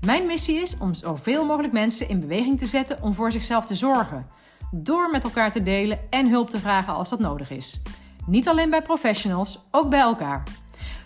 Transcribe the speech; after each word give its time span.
Mijn 0.00 0.26
missie 0.26 0.56
is 0.62 0.78
om 0.78 0.94
zoveel 0.94 1.44
mogelijk 1.44 1.72
mensen 1.72 2.08
in 2.08 2.20
beweging 2.20 2.58
te 2.58 2.66
zetten 2.66 3.02
om 3.02 3.14
voor 3.14 3.32
zichzelf 3.32 3.66
te 3.66 3.74
zorgen. 3.74 4.26
Door 4.70 5.10
met 5.10 5.24
elkaar 5.24 5.52
te 5.52 5.62
delen 5.62 5.98
en 6.10 6.28
hulp 6.28 6.50
te 6.50 6.58
vragen 6.58 6.94
als 6.94 7.08
dat 7.08 7.18
nodig 7.18 7.50
is. 7.50 7.82
Niet 8.26 8.48
alleen 8.48 8.70
bij 8.70 8.82
professionals, 8.82 9.58
ook 9.70 9.90
bij 9.90 10.00
elkaar. 10.00 10.42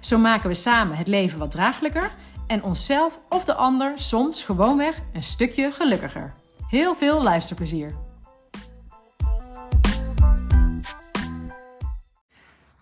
Zo 0.00 0.18
maken 0.18 0.48
we 0.48 0.54
samen 0.54 0.96
het 0.96 1.09
leven 1.09 1.38
wat 1.38 1.50
draaglijker 1.50 2.10
en 2.46 2.62
onszelf 2.62 3.18
of 3.28 3.45
de 3.45 3.54
ander 3.54 3.92
soms 3.95 4.45
gewoonweg 4.45 5.00
een 5.12 5.23
stukje 5.23 5.70
gelukkiger. 5.73 6.34
Heel 6.68 6.95
veel 6.95 7.23
luisterplezier. 7.23 7.95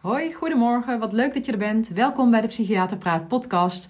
Hoi, 0.01 0.33
goedemorgen. 0.33 0.99
Wat 0.99 1.13
leuk 1.13 1.35
dat 1.35 1.47
je 1.47 1.53
er 1.53 1.59
bent. 1.59 1.89
Welkom 1.89 2.31
bij 2.31 2.41
de 2.41 2.47
Psychiater 2.47 2.97
Praat 2.97 3.29
podcast. 3.29 3.89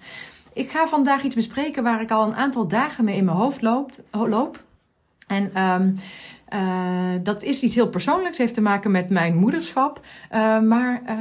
Ik 0.55 0.69
ga 0.69 0.87
vandaag 0.87 1.23
iets 1.23 1.35
bespreken 1.35 1.83
waar 1.83 2.01
ik 2.01 2.11
al 2.11 2.27
een 2.27 2.35
aantal 2.35 2.67
dagen 2.67 3.05
mee 3.05 3.15
in 3.15 3.25
mijn 3.25 3.37
hoofd 3.37 3.61
loopt, 3.61 4.03
loop. 4.11 4.63
En 5.27 5.61
um, 5.61 5.95
uh, 6.53 7.23
dat 7.23 7.43
is 7.43 7.63
iets 7.63 7.75
heel 7.75 7.89
persoonlijks, 7.89 8.37
heeft 8.37 8.53
te 8.53 8.61
maken 8.61 8.91
met 8.91 9.09
mijn 9.09 9.35
moederschap. 9.35 9.99
Uh, 10.31 10.59
maar 10.59 11.01
uh, 11.09 11.15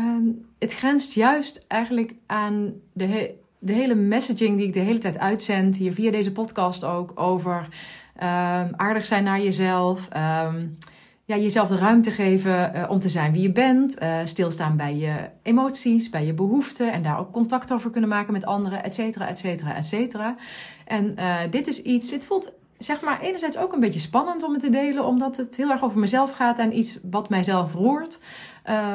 het 0.58 0.74
grenst 0.74 1.12
juist 1.12 1.64
eigenlijk 1.68 2.14
aan 2.26 2.72
de, 2.92 3.34
de 3.58 3.72
hele 3.72 3.94
messaging 3.94 4.56
die 4.56 4.66
ik 4.66 4.72
de 4.72 4.80
hele 4.80 4.98
tijd 4.98 5.18
uitzend, 5.18 5.76
hier 5.76 5.92
via 5.92 6.10
deze 6.10 6.32
podcast 6.32 6.84
ook, 6.84 7.12
over 7.14 7.68
aardig 8.76 9.06
zijn 9.06 9.24
naar 9.24 9.40
jezelf. 9.40 10.08
Ja, 11.24 11.36
jezelf 11.36 11.68
de 11.68 11.76
ruimte 11.76 12.10
geven 12.10 12.72
uh, 12.76 12.90
om 12.90 12.98
te 12.98 13.08
zijn 13.08 13.32
wie 13.32 13.42
je 13.42 13.52
bent. 13.52 14.02
Uh, 14.02 14.18
stilstaan 14.24 14.76
bij 14.76 14.96
je 14.96 15.14
emoties, 15.42 16.10
bij 16.10 16.26
je 16.26 16.34
behoeften. 16.34 16.92
En 16.92 17.02
daar 17.02 17.18
ook 17.18 17.32
contact 17.32 17.72
over 17.72 17.90
kunnen 17.90 18.10
maken 18.10 18.32
met 18.32 18.46
anderen, 18.46 18.84
et 18.84 18.94
cetera, 18.94 19.28
et 19.28 19.38
cetera, 19.38 19.74
et 19.74 19.86
cetera. 19.86 20.36
En 20.84 21.14
uh, 21.18 21.36
dit 21.50 21.66
is 21.66 21.82
iets, 21.82 22.10
het 22.10 22.24
voelt 22.24 22.52
zeg 22.78 23.00
maar 23.00 23.20
enerzijds 23.20 23.58
ook 23.58 23.72
een 23.72 23.80
beetje 23.80 24.00
spannend 24.00 24.42
om 24.42 24.52
het 24.52 24.62
te 24.62 24.70
delen. 24.70 25.04
Omdat 25.04 25.36
het 25.36 25.56
heel 25.56 25.70
erg 25.70 25.84
over 25.84 25.98
mezelf 25.98 26.32
gaat 26.32 26.58
en 26.58 26.78
iets 26.78 26.98
wat 27.10 27.28
mijzelf 27.28 27.74
roert. 27.74 28.18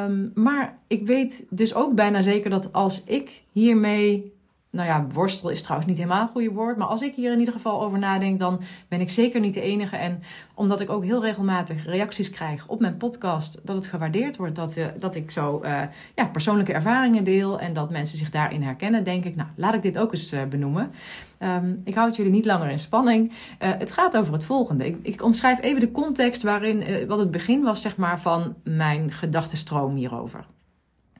Um, 0.06 0.32
maar 0.36 0.78
ik 0.88 1.06
weet 1.06 1.46
dus 1.50 1.74
ook 1.74 1.96
bijna 1.96 2.22
zeker 2.22 2.50
dat 2.50 2.74
als 2.74 3.04
ik 3.04 3.42
hiermee 3.52 4.34
nou 4.72 4.88
ja, 4.88 5.08
worstel 5.14 5.50
is 5.50 5.62
trouwens 5.62 5.90
niet 5.90 6.00
helemaal 6.00 6.22
een 6.22 6.28
goede 6.28 6.52
woord. 6.52 6.78
Maar 6.78 6.88
als 6.88 7.02
ik 7.02 7.16
hier 7.16 7.32
in 7.32 7.40
ieder 7.40 7.54
geval 7.54 7.82
over 7.82 8.00
nadenk, 8.00 8.40
dan 8.40 8.62
ben 8.88 9.02
ik 9.02 9.10
zeker 9.10 9.40
niet 9.40 9.54
de 9.54 9.62
enige. 9.62 9.96
En 9.96 10.22
omdat 10.54 10.80
ik 10.80 10.90
ook 10.90 11.04
heel 11.04 11.22
regelmatig 11.22 11.86
reacties 11.86 12.30
krijg 12.30 12.68
op 12.68 12.80
mijn 12.80 12.98
podcast, 12.98 13.62
dat 13.64 13.76
het 13.76 13.86
gewaardeerd 13.86 14.38
wordt 14.38 14.56
dat, 14.56 14.78
uh, 14.78 14.86
dat 15.00 15.16
ik 15.16 15.32
zo 15.32 15.62
uh, 15.64 15.82
ja, 16.16 16.26
persoonlijke 16.26 16.74
ervaringen 16.74 17.24
deel 17.24 17.60
en 17.60 17.74
dat 17.74 17.90
mensen 17.90 18.18
zich 18.18 18.30
daarin 18.30 18.64
herkennen, 18.64 19.04
denk 19.04 19.26
ik, 19.26 19.36
nou, 19.36 19.50
laat 19.56 19.74
ik 19.74 19.82
dit 19.82 19.98
ook 19.98 20.12
eens 20.12 20.34
uh, 20.34 20.44
benoemen. 20.44 20.92
Um, 21.40 21.78
ik 21.84 21.94
houd 21.94 22.16
jullie 22.16 22.32
niet 22.32 22.46
langer 22.46 22.70
in 22.70 22.80
spanning. 22.80 23.32
het 23.58 23.92
gaat 23.92 24.18
over 24.18 24.34
het 24.34 24.46
volgende. 24.46 24.86
Ik, 24.86 24.98
ik 25.02 25.24
omschrijf 25.24 25.62
even 25.62 25.80
de 25.80 25.92
context 25.92 26.44
waarin, 26.44 27.08
wat 27.08 27.20
het 27.20 27.32
begin 27.32 27.64
was, 27.64 27.82
zeg 27.82 27.98
maar, 27.98 28.20
van 28.20 28.56
mijn 28.64 29.12
gedachtenstroom 29.12 29.96
hierover. 29.96 30.46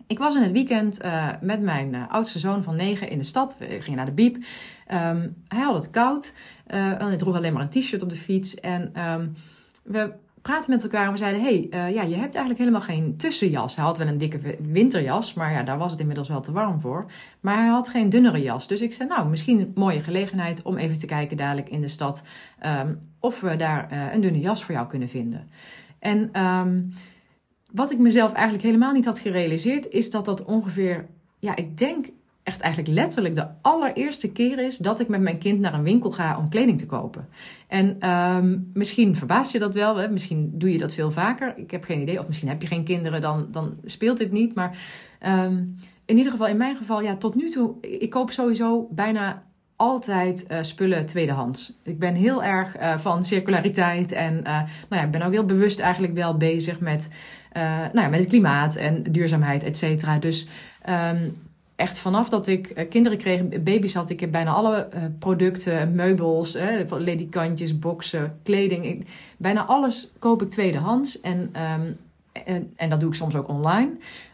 Ik 0.10 0.20
was 0.20 0.36
in 0.36 0.42
het 0.42 0.52
weekend 0.52 1.04
uh, 1.04 1.30
met 1.42 1.62
mijn 1.62 1.94
uh, 1.94 2.04
oudste 2.08 2.40
zoon 2.40 2.64
van 2.64 2.76
negen 2.76 3.10
in 3.10 3.18
de 3.18 3.24
stad. 3.24 3.58
We 3.58 3.82
gingen 3.82 3.98
naar 3.98 4.06
de 4.06 4.12
Biep. 4.12 4.36
Um, 4.36 5.36
hij 5.48 5.64
had 5.64 5.76
het 5.76 5.90
koud. 5.90 6.34
Uh, 6.68 7.02
en 7.02 7.06
hij 7.08 7.18
droeg 7.18 7.36
alleen 7.36 7.54
maar 7.54 7.62
een 7.62 7.70
t-shirt 7.70 8.02
op 8.02 8.10
de 8.10 8.16
fiets. 8.16 8.56
En 8.56 9.10
um, 9.10 9.34
we 9.84 10.14
praten 10.42 10.72
met 10.72 10.84
elkaar 10.84 11.06
en 11.06 11.12
we 11.12 11.18
zeiden: 11.18 11.42
hey, 11.42 11.68
ja, 11.72 12.02
je 12.02 12.16
hebt 12.16 12.36
eigenlijk 12.36 12.58
helemaal 12.58 12.82
geen 12.82 13.18
tussenjas. 13.18 13.76
Hij 13.76 13.86
had 13.86 13.98
wel 13.98 14.08
een 14.08 14.18
dikke 14.18 14.58
winterjas, 14.62 15.34
maar 15.34 15.52
ja, 15.52 15.64
daar 15.64 15.78
was 15.78 15.92
het 15.92 16.00
inmiddels 16.00 16.28
wel 16.28 16.42
te 16.42 16.52
warm 16.52 16.82
voor. 16.82 17.12
Maar 17.40 17.58
hij 17.58 17.68
had 17.68 17.90
geen 17.90 18.10
dunnere 18.10 18.42
jas. 18.42 18.68
Dus 18.68 18.82
ik 18.82 18.94
zei: 18.94 19.10
Nou, 19.10 19.30
misschien 19.30 19.60
een 19.60 19.72
mooie 19.76 20.02
gelegenheid 20.02 20.62
om 20.62 20.78
even 20.78 21.00
te 21.00 21.06
kijken 21.06 21.38
dadelijk 21.38 21.70
in 21.70 21.82
de 21.82 21.88
stad. 21.88 22.24
Um, 22.66 23.00
of 23.20 23.42
we 23.42 23.56
daar 23.56 24.12
een 24.14 24.22
dunne 24.22 24.40
jas 24.40 24.64
voor 24.64 24.76
jou 24.76 24.88
kunnen 24.88 25.10
vinden. 25.10 25.50
En 26.00 26.32
wat 27.72 27.92
ik 27.92 27.98
mezelf 27.98 28.32
eigenlijk 28.32 28.64
helemaal 28.64 28.94
niet 28.94 29.06
had 29.06 29.20
gerealiseerd, 29.20 29.90
is 29.90 30.12
dat 30.12 30.26
dat 30.26 30.46
ongeveer, 30.46 31.06
ja, 31.40 31.56
ik 31.56 31.78
denk 31.78 32.06
echt 32.44 32.62
eigenlijk 32.62 32.94
letterlijk 32.94 33.36
de 33.36 33.48
allereerste 33.62 34.32
keer 34.32 34.60
is 34.60 34.78
dat 34.78 35.00
ik 35.00 35.08
met 35.08 35.22
mijn 35.22 35.38
kind 35.38 35.60
naar 35.60 35.74
een 35.74 35.84
winkel 35.84 36.12
ga 36.12 36.38
om 36.38 36.50
kleding 36.50 36.78
te 36.78 36.86
kopen. 36.86 37.28
En 37.68 38.10
um, 38.10 38.72
misschien 38.74 39.16
verbaast 39.16 39.52
je 39.52 39.60
dat 39.60 39.74
wel, 39.74 39.96
hè? 39.96 40.10
misschien 40.10 40.52
doe 40.54 40.72
je 40.72 40.78
dat 40.78 40.94
veel 40.94 41.12
vaker. 41.12 41.54
Ik 41.58 41.72
heb 41.72 41.84
geen 41.84 42.02
idee, 42.02 42.20
of 42.20 42.28
misschien 42.28 42.50
heb 42.50 42.62
je 42.62 42.68
geen 42.68 42.84
kinderen, 42.84 43.22
dan, 43.22 43.48
dan 43.52 43.78
speelt 43.84 44.18
dit 44.18 44.32
niet. 44.32 44.56
Maar 44.56 44.78
um, 45.28 45.76
in 46.06 46.18
ieder 46.18 46.32
geval, 46.32 46.48
in 46.48 46.58
mijn 46.58 46.76
geval, 46.76 47.02
ja, 47.02 47.16
tot 47.16 47.36
nu 47.36 47.50
toe, 47.50 47.74
ik 47.82 48.10
koop 48.10 48.32
sowieso 48.32 48.88
bijna 48.92 49.44
altijd 49.76 50.46
uh, 50.52 50.58
spullen 50.62 51.06
tweedehands. 51.06 51.80
Ik 51.84 52.00
ben 52.00 52.16
heel 52.16 52.44
erg 52.44 52.80
uh, 52.80 52.98
van 52.98 53.26
circulariteit 53.26 54.12
en 54.12 54.38
uh, 54.38 54.44
nou 54.44 55.02
ja, 55.02 55.04
ik 55.04 55.12
ben 55.12 55.22
ook 55.22 55.32
heel 55.32 55.46
bewust 55.46 55.80
eigenlijk 55.80 56.14
wel 56.14 56.38
bezig 56.38 56.80
met 56.80 57.08
uh, 57.58 57.64
nou 57.64 58.00
ja, 58.00 58.08
met 58.08 58.20
het 58.20 58.30
klimaat 58.30 58.76
en 58.76 59.04
duurzaamheid, 59.04 59.64
et 59.64 59.78
cetera. 59.78 60.20
Dus 60.20 60.48
um, 60.90 61.38
echt 61.76 61.98
vanaf 61.98 62.30
dat 62.30 62.48
ik 62.48 62.72
uh, 62.78 62.90
kinderen 62.90 63.18
kreeg, 63.18 63.64
baby's 63.64 63.94
had, 63.94 64.10
ik 64.10 64.20
heb 64.20 64.32
bijna 64.32 64.52
alle 64.52 64.88
uh, 64.94 65.04
producten, 65.20 65.96
meubels, 65.96 66.58
ledikantjes, 66.90 67.80
boxen, 67.80 68.40
kleding. 68.44 68.86
Ik, 68.86 69.08
bijna 69.38 69.66
alles 69.66 70.12
koop 70.20 70.42
ik 70.42 70.50
tweedehands. 70.50 71.22
En 71.22 71.54
um, 71.80 71.98
en, 72.46 72.74
en, 72.76 72.90
dat 72.90 73.00
doe 73.00 73.10
ik 73.10 73.16
soms 73.16 73.36
ook 73.36 73.48
online. 73.48 73.92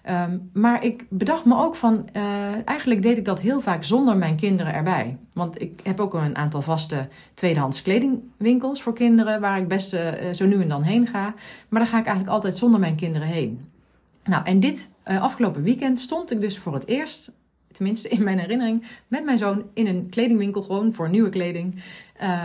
Um, 0.10 0.50
maar 0.54 0.84
ik 0.84 1.06
bedacht 1.10 1.46
me 1.46 1.58
ook 1.58 1.76
van, 1.76 2.10
uh, 2.14 2.68
eigenlijk 2.68 3.02
deed 3.02 3.18
ik 3.18 3.26
dat 3.26 3.42
heel 3.42 3.62
vaak 3.62 3.84
zonder 3.84 4.18
mijn 4.18 4.36
kinderen 4.36 4.74
erbij. 4.74 5.18
Want 5.34 5.62
ik 5.62 5.80
heb 5.84 6.00
ook 6.00 6.14
een 6.14 6.36
aantal 6.36 6.62
vaste 6.62 7.08
tweedehands 7.34 7.82
kledingwinkels 7.82 8.82
voor 8.82 8.94
kinderen, 8.94 9.42
waar 9.42 9.58
ik 9.58 9.68
best 9.68 9.94
uh, 9.94 10.02
zo 10.32 10.46
nu 10.46 10.62
en 10.62 10.70
dan 10.70 10.84
heen 10.84 11.08
ga. 11.08 11.34
Maar 11.70 11.80
daar 11.80 11.90
ga 11.90 12.00
ik 12.00 12.06
eigenlijk 12.06 12.36
altijd 12.36 12.58
zonder 12.58 12.80
mijn 12.80 12.96
kinderen 12.96 13.28
heen. 13.28 13.66
Nou, 14.24 14.46
en 14.46 14.60
dit 14.60 14.90
afgelopen 15.04 15.64
weekend 15.64 16.00
stond 16.00 16.32
ik 16.32 16.42
dus 16.42 16.58
voor 16.58 16.74
het 16.74 16.88
eerst, 16.88 17.32
tenminste 17.72 18.10
in 18.10 18.24
mijn 18.24 18.40
herinnering, 18.40 18.84
met 19.08 19.24
mijn 19.24 19.38
zoon 19.38 19.64
in 19.74 19.88
een 19.88 20.10
kledingwinkel, 20.10 20.62
gewoon 20.62 20.94
voor 20.94 21.10
nieuwe 21.10 21.30
kleding, 21.30 21.84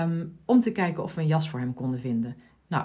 um, 0.03 0.39
om 0.45 0.61
te 0.61 0.73
kijken 0.73 1.03
of 1.03 1.15
we 1.15 1.21
een 1.21 1.27
jas 1.27 1.51
voor 1.51 1.61
hem 1.61 1.75
konden 1.75 2.01
vinden. 2.01 2.37
Nou, 2.67 2.85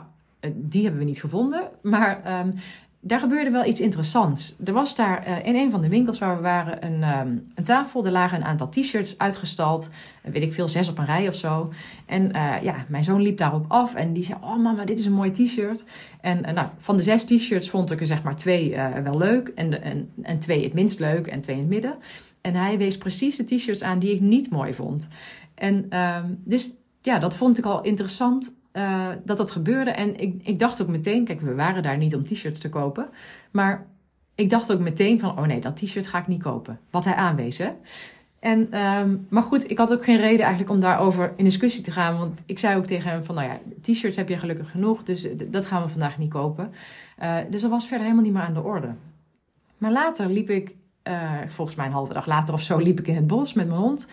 die 0.56 0.82
hebben 0.84 1.00
we 1.00 1.06
niet 1.06 1.20
gevonden. 1.20 1.70
Maar 1.82 2.40
um, 2.46 2.54
daar 3.00 3.20
gebeurde 3.20 3.52
wel 3.52 3.66
iets 3.66 3.82
interessants. 3.82 4.56
Er 4.64 4.74
was 4.74 4.96
daar 4.96 5.28
uh, 5.28 5.46
in 5.46 5.56
een 5.56 5.72
van 5.72 5.82
de 5.82 5.90
winkels 5.90 6.20
waar 6.20 6.36
we 6.36 6.42
waren 6.42 6.86
een, 6.86 7.20
um, 7.20 7.48
een 7.56 7.64
tafel. 7.64 8.06
Er 8.06 8.12
lagen 8.12 8.38
een 8.38 8.46
aantal 8.46 8.70
t-shirts 8.70 9.18
uitgestald. 9.18 9.90
Weet 10.24 10.44
ik 10.44 10.54
veel, 10.54 10.70
zes 10.70 10.90
op 10.90 10.98
een 10.98 11.06
rij 11.06 11.28
of 11.28 11.36
zo. 11.36 11.74
En 12.06 12.30
ja, 12.62 12.86
mijn 12.88 13.04
zoon 13.04 13.22
liep 13.22 13.38
daarop 13.38 13.66
af 13.68 13.96
en 13.96 14.14
die 14.14 14.24
zei: 14.24 14.38
Oh 14.42 14.58
mama, 14.58 14.86
dit 14.86 15.00
is 15.00 15.06
een 15.06 15.14
mooi 15.14 15.32
t-shirt. 15.32 15.84
En 16.22 16.42
nou, 16.54 16.68
van 16.78 16.98
de 16.98 17.04
zes 17.04 17.24
t-shirts 17.24 17.70
vond 17.70 17.92
ik 17.92 18.00
er 18.00 18.08
zeg 18.08 18.24
maar 18.24 18.36
twee 18.36 18.76
wel 19.04 19.18
leuk. 19.18 19.48
En, 19.48 19.82
en, 19.84 20.10
en 20.22 20.40
twee 20.40 20.64
het 20.64 20.74
minst 20.74 21.00
leuk 21.00 21.28
en 21.28 21.42
twee 21.42 21.56
in 21.56 21.62
het 21.62 21.72
midden. 21.72 21.96
En 22.42 22.54
hij 22.56 22.78
wees 22.78 22.98
precies 22.98 23.36
de 23.36 23.44
t-shirts 23.44 23.84
aan 23.84 24.00
die 24.00 24.14
ik 24.14 24.22
niet 24.22 24.50
mooi 24.50 24.74
vond. 24.74 25.08
En 25.56 26.00
um, 26.00 26.42
dus 26.44 26.76
ja, 27.02 27.20
dat 27.20 27.36
vond 27.36 27.58
ik 27.58 27.66
al 27.66 27.82
interessant 27.82 28.55
uh, 28.78 29.08
dat 29.24 29.38
dat 29.38 29.52
gebeurde. 29.52 29.90
En 29.90 30.20
ik, 30.20 30.42
ik 30.44 30.60
dacht 30.60 30.82
ook 30.82 30.88
meteen, 30.88 31.26
kijk, 31.26 31.42
we 31.42 31.56
waren 31.56 31.84
daar 31.84 31.98
niet 31.98 32.16
om 32.16 32.26
t-shirts 32.26 32.60
te 32.60 32.70
kopen. 32.70 33.10
Maar 33.52 33.86
ik 34.36 34.50
dacht 34.50 34.72
ook 34.72 34.80
meteen 34.80 35.20
van, 35.20 35.38
oh 35.38 35.46
nee, 35.46 35.60
dat 35.60 35.76
t-shirt 35.76 36.08
ga 36.08 36.18
ik 36.18 36.28
niet 36.28 36.44
kopen. 36.44 36.80
Wat 36.90 37.06
hij 37.06 37.16
aanwees. 37.16 37.62
En, 38.40 38.80
um, 38.80 39.28
maar 39.30 39.44
goed, 39.44 39.72
ik 39.72 39.78
had 39.78 39.94
ook 39.94 40.04
geen 40.04 40.18
reden 40.18 40.40
eigenlijk 40.40 40.70
om 40.70 40.80
daarover 40.80 41.34
in 41.36 41.44
discussie 41.44 41.84
te 41.84 41.92
gaan. 41.92 42.18
Want 42.18 42.40
ik 42.46 42.60
zei 42.60 42.78
ook 42.78 42.86
tegen 42.86 43.10
hem 43.10 43.24
van, 43.24 43.36
nou 43.36 43.48
ja, 43.48 43.60
t-shirts 43.82 44.18
heb 44.18 44.30
je 44.30 44.38
gelukkig 44.38 44.72
genoeg. 44.72 45.04
Dus 45.04 45.28
dat 45.48 45.66
gaan 45.66 45.84
we 45.84 45.90
vandaag 45.90 46.18
niet 46.18 46.30
kopen. 46.30 46.72
Uh, 47.24 47.38
dus 47.50 47.62
dat 47.62 47.72
was 47.72 47.88
verder 47.88 48.04
helemaal 48.04 48.26
niet 48.26 48.34
meer 48.34 48.44
aan 48.44 48.54
de 48.54 48.64
orde. 48.64 48.94
Maar 49.78 49.92
later 49.92 50.30
liep 50.30 50.50
ik, 50.50 50.76
volgens 51.48 51.78
mij 51.78 51.86
een 51.86 51.92
halve 51.92 52.14
dag 52.14 52.26
later 52.26 52.54
of 52.54 52.62
zo, 52.62 52.78
liep 52.78 53.00
ik 53.00 53.08
in 53.08 53.16
het 53.16 53.28
bos 53.28 53.54
met 53.54 53.68
mijn 53.68 53.80
hond. 53.80 54.08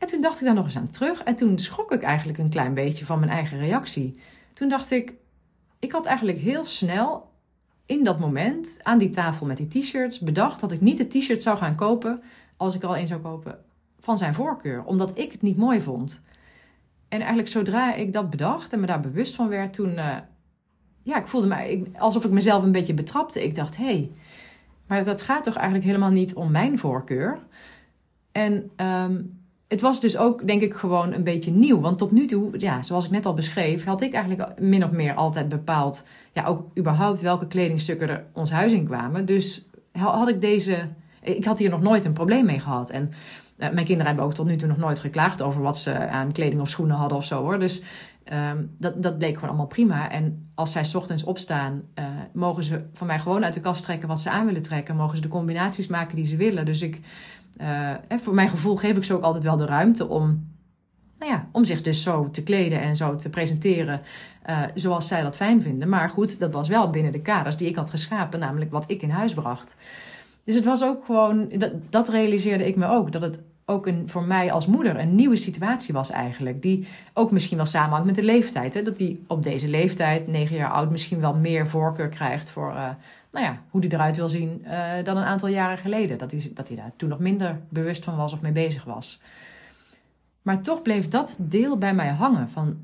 En 0.00 0.06
toen 0.06 0.20
dacht 0.20 0.40
ik 0.40 0.46
daar 0.46 0.54
nog 0.54 0.64
eens 0.64 0.76
aan 0.76 0.90
terug. 0.90 1.22
En 1.22 1.36
toen 1.36 1.58
schrok 1.58 1.92
ik 1.92 2.02
eigenlijk 2.02 2.38
een 2.38 2.50
klein 2.50 2.74
beetje 2.74 3.04
van 3.04 3.18
mijn 3.18 3.30
eigen 3.30 3.58
reactie. 3.58 4.20
Toen 4.52 4.68
dacht 4.68 4.90
ik, 4.90 5.14
ik 5.78 5.92
had 5.92 6.06
eigenlijk 6.06 6.38
heel 6.38 6.64
snel 6.64 7.30
in 7.86 8.04
dat 8.04 8.18
moment 8.18 8.78
aan 8.82 8.98
die 8.98 9.10
tafel 9.10 9.46
met 9.46 9.56
die 9.56 9.68
t-shirts 9.68 10.18
bedacht 10.18 10.60
dat 10.60 10.72
ik 10.72 10.80
niet 10.80 10.98
het 10.98 11.10
t-shirt 11.10 11.42
zou 11.42 11.58
gaan 11.58 11.74
kopen 11.74 12.22
als 12.56 12.74
ik 12.74 12.82
al 12.82 12.96
een 12.96 13.06
zou 13.06 13.20
kopen 13.20 13.58
van 14.00 14.16
zijn 14.16 14.34
voorkeur, 14.34 14.84
omdat 14.84 15.18
ik 15.18 15.32
het 15.32 15.42
niet 15.42 15.56
mooi 15.56 15.80
vond. 15.80 16.20
en 17.08 17.18
eigenlijk 17.18 17.48
zodra 17.48 17.94
ik 17.94 18.12
dat 18.12 18.30
bedacht 18.30 18.72
en 18.72 18.80
me 18.80 18.86
daar 18.86 19.00
bewust 19.00 19.34
van 19.34 19.48
werd, 19.48 19.72
toen, 19.72 19.92
uh, 19.92 20.16
ja, 21.02 21.16
ik 21.16 21.26
voelde 21.26 21.46
me 21.46 21.82
alsof 21.98 22.24
ik 22.24 22.30
mezelf 22.30 22.62
een 22.62 22.72
beetje 22.72 22.94
betrapte. 22.94 23.44
Ik 23.44 23.54
dacht, 23.54 23.76
hé, 23.76 23.84
hey, 23.84 24.10
maar 24.86 25.04
dat 25.04 25.22
gaat 25.22 25.44
toch 25.44 25.54
eigenlijk 25.54 25.84
helemaal 25.84 26.10
niet 26.10 26.34
om 26.34 26.50
mijn 26.50 26.78
voorkeur. 26.78 27.38
En 28.32 28.70
um, 28.76 29.39
het 29.70 29.80
was 29.80 30.00
dus 30.00 30.16
ook, 30.16 30.46
denk 30.46 30.62
ik, 30.62 30.74
gewoon 30.74 31.12
een 31.12 31.24
beetje 31.24 31.50
nieuw. 31.50 31.80
Want 31.80 31.98
tot 31.98 32.10
nu 32.10 32.26
toe, 32.26 32.50
ja, 32.58 32.82
zoals 32.82 33.04
ik 33.04 33.10
net 33.10 33.26
al 33.26 33.34
beschreef, 33.34 33.84
had 33.84 34.00
ik 34.00 34.14
eigenlijk 34.14 34.60
min 34.60 34.84
of 34.84 34.90
meer 34.90 35.14
altijd 35.14 35.48
bepaald, 35.48 36.04
ja, 36.32 36.44
ook 36.44 36.78
überhaupt 36.78 37.20
welke 37.20 37.46
kledingstukken 37.46 38.08
er 38.08 38.24
ons 38.32 38.50
huis 38.50 38.72
in 38.72 38.84
kwamen. 38.84 39.24
Dus 39.24 39.68
had 39.92 40.28
ik 40.28 40.40
deze, 40.40 40.76
ik 41.22 41.44
had 41.44 41.58
hier 41.58 41.70
nog 41.70 41.80
nooit 41.80 42.04
een 42.04 42.12
probleem 42.12 42.44
mee 42.44 42.60
gehad. 42.60 42.90
En 42.90 43.10
uh, 43.58 43.70
mijn 43.70 43.86
kinderen 43.86 44.06
hebben 44.06 44.24
ook 44.24 44.34
tot 44.34 44.46
nu 44.46 44.56
toe 44.56 44.68
nog 44.68 44.76
nooit 44.76 44.98
geklaagd 44.98 45.42
over 45.42 45.62
wat 45.62 45.78
ze 45.78 46.08
aan 46.08 46.32
kleding 46.32 46.60
of 46.60 46.68
schoenen 46.68 46.96
hadden 46.96 47.18
of 47.18 47.24
zo 47.24 47.42
hoor. 47.42 47.58
Dus 47.58 47.82
um, 48.32 48.74
dat, 48.78 49.02
dat 49.02 49.18
bleek 49.18 49.34
gewoon 49.34 49.48
allemaal 49.48 49.66
prima. 49.66 50.10
En 50.10 50.50
als 50.54 50.72
zij 50.72 50.84
ochtends 50.94 51.24
opstaan, 51.24 51.82
uh, 51.98 52.04
mogen 52.32 52.64
ze 52.64 52.84
van 52.92 53.06
mij 53.06 53.18
gewoon 53.18 53.44
uit 53.44 53.54
de 53.54 53.60
kast 53.60 53.84
trekken 53.84 54.08
wat 54.08 54.20
ze 54.20 54.30
aan 54.30 54.46
willen 54.46 54.62
trekken. 54.62 54.96
Mogen 54.96 55.16
ze 55.16 55.22
de 55.22 55.28
combinaties 55.28 55.86
maken 55.86 56.16
die 56.16 56.24
ze 56.26 56.36
willen. 56.36 56.64
Dus 56.64 56.82
ik 56.82 57.00
uh, 57.60 58.18
voor 58.18 58.34
mijn 58.34 58.50
gevoel 58.50 58.76
geef 58.76 58.96
ik 58.96 59.04
ze 59.04 59.14
ook 59.14 59.22
altijd 59.22 59.44
wel 59.44 59.56
de 59.56 59.66
ruimte 59.66 60.08
om, 60.08 60.48
nou 61.18 61.32
ja, 61.32 61.48
om 61.52 61.64
zich 61.64 61.82
dus 61.82 62.02
zo 62.02 62.30
te 62.30 62.42
kleden 62.42 62.80
en 62.80 62.96
zo 62.96 63.14
te 63.14 63.30
presenteren 63.30 64.00
uh, 64.50 64.62
zoals 64.74 65.06
zij 65.06 65.22
dat 65.22 65.36
fijn 65.36 65.62
vinden. 65.62 65.88
Maar 65.88 66.10
goed, 66.10 66.38
dat 66.38 66.52
was 66.52 66.68
wel 66.68 66.90
binnen 66.90 67.12
de 67.12 67.20
kaders 67.20 67.56
die 67.56 67.68
ik 67.68 67.76
had 67.76 67.90
geschapen, 67.90 68.40
namelijk 68.40 68.70
wat 68.70 68.90
ik 68.90 69.02
in 69.02 69.10
huis 69.10 69.34
bracht. 69.34 69.76
Dus 70.44 70.54
het 70.54 70.64
was 70.64 70.84
ook 70.84 71.04
gewoon, 71.04 71.48
dat, 71.58 71.72
dat 71.90 72.08
realiseerde 72.08 72.66
ik 72.66 72.76
me 72.76 72.88
ook, 72.88 73.12
dat 73.12 73.22
het 73.22 73.40
ook 73.64 73.86
een, 73.86 74.08
voor 74.08 74.22
mij 74.22 74.52
als 74.52 74.66
moeder 74.66 74.98
een 74.98 75.14
nieuwe 75.14 75.36
situatie 75.36 75.94
was 75.94 76.10
eigenlijk. 76.10 76.62
Die 76.62 76.86
ook 77.14 77.30
misschien 77.30 77.56
wel 77.56 77.66
samenhangt 77.66 78.06
met 78.06 78.14
de 78.14 78.22
leeftijd. 78.22 78.74
Hè? 78.74 78.82
Dat 78.82 78.96
die 78.96 79.24
op 79.26 79.42
deze 79.42 79.68
leeftijd, 79.68 80.26
negen 80.26 80.56
jaar 80.56 80.70
oud, 80.70 80.90
misschien 80.90 81.20
wel 81.20 81.34
meer 81.34 81.68
voorkeur 81.68 82.08
krijgt 82.08 82.50
voor 82.50 82.72
uh, 82.72 82.88
nou 83.30 83.44
ja, 83.44 83.62
hoe 83.70 83.80
die 83.80 83.92
eruit 83.92 84.16
wil 84.16 84.28
zien 84.28 84.62
uh, 84.64 84.88
dan 85.04 85.16
een 85.16 85.24
aantal 85.24 85.48
jaren 85.48 85.78
geleden. 85.78 86.18
Dat 86.18 86.30
hij, 86.30 86.50
dat 86.54 86.68
hij 86.68 86.76
daar 86.76 86.92
toen 86.96 87.08
nog 87.08 87.18
minder 87.18 87.60
bewust 87.68 88.04
van 88.04 88.16
was 88.16 88.32
of 88.32 88.42
mee 88.42 88.52
bezig 88.52 88.84
was. 88.84 89.20
Maar 90.42 90.62
toch 90.62 90.82
bleef 90.82 91.08
dat 91.08 91.36
deel 91.40 91.78
bij 91.78 91.94
mij 91.94 92.08
hangen. 92.08 92.48
Van, 92.48 92.76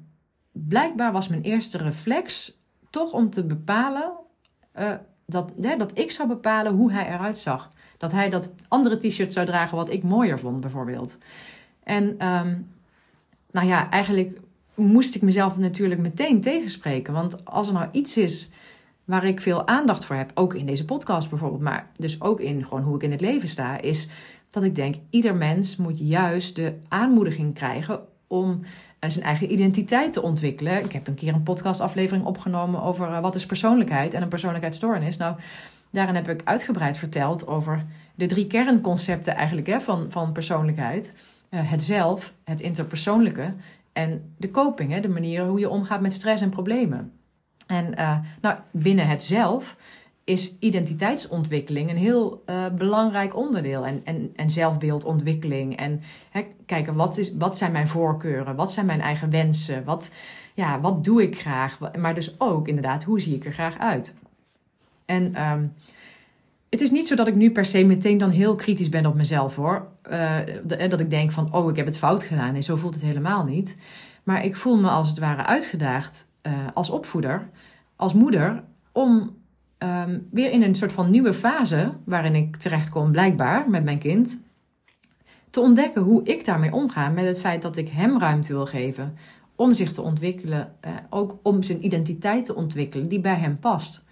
blijkbaar 0.53 1.13
was 1.13 1.29
mijn 1.29 1.43
eerste 1.43 1.79
reflex 1.79 2.59
toch 2.91 3.13
om 3.13 3.31
te 3.31 3.45
bepalen 3.45 4.13
uh, 4.79 4.93
dat, 5.27 5.53
dat 5.57 5.99
ik 5.99 6.11
zou 6.11 6.29
bepalen 6.29 6.73
hoe 6.73 6.93
hij 6.93 7.07
eruit 7.07 7.39
zag. 7.39 7.71
Dat 7.99 8.13
hij 8.13 8.31
dat 8.31 8.55
andere 8.69 8.97
t-shirt 8.97 9.33
zou 9.33 9.47
dragen 9.47 9.77
wat 9.77 9.91
ik 9.91 10.03
mooier 10.03 10.39
vond, 10.39 10.61
bijvoorbeeld. 10.61 11.19
En 11.83 12.27
um, 12.27 12.71
nou 13.51 13.67
ja, 13.67 13.91
eigenlijk 13.91 14.41
moest 14.75 15.15
ik 15.15 15.23
mezelf 15.23 15.57
natuurlijk 15.57 16.01
meteen 16.01 16.41
tegenspreken. 16.41 17.13
Want 17.13 17.45
als 17.45 17.69
er 17.69 17.75
nou 17.75 17.89
iets 17.93 18.17
is 18.17 18.51
waar 19.07 19.25
ik 19.25 19.41
veel 19.41 19.67
aandacht 19.67 20.05
voor 20.05 20.17
heb, 20.17 20.31
ook 20.35 20.55
in 20.55 20.67
deze 20.67 20.85
podcast 20.85 21.31
bijvoorbeeld, 21.31 21.63
maar 21.63 21.91
dus 21.97 22.21
ook 22.21 22.41
in 22.41 22.65
gewoon 22.65 22.83
hoe 22.83 22.97
ik 22.97 23.03
in 23.03 23.11
het 23.11 23.21
leven 23.21 23.49
sta, 23.49 23.81
is 23.81 24.09
dat 24.51 24.63
ik 24.63 24.75
denk, 24.75 24.95
ieder 25.11 25.37
mens 25.37 25.77
moet 25.77 25.99
juist 25.99 26.57
de 26.57 26.75
aanmoediging 26.89 27.55
krijgen 27.55 28.01
om 28.27 28.61
eh, 28.99 29.11
zijn 29.11 29.25
eigen 29.25 29.53
identiteit 29.53 30.13
te 30.13 30.23
ontwikkelen. 30.23 30.85
Ik 30.85 30.93
heb 30.93 31.07
een 31.07 31.15
keer 31.15 31.35
een 31.35 31.43
podcastaflevering 31.43 32.25
opgenomen 32.25 32.83
over 32.83 33.09
uh, 33.09 33.21
wat 33.21 33.35
is 33.35 33.47
persoonlijkheid 33.47 34.15
en 34.15 34.23
een 34.23 34.29
persoonlijkheidsstoornis. 34.29 35.17
Nou, 35.17 35.37
daarin 35.91 36.15
heb 36.15 36.29
ik 36.29 36.41
uitgebreid 36.45 36.97
verteld 36.97 37.47
over 37.47 37.85
de 38.15 38.27
drie 38.27 38.47
kernconcepten 38.47 39.35
eigenlijk 39.35 39.67
hè, 39.67 39.81
van, 39.81 40.07
van 40.09 40.33
persoonlijkheid. 40.33 41.15
Uh, 41.51 41.71
het 41.71 41.83
zelf, 41.83 42.33
het 42.45 42.61
interpersoonlijke 42.61 43.55
en 43.93 44.35
de 44.37 44.51
coping, 44.51 44.93
hè, 44.93 45.01
de 45.01 45.09
manier 45.09 45.45
hoe 45.45 45.59
je 45.59 45.69
omgaat 45.69 46.01
met 46.01 46.15
stress 46.15 46.43
en 46.43 46.51
problemen. 46.51 47.13
En 47.67 47.95
uh, 47.99 48.19
nou, 48.41 48.57
binnen 48.71 49.09
het 49.09 49.23
zelf 49.23 49.77
is 50.25 50.59
identiteitsontwikkeling 50.59 51.91
een 51.91 51.97
heel 51.97 52.43
uh, 52.47 52.65
belangrijk 52.77 53.37
onderdeel. 53.37 53.87
En, 53.87 54.01
en, 54.05 54.33
en 54.37 54.51
zelfbeeldontwikkeling. 54.51 55.77
En 55.77 56.01
hè, 56.31 56.47
kijken, 56.67 56.95
wat, 56.95 57.19
is, 57.19 57.37
wat 57.37 57.59
zijn 57.59 57.73
mijn 57.73 57.89
voorkeuren? 57.89 58.57
Wat 58.57 58.73
zijn 58.73 58.87
mijn 58.87 59.01
eigen 59.01 59.31
wensen? 59.31 59.85
Wat, 59.85 60.11
ja, 60.55 60.81
wat 60.81 61.05
doe 61.05 61.23
ik 61.23 61.41
graag? 61.41 61.79
Maar 61.99 62.15
dus 62.15 62.41
ook 62.41 62.69
inderdaad, 62.69 63.05
hoe 63.05 63.21
zie 63.21 63.35
ik 63.35 63.45
er 63.45 63.53
graag 63.53 63.79
uit? 63.79 64.15
En 65.05 65.43
um, 65.43 65.73
het 66.71 66.81
is 66.81 66.91
niet 66.91 67.07
zo 67.07 67.15
dat 67.15 67.27
ik 67.27 67.35
nu 67.35 67.51
per 67.51 67.65
se 67.65 67.85
meteen 67.85 68.19
dan 68.19 68.31
heel 68.31 68.55
kritisch 68.55 68.89
ben 68.89 69.07
op 69.07 69.15
mezelf 69.15 69.57
hoor. 69.57 69.89
Uh, 70.11 70.37
dat 70.89 71.01
ik 71.01 71.11
denk 71.11 71.33
van, 71.33 71.53
oh, 71.53 71.71
ik 71.71 71.77
heb 71.77 71.87
het 71.87 71.99
fout 71.99 72.23
gedaan. 72.23 72.55
En 72.55 72.63
zo 72.63 72.77
voelt 72.77 72.95
het 72.95 73.03
helemaal 73.03 73.45
niet. 73.45 73.77
Maar 74.23 74.45
ik 74.45 74.57
voel 74.57 74.77
me 74.77 74.89
als 74.89 75.09
het 75.09 75.19
ware 75.19 75.45
uitgedaagd 75.45 76.26
uh, 76.47 76.53
als 76.75 76.91
opvoeder, 76.91 77.49
als 77.97 78.15
moeder, 78.15 78.65
om 78.93 79.37
um, 79.79 80.29
weer 80.31 80.51
in 80.51 80.63
een 80.63 80.75
soort 80.75 80.93
van 80.93 81.11
nieuwe 81.11 81.35
fase, 81.35 81.93
waarin 82.05 82.35
ik 82.35 82.57
terecht 82.57 82.89
kom 82.89 83.13
blijkbaar 83.13 83.71
met 83.71 83.85
mijn 83.85 83.99
kind, 83.99 84.41
te 85.51 85.61
ontdekken 85.61 86.03
hoe 86.03 86.23
ik 86.25 86.45
daarmee 86.45 86.73
omga 86.73 87.09
met 87.09 87.25
het 87.25 87.41
feit 87.41 87.63
dat 87.63 87.77
ik 87.77 87.89
hem 87.89 88.19
ruimte 88.19 88.53
wil 88.53 88.67
geven 88.67 89.15
om 89.55 89.73
zich 89.73 89.93
te 89.93 90.03
ontwikkelen, 90.03 90.73
uh, 90.85 90.91
ook 91.11 91.39
om 91.43 91.63
zijn 91.63 91.85
identiteit 91.85 92.45
te 92.45 92.55
ontwikkelen 92.55 93.09
die 93.09 93.21
bij 93.21 93.35
hem 93.35 93.59
past. 93.59 94.05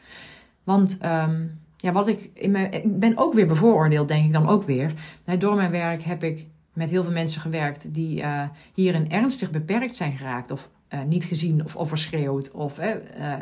Want 0.63 0.99
um, 1.05 1.61
ja, 1.77 1.93
wat 1.93 2.09
ik, 2.09 2.31
in 2.35 2.51
mijn, 2.51 2.73
ik 2.73 2.99
ben 2.99 3.17
ook 3.17 3.35
weer 3.35 3.47
bevooroordeeld, 3.47 4.09
denk 4.09 4.25
ik 4.25 4.33
dan 4.33 4.49
ook 4.49 4.63
weer. 4.63 4.93
Door 5.39 5.57
mijn 5.57 5.71
werk 5.71 6.03
heb 6.03 6.23
ik 6.23 6.47
met 6.73 6.91
heel 6.91 7.03
veel 7.03 7.13
mensen 7.13 7.41
gewerkt 7.41 7.95
die 7.95 8.21
uh, 8.21 8.43
hierin 8.75 9.11
ernstig 9.11 9.51
beperkt 9.51 9.97
zijn 9.97 10.17
geraakt 10.17 10.51
of 10.51 10.71
uh, 10.95 11.03
niet 11.03 11.25
gezien 11.25 11.65
of 11.65 11.77
overschreeuwd 11.77 12.51
of 12.51 12.79
uh, 12.79 13.37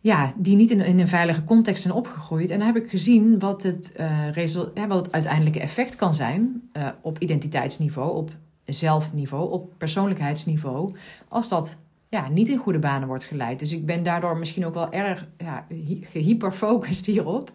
ja, 0.00 0.34
die 0.36 0.56
niet 0.56 0.70
in, 0.70 0.80
een 0.80 1.08
veilige 1.08 1.44
context 1.44 1.82
zijn 1.82 1.94
opgegroeid. 1.94 2.50
En 2.50 2.58
dan 2.58 2.66
heb 2.66 2.76
ik 2.76 2.90
gezien 2.90 3.38
wat 3.38 3.62
het, 3.62 3.94
uh, 4.00 4.86
wat 4.88 5.04
het 5.04 5.12
uiteindelijke 5.12 5.60
effect 5.60 5.96
kan 5.96 6.14
zijn 6.14 6.70
op 7.00 7.18
identiteitsniveau, 7.18 8.16
op 8.16 8.30
zelfniveau, 8.64 9.50
op 9.50 9.72
persoonlijkheidsniveau, 9.78 10.94
als 11.28 11.48
dat 11.48 11.76
ja, 12.08 12.28
niet 12.28 12.48
in 12.48 12.58
goede 12.58 12.78
banen 12.78 13.08
wordt 13.08 13.24
geleid. 13.24 13.58
Dus 13.58 13.72
ik 13.72 13.86
ben 13.86 14.02
daardoor 14.02 14.38
misschien 14.38 14.66
ook 14.66 14.74
wel 14.74 14.92
erg 14.92 15.28
ja, 15.38 15.66
gehyperfocust 16.00 17.06
hierop. 17.06 17.50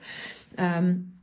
Um, 0.59 1.15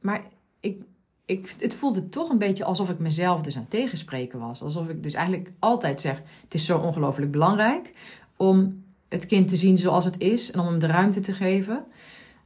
maar 0.00 0.22
ik, 0.60 0.82
ik, 1.26 1.54
het 1.58 1.74
voelde 1.74 2.08
toch 2.08 2.28
een 2.28 2.38
beetje 2.38 2.64
alsof 2.64 2.90
ik 2.90 2.98
mezelf 2.98 3.40
dus 3.42 3.56
aan 3.56 3.68
tegenspreken 3.68 4.38
was. 4.38 4.62
Alsof 4.62 4.88
ik 4.88 5.02
dus 5.02 5.14
eigenlijk 5.14 5.50
altijd 5.58 6.00
zeg: 6.00 6.22
het 6.42 6.54
is 6.54 6.64
zo 6.64 6.78
ongelooflijk 6.78 7.30
belangrijk 7.30 7.92
om 8.36 8.84
het 9.08 9.26
kind 9.26 9.48
te 9.48 9.56
zien 9.56 9.78
zoals 9.78 10.04
het 10.04 10.18
is 10.18 10.50
en 10.50 10.60
om 10.60 10.66
hem 10.66 10.78
de 10.78 10.86
ruimte 10.86 11.20
te 11.20 11.32
geven. 11.32 11.84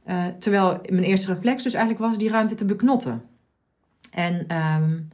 Uh, 0.07 0.25
terwijl 0.39 0.79
mijn 0.89 1.03
eerste 1.03 1.33
reflex 1.33 1.63
dus 1.63 1.73
eigenlijk 1.73 2.05
was 2.05 2.17
die 2.17 2.29
ruimte 2.29 2.55
te 2.55 2.65
beknotten. 2.65 3.23
En 4.11 4.55
um, 4.57 5.09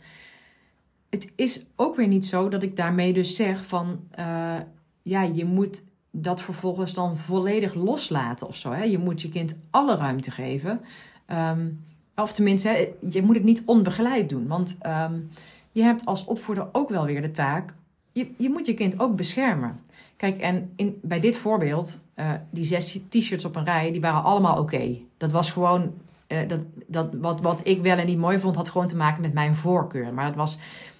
het 1.10 1.32
is 1.36 1.66
ook 1.76 1.96
weer 1.96 2.08
niet 2.08 2.26
zo 2.26 2.50
dat 2.50 2.64
ik 2.64 2.76
daarmee 2.76 3.14
dus 3.14 3.36
zeg 3.36 3.66
van 3.66 4.00
uh, 4.20 4.56
ja, 5.02 5.22
je 5.22 5.46
moet 5.46 5.84
dat 6.12 6.42
vervolgens 6.42 6.94
dan 6.94 7.18
volledig 7.18 7.74
loslaten 7.74 8.48
of 8.48 8.56
zo. 8.56 8.72
Hè? 8.72 8.84
Je 8.84 8.98
moet 8.98 9.22
je 9.22 9.30
kind 9.30 9.56
alle 9.70 9.96
ruimte 9.96 10.32
geven. 10.32 10.82
Um, 11.28 11.86
of 12.22 12.34
tenminste, 12.34 12.90
je 13.10 13.22
moet 13.22 13.36
het 13.36 13.44
niet 13.44 13.62
onbegeleid 13.66 14.30
doen. 14.30 14.48
Want 14.48 14.78
um, 14.86 15.30
je 15.72 15.82
hebt 15.82 16.06
als 16.06 16.26
opvoeder 16.26 16.68
ook 16.72 16.90
wel 16.90 17.06
weer 17.06 17.22
de 17.22 17.32
taak. 17.32 17.74
Je, 18.12 18.32
je 18.38 18.50
moet 18.50 18.66
je 18.66 18.74
kind 18.74 19.00
ook 19.00 19.16
beschermen. 19.16 19.80
Kijk, 20.16 20.40
en 20.40 20.72
in, 20.76 21.00
bij 21.02 21.20
dit 21.20 21.38
voorbeeld, 21.38 22.00
uh, 22.16 22.32
die 22.50 22.66
zes 22.66 23.00
t-shirts 23.10 23.46
op 23.46 23.56
een 23.56 23.64
rij, 23.64 23.92
die 23.92 24.02
waren 24.02 24.24
allemaal 24.24 24.58
oké. 24.58 24.98
Dat 25.18 25.32
was 25.32 25.52
gewoon, 25.52 25.94
uh, 26.28 26.38
dat, 26.48 26.60
dat, 26.88 27.08
wat, 27.14 27.42
wat 27.42 27.68
ik 27.68 27.82
wel 27.82 27.98
en 27.98 28.06
niet 28.06 28.18
mooi 28.18 28.40
vond, 28.40 28.56
had 28.56 28.70
gewoon 28.70 28.88
te 28.88 28.96
maken 28.96 29.22
met 29.22 29.34
mijn 29.34 29.56
voorkeur. 29.56 30.14
Maar 30.14 30.26
dat 30.26 30.36
was, 30.36 30.58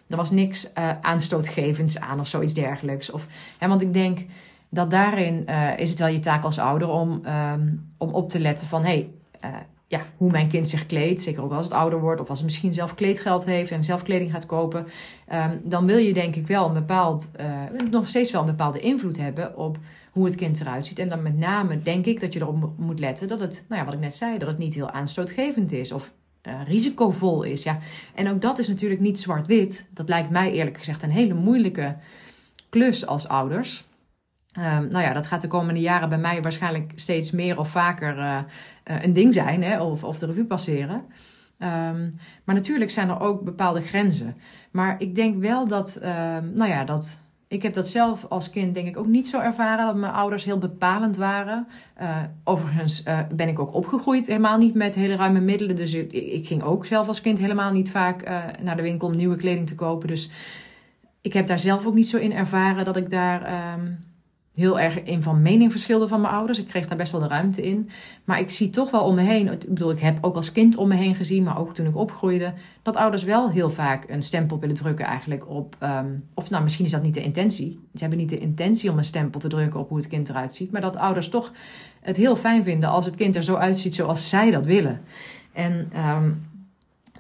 er 0.08 0.18
was 0.18 0.32
niks 0.32 0.72
uh, 0.78 0.90
aanstootgevends 1.02 2.00
aan 2.00 2.20
of 2.20 2.28
zoiets 2.28 2.54
dergelijks. 2.54 3.12
Of, 3.12 3.28
hè, 3.58 3.68
want 3.68 3.82
ik 3.82 3.94
denk 3.94 4.20
dat 4.70 4.90
daarin 4.90 5.46
is 5.78 5.90
het 5.90 6.00
wel 6.00 6.08
je 6.08 6.20
taak 6.20 6.44
als 6.44 6.60
ouder 6.60 6.90
om, 6.90 7.22
um, 7.26 7.92
om 7.98 8.10
op 8.10 8.30
te 8.30 8.40
letten 8.40 8.68
van... 8.68 8.84
Hey, 8.84 9.10
ja, 9.88 10.02
hoe 10.18 10.32
mijn 10.32 10.48
kind 10.48 10.68
zich 10.68 10.86
kleedt. 10.86 11.22
Zeker 11.22 11.44
ook 11.44 11.52
als 11.52 11.66
het 11.66 11.74
ouder 11.74 12.00
wordt 12.00 12.22
of 12.22 12.30
als 12.30 12.38
het 12.38 12.48
misschien 12.48 12.74
zelf 12.74 12.96
kleedgeld 12.96 13.46
heeft 13.46 13.72
en 13.72 13.84
zelf 13.84 14.04
kleding 14.04 14.32
gaat 14.32 14.46
kopen. 14.46 14.88
Um, 15.34 15.62
dan 15.64 15.86
wil 15.86 15.98
je 15.98 16.14
denk 16.14 16.36
ik 16.36 16.48
wel 16.48 16.68
een 16.68 16.74
bepaald, 16.74 17.32
uh, 17.40 17.90
nog 17.92 18.08
steeds 18.08 18.32
wel 18.32 18.42
een 18.42 18.48
bepaalde 18.48 18.80
invloed 18.80 19.18
hebben 19.18 19.58
op 19.58 19.78
hoe 20.12 20.26
het 20.26 20.36
kind 20.36 20.60
eruit 20.60 20.86
ziet. 20.86 21.00
En 21.00 21.10
dan 21.10 21.22
met 21.22 21.38
name 21.38 21.82
denk 21.82 22.06
ik 22.06 22.20
dat 22.20 22.34
je 22.34 22.42
erop 22.42 22.74
moet 22.78 23.00
letten 23.00 23.28
dat 23.28 23.40
het, 23.40 23.64
nou 23.68 23.80
ja, 23.80 23.86
wat 23.86 23.96
ik 23.96 24.00
net 24.00 24.16
zei, 24.16 24.38
dat 24.38 24.48
het 24.48 24.58
niet 24.58 24.74
heel 24.74 24.92
aanstootgevend 24.92 25.72
is 25.72 25.92
of 25.92 26.14
uh, 26.48 26.54
risicovol 26.68 27.44
is. 27.44 27.64
Ja. 27.64 27.80
En 28.16 28.30
ook 28.30 28.42
dat 28.42 28.60
is 28.60 28.68
natuurlijk 28.68 29.02
niet 29.02 29.20
zwart-wit. 29.20 29.86
Dat 29.94 30.10
lijkt 30.10 30.30
mij 30.30 30.52
eerlijk 30.52 30.78
gezegd 30.78 31.04
een 31.04 31.12
hele 31.12 31.34
moeilijke 31.34 31.96
klus 32.70 33.08
als 33.08 33.28
ouders. 33.28 33.88
Um, 34.58 34.64
nou 34.64 35.04
ja, 35.04 35.14
dat 35.14 35.28
gaat 35.28 35.42
de 35.42 35.48
komende 35.48 35.80
jaren 35.80 36.10
bij 36.10 36.18
mij 36.18 36.42
waarschijnlijk 36.42 36.92
steeds 36.96 37.32
meer 37.32 37.60
of 37.60 37.70
vaker 37.70 38.18
uh, 38.18 38.40
een 38.88 39.14
ding 39.14 39.34
zijn, 39.34 39.64
hè, 39.64 39.82
of, 39.82 40.04
of 40.04 40.20
de 40.20 40.26
revue 40.26 40.46
passeren. 40.46 41.06
Ehm, 41.58 42.10
maar 42.44 42.56
natuurlijk 42.56 42.92
zijn 42.92 43.10
er 43.10 43.20
ook 43.20 43.42
bepaalde 43.44 43.82
grenzen. 43.82 44.36
Maar 44.72 44.96
ik 45.02 45.16
denk 45.16 45.42
wel 45.42 45.68
dat, 45.68 45.96
ehm, 45.96 46.54
nou 46.54 46.70
ja, 46.70 46.84
dat. 46.84 47.22
Ik 47.50 47.64
heb 47.64 47.74
dat 47.74 47.88
zelf 47.88 48.26
als 48.30 48.50
kind 48.50 48.74
denk 48.74 48.88
ik 48.88 48.98
ook 48.98 49.08
niet 49.08 49.28
zo 49.28 49.40
ervaren 49.40 49.86
dat 49.86 49.96
mijn 49.96 50.14
ouders 50.14 50.44
heel 50.44 50.58
bepalend 50.58 51.18
waren. 51.18 51.68
Uh, 52.02 52.18
overigens 52.44 53.04
uh, 53.06 53.20
ben 53.36 53.48
ik 53.48 53.60
ook 53.60 53.74
opgegroeid 53.74 54.28
helemaal 54.28 54.58
niet 54.58 54.74
met 54.74 54.96
hele 54.96 55.16
ruime 55.16 55.40
middelen. 55.40 55.76
Dus 55.76 55.94
ik, 55.94 56.48
ging 56.48 56.64
ook 56.64 56.86
zelf 56.86 57.08
als 57.08 57.22
kind 57.22 57.40
helemaal 57.40 57.72
niet 57.72 57.92
vaak 57.92 58.30
naar 58.62 58.76
de 58.76 58.82
winkel 58.82 59.08
om 59.08 59.16
nieuwe 59.16 59.36
kleding 59.36 59.68
te 59.68 59.76
kopen. 59.76 60.08
Dus 60.08 60.30
ik 61.22 61.34
heb 61.34 61.48
daar 61.48 61.60
zelf 61.60 61.86
ook 61.86 61.94
niet 61.94 62.10
zo 62.10 62.18
in 62.18 62.34
ervaren 62.34 62.86
dat 62.86 62.98
ik 62.98 63.10
daar 63.10 63.74
um, 63.74 64.00
heel 64.58 64.80
erg 64.80 65.04
in 65.04 65.22
van 65.22 65.42
mening 65.42 65.72
verschilde 65.72 66.08
van 66.08 66.22
mijn 66.22 66.34
ouders. 66.34 66.60
Ik 66.60 66.68
kreeg 66.68 66.88
daar 66.88 66.98
best 66.98 67.12
wel 67.12 67.22
de 67.22 67.28
ruimte 67.28 67.62
in. 67.62 67.90
Maar 68.24 68.40
ik 68.40 68.52
zie 68.52 68.70
toch 68.70 68.92
wel 68.92 69.04
om 69.04 69.16
me 69.16 69.22
heen, 69.22 69.52
ik 69.52 69.68
bedoel, 69.68 69.92
ik 69.92 70.00
heb 70.00 70.18
ook 70.22 70.36
als 70.36 70.52
kind 70.52 70.76
om 70.76 70.88
me 70.88 70.96
heen 70.96 71.16
gezien, 71.16 71.44
maar 71.44 71.60
ook 71.60 71.74
toen 71.74 71.86
ik 71.86 71.96
opgroeide, 71.96 72.54
dat 72.82 72.96
ouders 72.96 73.24
wel 73.24 73.50
heel 73.50 73.70
vaak 73.70 74.10
een 74.10 74.22
stempel 74.22 74.60
willen 74.60 74.76
drukken 74.76 75.06
eigenlijk 75.06 75.50
op, 75.50 75.76
um, 75.84 76.24
of 76.34 76.50
nou 76.50 76.64
misschien 76.64 76.86
is 76.86 76.92
dat 76.92 77.04
niet 77.04 77.14
de 77.14 77.24
intentie. 77.24 77.80
Ze 77.94 78.00
hebben 78.00 78.18
niet 78.20 78.30
de 78.30 78.40
intentie 78.40 78.92
om 78.92 78.98
een 78.98 79.04
stempel 79.04 79.40
te 79.40 79.48
drukken 79.48 79.80
op 79.80 79.90
hoe 79.90 79.98
het 79.98 80.08
kind 80.08 80.30
eruit 80.30 80.56
ziet, 80.56 80.72
maar 80.72 80.82
dat 80.82 80.96
ouders 80.96 81.30
toch 81.30 81.52
het 82.02 82.18
heel 82.18 82.36
fijn 82.36 82.64
vinden 82.64 82.90
als 82.90 83.06
het 83.06 83.16
kind 83.16 83.36
er 83.36 83.44
zo 83.44 83.56
uitziet 83.56 83.96
zoals 83.96 84.30
zij 84.30 84.52
dat 84.52 84.66
willen. 84.66 85.02
En 85.54 85.90
um, 86.08 86.46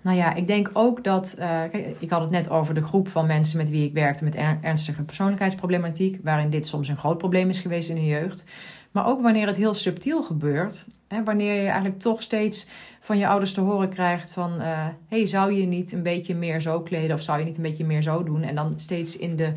nou 0.01 0.17
ja, 0.17 0.33
ik 0.33 0.47
denk 0.47 0.69
ook 0.73 1.03
dat. 1.03 1.35
Uh, 1.39 1.45
kijk, 1.45 1.95
ik 1.99 2.09
had 2.09 2.21
het 2.21 2.29
net 2.29 2.49
over 2.49 2.73
de 2.73 2.83
groep 2.83 3.07
van 3.07 3.25
mensen 3.25 3.57
met 3.57 3.69
wie 3.69 3.85
ik 3.85 3.93
werkte 3.93 4.23
met 4.23 4.35
ernstige 4.61 5.03
persoonlijkheidsproblematiek, 5.03 6.19
waarin 6.23 6.49
dit 6.49 6.67
soms 6.67 6.87
een 6.87 6.97
groot 6.97 7.17
probleem 7.17 7.49
is 7.49 7.59
geweest 7.59 7.89
in 7.89 7.95
de 7.95 8.05
jeugd. 8.05 8.43
Maar 8.91 9.07
ook 9.07 9.21
wanneer 9.21 9.47
het 9.47 9.57
heel 9.57 9.73
subtiel 9.73 10.23
gebeurt, 10.23 10.85
hè, 11.07 11.23
wanneer 11.23 11.53
je 11.53 11.67
eigenlijk 11.67 11.99
toch 11.99 12.21
steeds 12.21 12.67
van 12.99 13.17
je 13.17 13.27
ouders 13.27 13.53
te 13.53 13.61
horen 13.61 13.89
krijgt 13.89 14.33
van, 14.33 14.51
uh, 14.61 14.85
hey, 15.07 15.25
zou 15.25 15.53
je 15.53 15.65
niet 15.65 15.91
een 15.91 16.03
beetje 16.03 16.35
meer 16.35 16.61
zo 16.61 16.81
kleden 16.81 17.15
of 17.15 17.21
zou 17.21 17.39
je 17.39 17.45
niet 17.45 17.57
een 17.57 17.63
beetje 17.63 17.85
meer 17.85 18.01
zo 18.01 18.23
doen? 18.23 18.43
En 18.43 18.55
dan 18.55 18.73
steeds 18.79 19.17
in 19.17 19.35
de, 19.35 19.51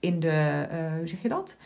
in 0.00 0.20
de 0.20 0.66
uh, 0.72 0.96
hoe 0.98 1.08
zeg 1.08 1.22
je 1.22 1.28
dat? 1.28 1.56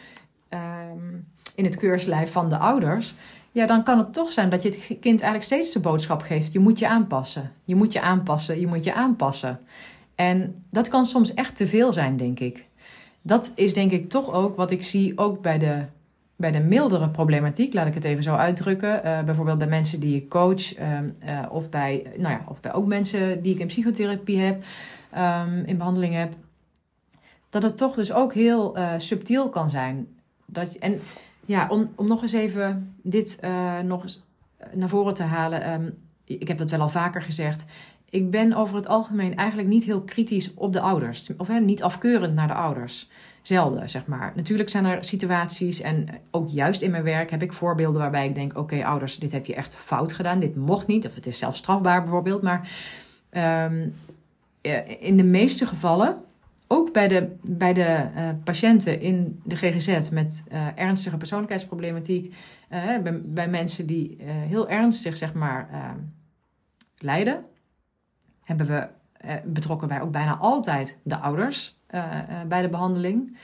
Um, 0.48 1.26
in 1.54 1.64
het 1.64 1.76
keurslijf 1.76 2.32
van 2.32 2.48
de 2.48 2.58
ouders 2.58 3.14
ja, 3.52 3.66
dan 3.66 3.82
kan 3.82 3.99
het 3.99 4.12
toch 4.12 4.32
zijn 4.32 4.50
dat 4.50 4.62
je 4.62 4.68
het 4.68 4.87
kind 4.87 5.21
eigenlijk 5.21 5.44
steeds 5.44 5.73
de 5.73 5.80
boodschap 5.80 6.23
geeft: 6.23 6.52
je 6.52 6.59
moet 6.59 6.78
je 6.78 6.88
aanpassen. 6.88 7.52
Je 7.64 7.75
moet 7.75 7.92
je 7.92 8.00
aanpassen, 8.00 8.61
je 8.61 8.66
moet 8.66 8.85
je 8.85 8.94
aanpassen. 8.94 9.61
En 10.14 10.64
dat 10.71 10.88
kan 10.88 11.06
soms 11.06 11.35
echt 11.35 11.56
te 11.56 11.66
veel 11.66 11.92
zijn, 11.92 12.16
denk 12.16 12.40
ik. 12.40 12.66
Dat 13.23 13.52
is 13.54 13.75
denk 13.75 13.90
ik 13.90 14.09
toch 14.09 14.32
ook 14.32 14.56
wat 14.56 14.71
ik 14.71 14.85
zie, 14.85 15.18
ook 15.18 15.42
bij 15.42 15.59
de, 15.59 15.85
bij 16.37 16.52
de 16.52 16.61
mildere 16.61 17.09
problematiek, 17.09 17.75
laat 17.75 17.87
ik 17.87 17.94
het 17.94 18.04
even 18.04 18.23
zo 18.23 18.35
uitdrukken. 18.35 19.00
Uh, 19.04 19.23
bijvoorbeeld 19.23 19.59
bij 19.59 19.66
mensen 19.66 20.00
die 20.00 20.16
ik 20.16 20.28
coach, 20.28 20.78
uh, 20.78 20.99
uh, 21.25 21.47
of, 21.50 21.71
bij, 21.71 22.12
nou 22.16 22.35
ja, 22.35 22.44
of 22.49 22.61
bij 22.61 22.73
ook 22.73 22.87
mensen 22.87 23.42
die 23.42 23.54
ik 23.54 23.61
in 23.61 23.66
psychotherapie 23.66 24.38
heb, 24.38 24.64
um, 25.16 25.64
in 25.64 25.76
behandeling 25.76 26.14
heb. 26.14 26.35
Dat 27.49 27.62
het 27.62 27.76
toch 27.76 27.94
dus 27.94 28.12
ook 28.12 28.35
heel 28.35 28.76
eh, 28.76 28.88
subtiel 28.97 29.49
kan 29.49 29.71
zijn. 29.71 30.09
Dat 30.47 30.75
en 30.75 31.00
ja, 31.44 31.66
om, 31.68 31.92
om 31.94 32.06
nog 32.06 32.22
eens 32.22 32.32
even 32.32 32.94
dit 33.02 33.38
uh, 33.44 33.80
nog 33.80 34.02
eens 34.02 34.22
naar 34.75 34.88
voren 34.88 35.14
te 35.14 35.22
halen. 35.22 35.72
Um, 35.72 35.99
ik 36.25 36.49
heb 36.49 36.58
dat 36.58 36.70
wel 36.70 36.80
al 36.80 36.88
vaker 36.88 37.22
gezegd. 37.22 37.64
Ik 38.11 38.30
ben 38.30 38.52
over 38.52 38.76
het 38.76 38.87
algemeen 38.87 39.37
eigenlijk 39.37 39.68
niet 39.68 39.84
heel 39.84 40.02
kritisch 40.02 40.54
op 40.54 40.72
de 40.72 40.80
ouders. 40.80 41.30
Of 41.37 41.49
hè, 41.49 41.61
niet 41.61 41.82
afkeurend 41.82 42.34
naar 42.34 42.49
de 42.49 42.54
ouders. 42.54 43.11
Zelden, 43.42 43.90
zeg 43.90 44.06
maar. 44.06 44.32
Natuurlijk 44.37 44.68
zijn 44.68 44.84
er 44.84 45.04
situaties 45.04 45.80
en 45.80 46.08
ook 46.30 46.49
juist 46.49 46.82
in 46.82 46.90
mijn 46.90 47.02
werk 47.02 47.30
heb 47.30 47.42
ik 47.42 47.52
voorbeelden 47.52 48.00
waarbij 48.00 48.26
ik 48.26 48.34
denk: 48.34 48.58
oké, 48.58 48.84
ouders, 48.84 49.18
dit 49.18 49.32
heb 49.32 49.46
je 49.46 49.54
echt 49.54 49.75
fout 49.75 50.12
gedaan. 50.12 50.40
Dit 50.40 50.56
mocht 50.56 50.87
niet, 50.87 51.06
of 51.06 51.14
het 51.14 51.26
is 51.26 51.38
zelfs 51.38 51.58
strafbaar 51.58 52.02
bijvoorbeeld. 52.02 52.42
Maar 52.42 52.70
um, 53.66 53.94
in 55.00 55.16
de 55.16 55.25
meeste 55.25 55.66
gevallen 55.66 56.16
ook 56.72 56.92
bij 56.92 57.08
de, 57.08 57.36
bij 57.42 57.72
de 57.72 58.08
uh, 58.16 58.28
patiënten 58.44 59.00
in 59.00 59.40
de 59.44 59.56
GGZ 59.56 60.10
met 60.10 60.44
uh, 60.52 60.66
ernstige 60.74 61.16
persoonlijkheidsproblematiek, 61.16 62.34
uh, 62.70 62.98
bij, 62.98 63.20
bij, 63.24 63.48
mensen 63.48 63.86
die 63.86 64.16
heel 64.22 64.68
ernstig 64.68 65.16
zeg 65.16 65.34
maar, 65.34 65.68
lijden, 66.96 67.44
hebben 68.42 68.66
we, 68.66 68.88
betrokken 69.44 69.88
wij 69.88 70.00
ook 70.00 70.10
bijna 70.10 70.36
altijd 70.36 70.98
de 71.02 71.16
ouders 71.16 71.80
bij 72.48 72.62
de 72.62 72.68
behandeling. 72.68 73.36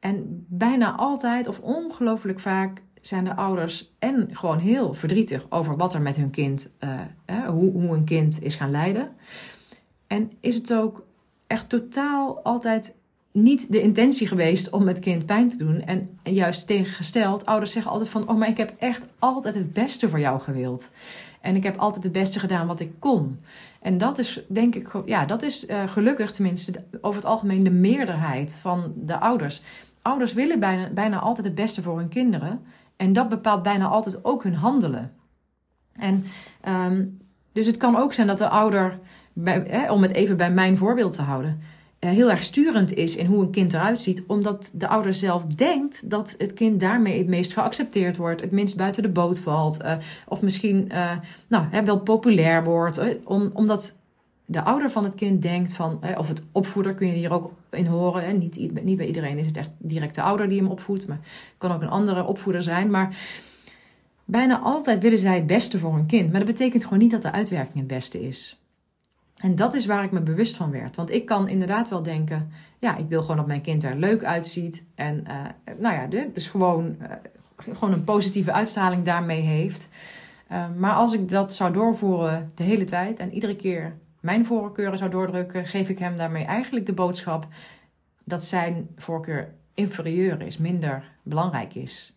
En 0.00 0.46
bijna 0.48 0.96
altijd 0.96 1.48
of 1.48 1.60
ongelooflijk 1.60 2.40
vaak 2.40 2.82
zijn 3.00 3.24
de 3.24 3.36
ouders 3.36 3.92
en 3.98 4.28
gewoon 4.32 4.58
heel 4.58 4.94
verdrietig 4.94 5.46
over 5.50 5.76
wat 5.76 5.94
er 5.94 6.02
met 6.02 6.16
hun 6.16 6.30
kind, 6.30 6.70
hoe, 7.46 7.72
hoe 7.72 7.96
een 7.96 8.04
kind 8.04 8.42
is 8.42 8.54
gaan 8.54 8.70
lijden. 8.70 9.08
En 10.06 10.32
is 10.40 10.54
het 10.54 10.74
ook 10.74 11.06
echt 11.48 11.68
totaal 11.68 12.40
altijd 12.42 12.94
niet 13.32 13.72
de 13.72 13.80
intentie 13.80 14.28
geweest 14.28 14.70
om 14.70 14.86
het 14.86 14.98
kind 14.98 15.26
pijn 15.26 15.48
te 15.48 15.56
doen. 15.56 15.82
En, 15.82 16.18
juist 16.22 16.66
tegengesteld, 16.66 17.46
ouders 17.46 17.72
zeggen 17.72 17.92
altijd 17.92 18.10
van... 18.10 18.28
oh, 18.28 18.36
maar 18.36 18.48
ik 18.48 18.56
heb 18.56 18.74
echt 18.78 19.06
altijd 19.18 19.54
het 19.54 19.72
beste 19.72 20.08
voor 20.08 20.20
jou 20.20 20.40
gewild. 20.40 20.90
En 21.40 21.56
ik 21.56 21.62
heb 21.62 21.76
altijd 21.76 22.02
het 22.04 22.12
beste 22.12 22.38
gedaan 22.38 22.66
wat 22.66 22.80
ik 22.80 22.92
kon. 22.98 23.38
En 23.80 23.98
dat 23.98 24.18
is, 24.18 24.42
denk 24.48 24.74
ik, 24.74 24.92
ja, 25.04 25.24
dat 25.24 25.42
is 25.42 25.68
uh, 25.68 25.88
gelukkig 25.88 26.32
tenminste 26.32 26.84
over 27.00 27.20
het 27.20 27.30
algemeen 27.30 27.64
de 27.64 27.70
meerderheid 27.70 28.56
van 28.60 28.92
de 28.96 29.18
ouders. 29.18 29.62
Ouders 30.02 30.32
willen 30.32 30.60
bijna, 30.60 30.88
bijna 30.90 31.18
altijd 31.18 31.46
het 31.46 31.54
beste 31.54 31.82
voor 31.82 31.98
hun 31.98 32.08
kinderen. 32.08 32.60
En 32.96 33.12
dat 33.12 33.28
bepaalt 33.28 33.62
bijna 33.62 33.86
altijd 33.86 34.24
ook 34.24 34.42
hun 34.42 34.54
handelen. 34.54 35.12
En 35.92 36.24
um, 36.68 37.18
dus 37.52 37.66
het 37.66 37.76
kan 37.76 37.96
ook 37.96 38.12
zijn 38.12 38.26
dat 38.26 38.38
de 38.38 38.48
ouder 38.48 38.98
hè, 39.44 39.92
om 39.92 40.02
het 40.02 40.12
even 40.12 40.36
bij 40.36 40.52
mijn 40.52 40.76
voorbeeld 40.76 41.12
te 41.12 41.22
houden, 41.22 41.60
uh, 42.00 42.10
heel 42.10 42.30
erg 42.30 42.42
sturend 42.42 42.94
is 42.94 43.16
in 43.16 43.26
hoe 43.26 43.42
een 43.42 43.50
kind 43.50 43.72
eruit 43.72 44.00
ziet, 44.00 44.22
omdat 44.26 44.70
de 44.74 44.88
ouder 44.88 45.14
zelf 45.14 45.44
denkt 45.44 46.10
dat 46.10 46.34
het 46.38 46.54
kind 46.54 46.80
daarmee 46.80 47.18
het 47.18 47.26
meest 47.26 47.52
geaccepteerd 47.52 48.16
wordt, 48.16 48.40
het 48.40 48.50
minst 48.50 48.76
buiten 48.76 49.02
de 49.02 49.08
boot 49.08 49.38
valt, 49.38 49.82
uh, 49.82 49.96
of 50.26 50.42
misschien 50.42 50.88
uh, 50.92 51.10
nou, 51.48 51.64
hè, 51.70 51.84
wel 51.84 52.00
populair 52.00 52.64
wordt, 52.64 53.00
om, 53.24 53.50
omdat 53.52 53.96
de 54.44 54.62
ouder 54.62 54.90
van 54.90 55.04
het 55.04 55.14
kind 55.14 55.42
denkt 55.42 55.74
van, 55.74 56.00
of 56.16 56.28
het 56.28 56.42
opvoeder 56.52 56.94
kun 56.94 57.06
je 57.06 57.12
hier 57.12 57.32
ook 57.32 57.52
in 57.70 57.86
horen, 57.86 58.38
niet, 58.38 58.84
niet 58.84 58.96
bij 58.96 59.06
iedereen 59.06 59.38
is 59.38 59.46
het 59.46 59.56
echt 59.56 59.70
direct 59.78 60.14
de 60.14 60.22
ouder 60.22 60.48
die 60.48 60.58
hem 60.58 60.70
opvoedt, 60.70 61.06
maar 61.06 61.18
het 61.22 61.54
kan 61.58 61.72
ook 61.72 61.82
een 61.82 61.88
andere 61.88 62.24
opvoeder 62.24 62.62
zijn, 62.62 62.90
maar 62.90 63.16
bijna 64.24 64.58
altijd 64.58 65.02
willen 65.02 65.18
zij 65.18 65.34
het 65.34 65.46
beste 65.46 65.78
voor 65.78 65.94
hun 65.94 66.06
kind, 66.06 66.30
maar 66.30 66.40
dat 66.40 66.48
betekent 66.48 66.84
gewoon 66.84 66.98
niet 66.98 67.10
dat 67.10 67.22
de 67.22 67.32
uitwerking 67.32 67.76
het 67.76 67.86
beste 67.86 68.26
is. 68.26 68.58
En 69.38 69.54
dat 69.54 69.74
is 69.74 69.86
waar 69.86 70.04
ik 70.04 70.10
me 70.10 70.20
bewust 70.20 70.56
van 70.56 70.70
werd. 70.70 70.96
Want 70.96 71.10
ik 71.10 71.26
kan 71.26 71.48
inderdaad 71.48 71.88
wel 71.88 72.02
denken: 72.02 72.50
ja, 72.78 72.96
ik 72.96 73.08
wil 73.08 73.20
gewoon 73.20 73.36
dat 73.36 73.46
mijn 73.46 73.60
kind 73.60 73.84
er 73.84 73.96
leuk 73.96 74.24
uitziet. 74.24 74.84
En 74.94 75.24
uh, 75.28 75.74
nou 75.78 75.94
ja, 75.94 76.26
dus 76.32 76.48
gewoon, 76.48 76.96
uh, 77.02 77.08
gewoon 77.56 77.92
een 77.92 78.04
positieve 78.04 78.52
uitstraling 78.52 79.04
daarmee 79.04 79.40
heeft. 79.40 79.88
Uh, 80.52 80.64
maar 80.76 80.94
als 80.94 81.12
ik 81.12 81.28
dat 81.28 81.54
zou 81.54 81.72
doorvoeren 81.72 82.52
de 82.54 82.62
hele 82.62 82.84
tijd 82.84 83.18
en 83.18 83.32
iedere 83.32 83.56
keer 83.56 83.96
mijn 84.20 84.46
voorkeuren 84.46 84.98
zou 84.98 85.10
doordrukken, 85.10 85.66
geef 85.66 85.88
ik 85.88 85.98
hem 85.98 86.16
daarmee 86.16 86.44
eigenlijk 86.44 86.86
de 86.86 86.92
boodschap 86.92 87.46
dat 88.24 88.44
zijn 88.44 88.88
voorkeur 88.96 89.54
inferieur 89.74 90.42
is, 90.42 90.58
minder 90.58 91.10
belangrijk 91.22 91.74
is. 91.74 92.14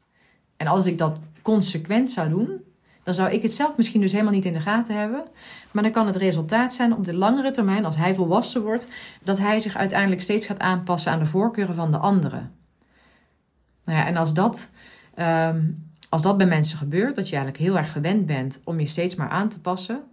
En 0.58 0.68
als 0.68 0.86
ik 0.86 0.98
dat 0.98 1.20
consequent 1.42 2.12
zou 2.12 2.30
doen, 2.30 2.64
dan 3.04 3.14
zou 3.14 3.32
ik 3.32 3.42
het 3.42 3.54
zelf 3.54 3.78
misschien 3.78 4.02
dus 4.02 4.12
helemaal 4.12 4.34
niet 4.34 4.46
in 4.46 4.54
de 4.54 4.60
gaten 4.60 4.96
hebben. 4.96 5.24
Maar 5.72 5.84
dan 5.84 5.92
kan 5.92 6.08
het 6.08 6.16
resultaat 6.16 6.74
zijn 6.74 6.94
op 6.94 7.06
de 7.06 7.16
langere 7.16 7.52
termijn, 7.52 7.86
als 7.86 7.96
hij 7.96 8.16
volwassen 8.16 8.64
wordt, 8.64 8.88
dat 9.24 9.38
hij 9.38 9.60
zich 9.60 9.76
uiteindelijk 9.76 10.22
steeds 10.22 10.46
gaat 10.46 10.60
aanpassen 10.60 11.12
aan 11.12 11.20
de 11.20 11.26
voorkeuren 11.26 11.76
van 11.76 11.92
de 11.92 11.98
anderen. 11.98 12.52
Nou 13.86 13.98
ja, 13.98 14.06
en 14.06 14.18
als 14.18 14.34
dat, 14.34 14.70
um, 15.20 15.92
als 16.10 16.22
dat 16.22 16.38
bij 16.38 16.48
mensen 16.48 16.78
gebeurt, 16.78 17.16
dat 17.16 17.30
je 17.30 17.36
eigenlijk 17.36 17.64
heel 17.64 17.78
erg 17.78 17.92
gewend 17.92 18.26
bent 18.26 18.62
om 18.64 18.80
je 18.80 18.86
steeds 18.86 19.16
maar 19.16 19.30
aan 19.30 19.50
te 19.50 19.60
passen. 19.60 20.04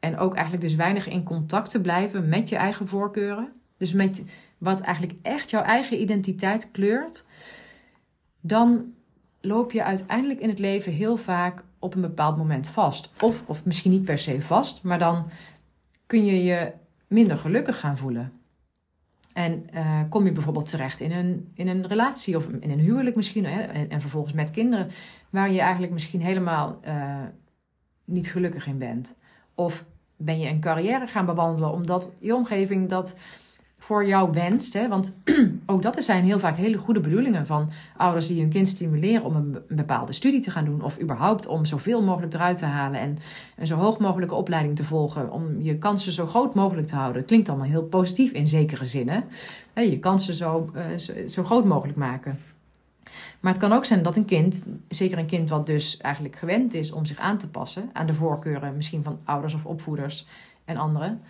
En 0.00 0.18
ook 0.18 0.34
eigenlijk 0.34 0.64
dus 0.64 0.74
weinig 0.74 1.08
in 1.08 1.22
contact 1.22 1.70
te 1.70 1.80
blijven 1.80 2.28
met 2.28 2.48
je 2.48 2.56
eigen 2.56 2.88
voorkeuren. 2.88 3.52
Dus 3.76 3.92
met 3.92 4.24
wat 4.58 4.80
eigenlijk 4.80 5.18
echt 5.22 5.50
jouw 5.50 5.62
eigen 5.62 6.00
identiteit 6.00 6.70
kleurt. 6.70 7.24
Dan 8.40 8.92
loop 9.40 9.72
je 9.72 9.84
uiteindelijk 9.84 10.40
in 10.40 10.48
het 10.48 10.58
leven 10.58 10.92
heel 10.92 11.16
vaak 11.16 11.64
op 11.84 11.94
een 11.94 12.00
bepaald 12.00 12.36
moment 12.36 12.68
vast. 12.68 13.12
Of, 13.20 13.44
of 13.46 13.64
misschien 13.64 13.90
niet 13.90 14.04
per 14.04 14.18
se 14.18 14.42
vast, 14.42 14.82
maar 14.82 14.98
dan 14.98 15.26
kun 16.06 16.24
je 16.24 16.44
je 16.44 16.72
minder 17.06 17.38
gelukkig 17.38 17.80
gaan 17.80 17.96
voelen. 17.96 18.32
En 19.32 19.66
uh, 19.74 20.00
kom 20.08 20.24
je 20.24 20.32
bijvoorbeeld 20.32 20.70
terecht 20.70 21.00
in 21.00 21.12
een, 21.12 21.50
in 21.54 21.68
een 21.68 21.86
relatie 21.86 22.36
of 22.36 22.48
in 22.48 22.70
een 22.70 22.80
huwelijk 22.80 23.16
misschien, 23.16 23.46
hè, 23.46 23.60
en, 23.60 23.90
en 23.90 24.00
vervolgens 24.00 24.32
met 24.32 24.50
kinderen, 24.50 24.90
waar 25.30 25.50
je 25.50 25.60
eigenlijk 25.60 25.92
misschien 25.92 26.22
helemaal 26.22 26.80
uh, 26.86 27.22
niet 28.04 28.30
gelukkig 28.30 28.66
in 28.66 28.78
bent. 28.78 29.16
Of 29.54 29.84
ben 30.16 30.38
je 30.38 30.48
een 30.48 30.60
carrière 30.60 31.06
gaan 31.06 31.26
bewandelen 31.26 31.72
omdat 31.72 32.10
je 32.18 32.34
omgeving 32.34 32.88
dat 32.88 33.16
voor 33.84 34.06
jou 34.06 34.32
wenst. 34.32 34.72
Hè? 34.72 34.88
Want 34.88 35.14
ook 35.66 35.82
dat 35.82 36.04
zijn 36.04 36.24
heel 36.24 36.38
vaak 36.38 36.56
hele 36.56 36.76
goede 36.76 37.00
bedoelingen 37.00 37.46
van 37.46 37.70
ouders 37.96 38.26
die 38.26 38.40
hun 38.40 38.50
kind 38.50 38.68
stimuleren 38.68 39.24
om 39.24 39.36
een, 39.36 39.58
bepaalde 39.68 40.12
studie 40.12 40.40
te 40.40 40.50
gaan 40.50 40.64
doen. 40.64 40.82
Of 40.82 41.00
überhaupt 41.00 41.46
om 41.46 41.64
zoveel 41.64 42.02
mogelijk 42.02 42.34
eruit 42.34 42.56
te 42.56 42.64
halen 42.64 43.00
en 43.00 43.18
een 43.56 43.66
zo 43.66 43.76
hoog 43.76 43.98
mogelijke 43.98 44.34
opleiding 44.34 44.76
te 44.76 44.84
volgen. 44.84 45.32
Om 45.32 45.62
je 45.62 45.78
kansen 45.78 46.12
zo 46.12 46.26
groot 46.26 46.54
mogelijk 46.54 46.86
te 46.86 46.94
houden. 46.94 47.24
klinkt 47.24 47.48
allemaal 47.48 47.66
heel 47.66 47.82
positief 47.82 48.32
in 48.32 48.48
zekere 48.48 48.86
zinnen. 48.86 49.24
Je 49.74 49.98
kansen 49.98 50.34
uh, 50.34 50.96
zo, 50.96 51.12
zo 51.28 51.44
groot 51.44 51.64
mogelijk 51.64 51.98
maken. 51.98 52.38
Maar 53.40 53.52
het 53.52 53.62
kan 53.62 53.72
ook 53.72 53.84
zijn 53.84 54.02
dat 54.02 54.16
een 54.16 54.24
kind, 54.24 54.64
zeker 54.88 55.18
een 55.18 55.26
kind 55.26 55.50
wat 55.50 55.66
dus 55.66 55.96
eigenlijk 55.96 56.36
gewend 56.36 56.74
is 56.74 56.92
om 56.92 57.04
zich 57.04 57.18
aan 57.18 57.38
te 57.38 57.48
passen 57.48 57.90
aan 57.92 58.06
de 58.06 58.14
voorkeuren 58.14 58.76
misschien 58.76 59.02
van 59.02 59.18
ouders 59.24 59.54
of 59.54 59.66
opvoeders 59.66 60.26
en 60.64 60.76
anderen, 60.76 61.20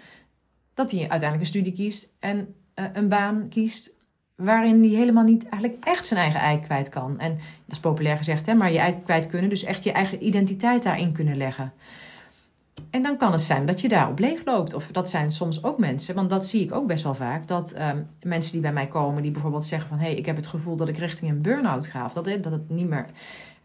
dat 0.75 0.91
hij 0.91 1.01
uiteindelijk 1.01 1.41
een 1.41 1.47
studie 1.47 1.73
kiest 1.73 2.13
en 2.19 2.55
uh, 2.75 2.85
een 2.93 3.09
baan 3.09 3.49
kiest 3.49 3.93
waarin 4.35 4.81
hij 4.81 4.93
helemaal 4.93 5.25
niet 5.25 5.49
eigenlijk 5.49 5.85
echt 5.85 6.07
zijn 6.07 6.21
eigen 6.21 6.41
ei 6.41 6.61
kwijt 6.61 6.89
kan. 6.89 7.19
En 7.19 7.33
dat 7.35 7.43
is 7.77 7.81
populair 7.81 8.17
gezegd, 8.17 8.47
hè, 8.47 8.55
maar 8.55 8.73
je 8.73 8.79
ei 8.79 9.01
kwijt 9.05 9.29
kunnen, 9.29 9.51
dus 9.51 9.65
echt 9.65 9.85
je 9.85 9.93
eigen 9.93 10.27
identiteit 10.27 10.83
daarin 10.83 11.13
kunnen 11.13 11.37
leggen. 11.37 11.73
En 12.91 13.03
dan 13.03 13.17
kan 13.17 13.33
het 13.33 13.41
zijn 13.41 13.67
dat 13.67 13.81
je 13.81 13.89
daarop 13.89 14.19
leeg 14.19 14.45
loopt. 14.45 14.75
Of 14.75 14.87
dat 14.93 15.11
zijn 15.11 15.33
soms 15.33 15.65
ook 15.65 15.79
mensen, 15.79 16.15
want 16.15 16.31
dat 16.31 16.47
zie 16.47 16.63
ik 16.63 16.73
ook 16.75 16.87
best 16.87 17.05
wel 17.05 17.15
vaak. 17.15 17.49
Dat 17.49 17.75
um, 17.79 18.07
mensen 18.23 18.53
die 18.53 18.61
bij 18.61 18.73
mij 18.73 18.87
komen, 18.87 19.23
die 19.23 19.31
bijvoorbeeld 19.31 19.65
zeggen 19.65 19.89
van... 19.89 19.99
hé, 19.99 20.05
hey, 20.05 20.15
ik 20.15 20.27
heb 20.27 20.37
het 20.37 20.47
gevoel 20.47 20.77
dat 20.77 20.89
ik 20.89 20.97
richting 20.99 21.31
een 21.31 21.43
burn-out 21.43 21.87
ga. 21.87 22.05
Of 22.05 22.13
dat, 22.13 22.27
het 22.27 22.71
niet 22.71 22.89
meer, 22.89 23.07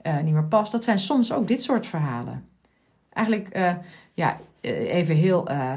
uh, 0.03 0.19
niet 0.19 0.33
meer 0.33 0.43
past. 0.43 0.71
Dat 0.71 0.83
zijn 0.83 0.99
soms 0.99 1.33
ook 1.33 1.47
dit 1.47 1.61
soort 1.61 1.87
verhalen. 1.87 2.45
Eigenlijk, 3.19 3.57
uh, 3.57 3.71
ja, 4.13 4.39
eh, 4.61 4.93
even 4.93 5.15
heel... 5.15 5.51
Uh, 5.51 5.75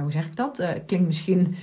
hoe 0.00 0.12
zeg 0.12 0.26
ik 0.26 0.36
dat? 0.36 0.64
klinkt 0.86 1.06
misschien 1.06 1.56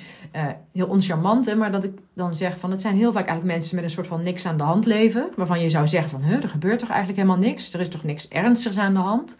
heel 0.71 0.87
oncharmant, 0.87 1.45
hè, 1.45 1.55
maar 1.55 1.71
dat 1.71 1.83
ik 1.83 1.97
dan 2.13 2.35
zeg 2.35 2.57
van... 2.59 2.71
het 2.71 2.81
zijn 2.81 2.95
heel 2.95 3.11
vaak 3.11 3.25
eigenlijk 3.27 3.55
mensen 3.55 3.75
met 3.75 3.83
een 3.83 3.89
soort 3.89 4.07
van 4.07 4.23
niks 4.23 4.45
aan 4.45 4.57
de 4.57 4.63
hand 4.63 4.85
leven. 4.85 5.29
Waarvan 5.35 5.61
je 5.61 5.69
zou 5.69 5.87
zeggen 5.87 6.09
van, 6.09 6.23
er 6.23 6.49
gebeurt 6.49 6.79
toch 6.79 6.89
eigenlijk 6.89 7.19
helemaal 7.19 7.43
niks? 7.43 7.73
Er 7.73 7.79
is 7.79 7.89
toch 7.89 8.03
niks 8.03 8.27
ernstigs 8.27 8.77
aan 8.77 8.93
de 8.93 8.99
hand? 8.99 9.37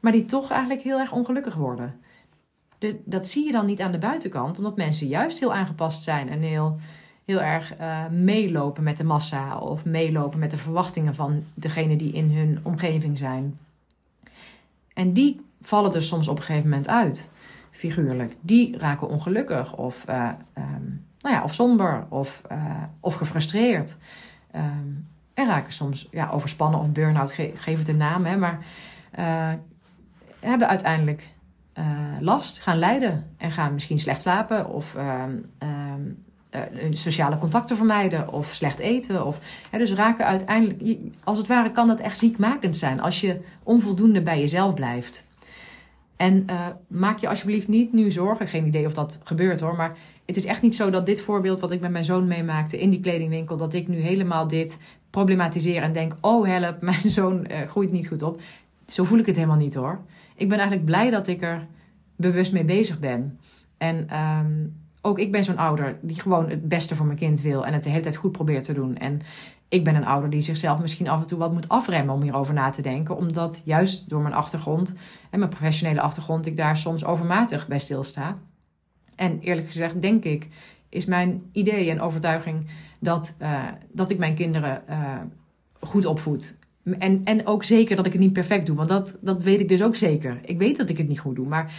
maar 0.00 0.12
die 0.12 0.24
toch 0.24 0.50
eigenlijk 0.50 0.82
heel 0.82 0.98
erg 0.98 1.12
ongelukkig 1.12 1.54
worden. 1.54 1.94
De, 2.78 3.00
dat 3.04 3.28
zie 3.28 3.44
je 3.44 3.52
dan 3.52 3.66
niet 3.66 3.80
aan 3.80 3.92
de 3.92 3.98
buitenkant, 3.98 4.58
omdat 4.58 4.76
mensen 4.76 5.06
juist 5.06 5.38
heel 5.38 5.54
aangepast 5.54 6.02
zijn 6.02 6.28
en 6.28 6.40
heel, 6.40 6.78
heel 7.24 7.40
erg 7.40 7.74
meelopen 8.10 8.82
met 8.82 8.96
de 8.96 9.04
massa 9.04 9.58
of 9.58 9.84
meelopen 9.84 10.38
met 10.38 10.50
de 10.50 10.56
verwachtingen 10.56 11.14
van 11.14 11.42
degene 11.54 11.96
die 11.96 12.12
in 12.12 12.30
hun 12.30 12.58
omgeving 12.62 13.18
zijn. 13.18 13.58
En 14.98 15.12
die 15.12 15.40
vallen 15.60 15.94
er 15.94 16.02
soms 16.02 16.28
op 16.28 16.36
een 16.36 16.42
gegeven 16.42 16.68
moment 16.68 16.88
uit, 16.88 17.30
figuurlijk. 17.70 18.36
Die 18.40 18.78
raken 18.78 19.08
ongelukkig 19.08 19.76
of, 19.76 20.04
uh, 20.08 20.30
um, 20.58 21.04
nou 21.20 21.34
ja, 21.34 21.42
of 21.42 21.54
somber 21.54 22.06
of, 22.08 22.42
uh, 22.52 22.82
of 23.00 23.14
gefrustreerd. 23.14 23.96
Um, 24.56 25.06
en 25.34 25.46
raken 25.46 25.72
soms 25.72 26.08
ja, 26.10 26.30
overspannen 26.30 26.80
of 26.80 26.88
burn-out, 26.88 27.32
ge 27.32 27.52
geef 27.54 27.78
het 27.78 27.88
een 27.88 27.96
naam, 27.96 28.24
hè, 28.24 28.36
maar 28.36 28.58
hebben 30.40 30.68
uiteindelijk 30.68 31.28
last, 32.20 32.58
gaan 32.58 32.78
lijden 32.78 33.26
en 33.36 33.50
gaan 33.50 33.72
misschien 33.72 33.98
slecht 33.98 34.20
slapen 34.20 34.68
of 34.68 34.94
uh, 34.94 35.24
uh, 36.54 36.60
sociale 36.90 37.38
contacten 37.38 37.76
vermijden 37.76 38.32
of 38.32 38.54
slecht 38.54 38.78
eten. 38.78 39.26
Of, 39.26 39.40
dus 39.70 39.92
raken 39.92 40.26
uiteindelijk, 40.26 41.00
als 41.24 41.38
het 41.38 41.46
ware 41.46 41.70
kan 41.70 41.86
dat 41.86 42.00
echt 42.00 42.18
ziekmakend 42.18 42.76
zijn 42.76 43.00
als 43.00 43.20
je 43.20 43.40
onvoldoende 43.62 44.22
bij 44.22 44.40
jezelf 44.40 44.74
blijft. 44.74 45.26
En 46.16 46.44
uh, 46.50 46.66
maak 46.86 47.18
je 47.18 47.28
alsjeblieft 47.28 47.68
niet 47.68 47.92
nu 47.92 48.10
zorgen, 48.10 48.48
geen 48.48 48.66
idee 48.66 48.86
of 48.86 48.94
dat 48.94 49.20
gebeurt 49.24 49.60
hoor, 49.60 49.76
maar 49.76 49.96
het 50.26 50.36
is 50.36 50.44
echt 50.44 50.62
niet 50.62 50.74
zo 50.74 50.90
dat 50.90 51.06
dit 51.06 51.20
voorbeeld 51.20 51.60
wat 51.60 51.70
ik 51.70 51.80
met 51.80 51.90
mijn 51.90 52.04
zoon 52.04 52.26
meemaakte 52.26 52.80
in 52.80 52.90
die 52.90 53.00
kledingwinkel, 53.00 53.56
dat 53.56 53.74
ik 53.74 53.88
nu 53.88 53.96
helemaal 53.96 54.48
dit 54.48 54.78
problematiseer 55.10 55.82
en 55.82 55.92
denk, 55.92 56.16
oh 56.20 56.46
help, 56.46 56.80
mijn 56.92 57.10
zoon 57.10 57.46
groeit 57.66 57.92
niet 57.92 58.08
goed 58.08 58.22
op. 58.22 58.40
Zo 58.86 59.04
voel 59.04 59.18
ik 59.18 59.26
het 59.26 59.36
helemaal 59.36 59.56
niet 59.56 59.74
hoor 59.74 60.00
ik 60.38 60.48
ben 60.48 60.58
eigenlijk 60.58 60.84
blij 60.84 61.10
dat 61.10 61.26
ik 61.26 61.42
er 61.42 61.66
bewust 62.16 62.52
mee 62.52 62.64
bezig 62.64 62.98
ben. 62.98 63.38
En 63.76 64.18
um, 64.18 64.76
ook 65.08 65.18
ik 65.18 65.32
ben 65.32 65.44
zo'n 65.44 65.58
ouder 65.58 65.98
die 66.02 66.20
gewoon 66.20 66.50
het 66.50 66.68
beste 66.68 66.96
voor 66.96 67.06
mijn 67.06 67.18
kind 67.18 67.40
wil 67.40 67.66
en 67.66 67.72
het 67.72 67.82
de 67.82 67.90
hele 67.90 68.02
tijd 68.02 68.16
goed 68.16 68.32
probeert 68.32 68.64
te 68.64 68.72
doen. 68.72 68.96
En 68.96 69.20
ik 69.68 69.84
ben 69.84 69.94
een 69.94 70.06
ouder 70.06 70.30
die 70.30 70.40
zichzelf 70.40 70.80
misschien 70.80 71.08
af 71.08 71.20
en 71.20 71.26
toe 71.26 71.38
wat 71.38 71.52
moet 71.52 71.68
afremmen 71.68 72.14
om 72.14 72.22
hierover 72.22 72.54
na 72.54 72.70
te 72.70 72.82
denken. 72.82 73.16
Omdat 73.16 73.62
juist 73.64 74.08
door 74.08 74.22
mijn 74.22 74.34
achtergrond 74.34 74.92
en 75.30 75.38
mijn 75.38 75.50
professionele 75.50 76.00
achtergrond 76.00 76.46
ik 76.46 76.56
daar 76.56 76.76
soms 76.76 77.04
overmatig 77.04 77.68
bij 77.68 77.78
stilsta. 77.78 78.38
En 79.16 79.40
eerlijk 79.40 79.66
gezegd 79.66 80.02
denk 80.02 80.24
ik, 80.24 80.48
is 80.88 81.04
mijn 81.04 81.42
idee 81.52 81.90
en 81.90 82.00
overtuiging 82.00 82.66
dat, 83.00 83.34
uh, 83.42 83.64
dat 83.92 84.10
ik 84.10 84.18
mijn 84.18 84.34
kinderen 84.34 84.82
uh, 84.90 85.16
goed 85.80 86.06
opvoed. 86.06 86.56
En, 86.98 87.20
en 87.24 87.46
ook 87.46 87.64
zeker 87.64 87.96
dat 87.96 88.06
ik 88.06 88.12
het 88.12 88.20
niet 88.20 88.32
perfect 88.32 88.66
doe. 88.66 88.76
Want 88.76 88.88
dat, 88.88 89.18
dat 89.20 89.42
weet 89.42 89.60
ik 89.60 89.68
dus 89.68 89.82
ook 89.82 89.96
zeker. 89.96 90.40
Ik 90.44 90.58
weet 90.58 90.76
dat 90.76 90.88
ik 90.88 90.98
het 90.98 91.08
niet 91.08 91.20
goed 91.20 91.36
doe. 91.36 91.46
Maar 91.46 91.74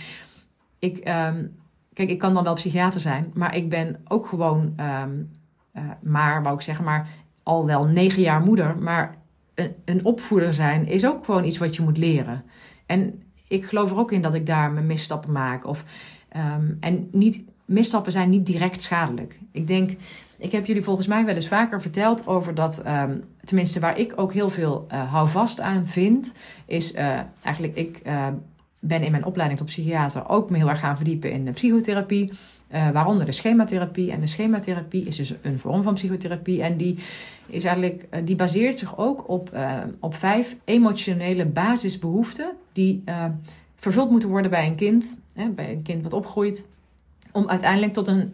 ik, 0.80 1.08
um, 1.08 1.56
kijk, 2.00 2.12
ik 2.12 2.18
kan 2.20 2.34
dan 2.34 2.44
wel 2.44 2.54
psychiater 2.54 3.02
zijn. 3.02 3.32
Maar 3.34 3.56
ik 3.56 3.70
ben 3.70 3.96
ook 4.08 4.28
gewoon, 4.28 4.74
um, 5.04 5.32
uh, 5.74 5.84
maar 6.02 6.44
wou 6.44 6.56
ik 6.56 6.62
zeggen, 6.62 6.86
maar 6.86 7.08
al 7.44 7.66
wel 7.66 7.86
negen 7.86 8.22
jaar 8.22 8.42
moeder. 8.42 8.78
Maar 8.78 9.18
een, 9.56 9.74
een 9.86 10.06
opvoeder 10.06 10.54
zijn 10.54 10.88
is 10.88 11.06
ook 11.06 11.26
gewoon 11.26 11.44
iets 11.44 11.58
wat 11.58 11.76
je 11.76 11.82
moet 11.82 11.98
leren. 11.98 12.44
En 12.86 13.24
ik 13.48 13.66
geloof 13.66 13.92
er 13.92 13.98
ook 13.98 14.12
in 14.12 14.22
dat 14.22 14.34
ik 14.34 14.46
daar 14.46 14.72
mijn 14.72 14.86
misstappen 14.86 15.32
maak. 15.32 15.66
Of, 15.66 15.84
um, 16.38 16.78
en 16.80 17.08
niet, 17.12 17.44
misstappen 17.66 18.12
zijn 18.12 18.30
niet 18.30 18.46
direct 18.46 18.82
schadelijk. 18.82 19.40
Ik 19.52 19.68
denk 19.68 19.92
ik 20.38 20.52
heb 20.52 20.66
jullie 20.66 20.84
volgens 20.84 21.08
mij 21.08 21.26
wel 21.26 21.36
eens 21.36 21.48
vaker 21.48 21.82
verteld 21.82 22.28
over 22.28 22.56
dat, 22.56 22.86
um, 22.88 23.24
tenminste 23.44 23.80
waar 23.80 23.98
ik 23.98 24.14
ook 24.16 24.34
heel 24.34 24.50
veel 24.50 24.88
uh, 24.92 25.12
houvast 25.12 25.60
aan 25.60 25.86
vind, 25.86 26.32
is 26.66 26.96
uh, 26.96 27.20
eigenlijk, 27.44 27.76
ik 27.76 28.02
ben 28.80 29.04
in 29.04 29.12
mijn 29.12 29.26
opleiding 29.26 29.60
tot 29.60 29.70
psychiater 29.70 30.30
ook 30.30 30.50
me 30.50 30.58
heel 30.58 30.70
erg 30.70 30.80
gaan 30.80 30.96
verdiepen 30.96 31.32
in 31.32 31.46
de 31.46 31.52
psychotherapie. 31.52 32.32
waaronder 32.94 33.26
de 33.26 33.32
schematherapie. 33.32 34.12
En 34.12 34.20
de 34.20 34.28
schematherapie 34.28 35.06
is 35.06 35.16
dus 35.16 35.34
een 35.42 35.60
vorm 35.60 35.84
van 35.84 35.94
psychotherapie. 35.94 36.64
En 36.64 36.78
die, 36.78 37.00
is 37.48 37.64
eigenlijk, 37.64 38.08
die 38.28 38.36
baseert 38.36 38.78
zich 38.78 38.98
ook 38.98 39.30
op, 39.30 39.58
op 40.00 40.16
vijf 40.16 40.56
emotionele 40.66 41.46
basisbehoeften 41.46 42.52
die 42.74 43.04
vervuld 43.76 44.12
moeten 44.12 44.30
worden 44.30 44.52
bij 44.52 44.68
een 44.68 44.76
kind. 44.76 45.18
Hè, 45.34 45.50
bij 45.50 45.72
een 45.72 45.82
kind 45.82 46.04
wat 46.04 46.14
opgroeit 46.14 46.66
om 47.32 47.50
uiteindelijk 47.50 47.94
tot 47.94 48.08
een, 48.08 48.34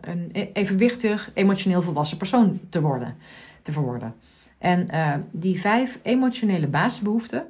een 0.00 0.30
evenwichtig, 0.52 1.30
emotioneel 1.34 1.82
volwassen 1.82 2.18
persoon 2.18 2.60
te 2.68 2.80
worden, 2.80 3.16
te 3.62 3.72
verworden. 3.72 4.14
En 4.58 4.86
die 5.30 5.60
vijf 5.60 5.98
emotionele 6.02 6.66
basisbehoeften 6.66 7.46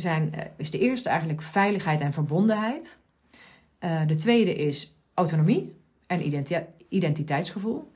zijn, 0.00 0.32
uh, 0.34 0.40
is 0.56 0.70
de 0.70 0.78
eerste 0.78 1.08
eigenlijk 1.08 1.42
veiligheid 1.42 2.00
en 2.00 2.12
verbondenheid. 2.12 2.98
de 4.06 4.16
tweede 4.16 4.54
is 4.54 4.96
autonomie 5.14 5.74
en 6.06 6.22
identiteitsgevoel. 6.88 7.92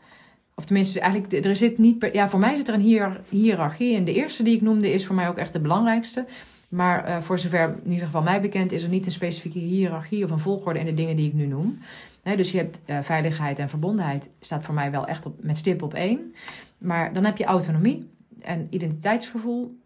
Of 0.54 0.64
tenminste, 0.64 1.00
eigenlijk, 1.00 1.44
er 1.44 1.56
zit 1.56 1.78
niet 1.78 2.08
ja, 2.12 2.28
voor 2.28 2.38
mij 2.38 2.56
zit 2.56 2.68
er 2.68 2.74
een 2.74 3.18
hiërarchie. 3.28 3.96
En 3.96 4.04
de 4.04 4.14
eerste 4.14 4.42
die 4.42 4.54
ik 4.54 4.62
noemde 4.62 4.92
is 4.92 5.06
voor 5.06 5.14
mij 5.14 5.28
ook 5.28 5.36
echt 5.36 5.52
de 5.52 5.60
belangrijkste. 5.60 6.26
Maar 6.68 7.08
uh, 7.08 7.20
voor 7.20 7.38
zover 7.38 7.76
in 7.84 7.90
ieder 7.90 8.06
geval 8.06 8.22
mij 8.22 8.40
bekend 8.40 8.72
is 8.72 8.82
er 8.82 8.88
niet 8.88 9.06
een 9.06 9.12
specifieke 9.12 9.58
hiërarchie 9.58 10.24
of 10.24 10.30
een 10.30 10.38
volgorde 10.38 10.78
in 10.78 10.86
de 10.86 10.94
dingen 10.94 11.16
die 11.16 11.26
ik 11.26 11.32
nu 11.32 11.46
noem 11.46 11.78
dus 12.22 12.52
je 12.52 12.58
hebt 12.58 12.78
veiligheid 13.06 13.58
en 13.58 13.68
verbondenheid, 13.68 14.28
staat 14.40 14.64
voor 14.64 14.74
mij 14.74 14.90
wel 14.90 15.06
echt 15.06 15.26
op, 15.26 15.42
met 15.42 15.56
stip 15.56 15.82
op 15.82 15.94
één. 15.94 16.34
Maar 16.78 17.12
dan 17.12 17.24
heb 17.24 17.36
je 17.36 17.44
autonomie 17.44 18.10
en 18.40 18.66
identiteitsgevoel. 18.70 19.80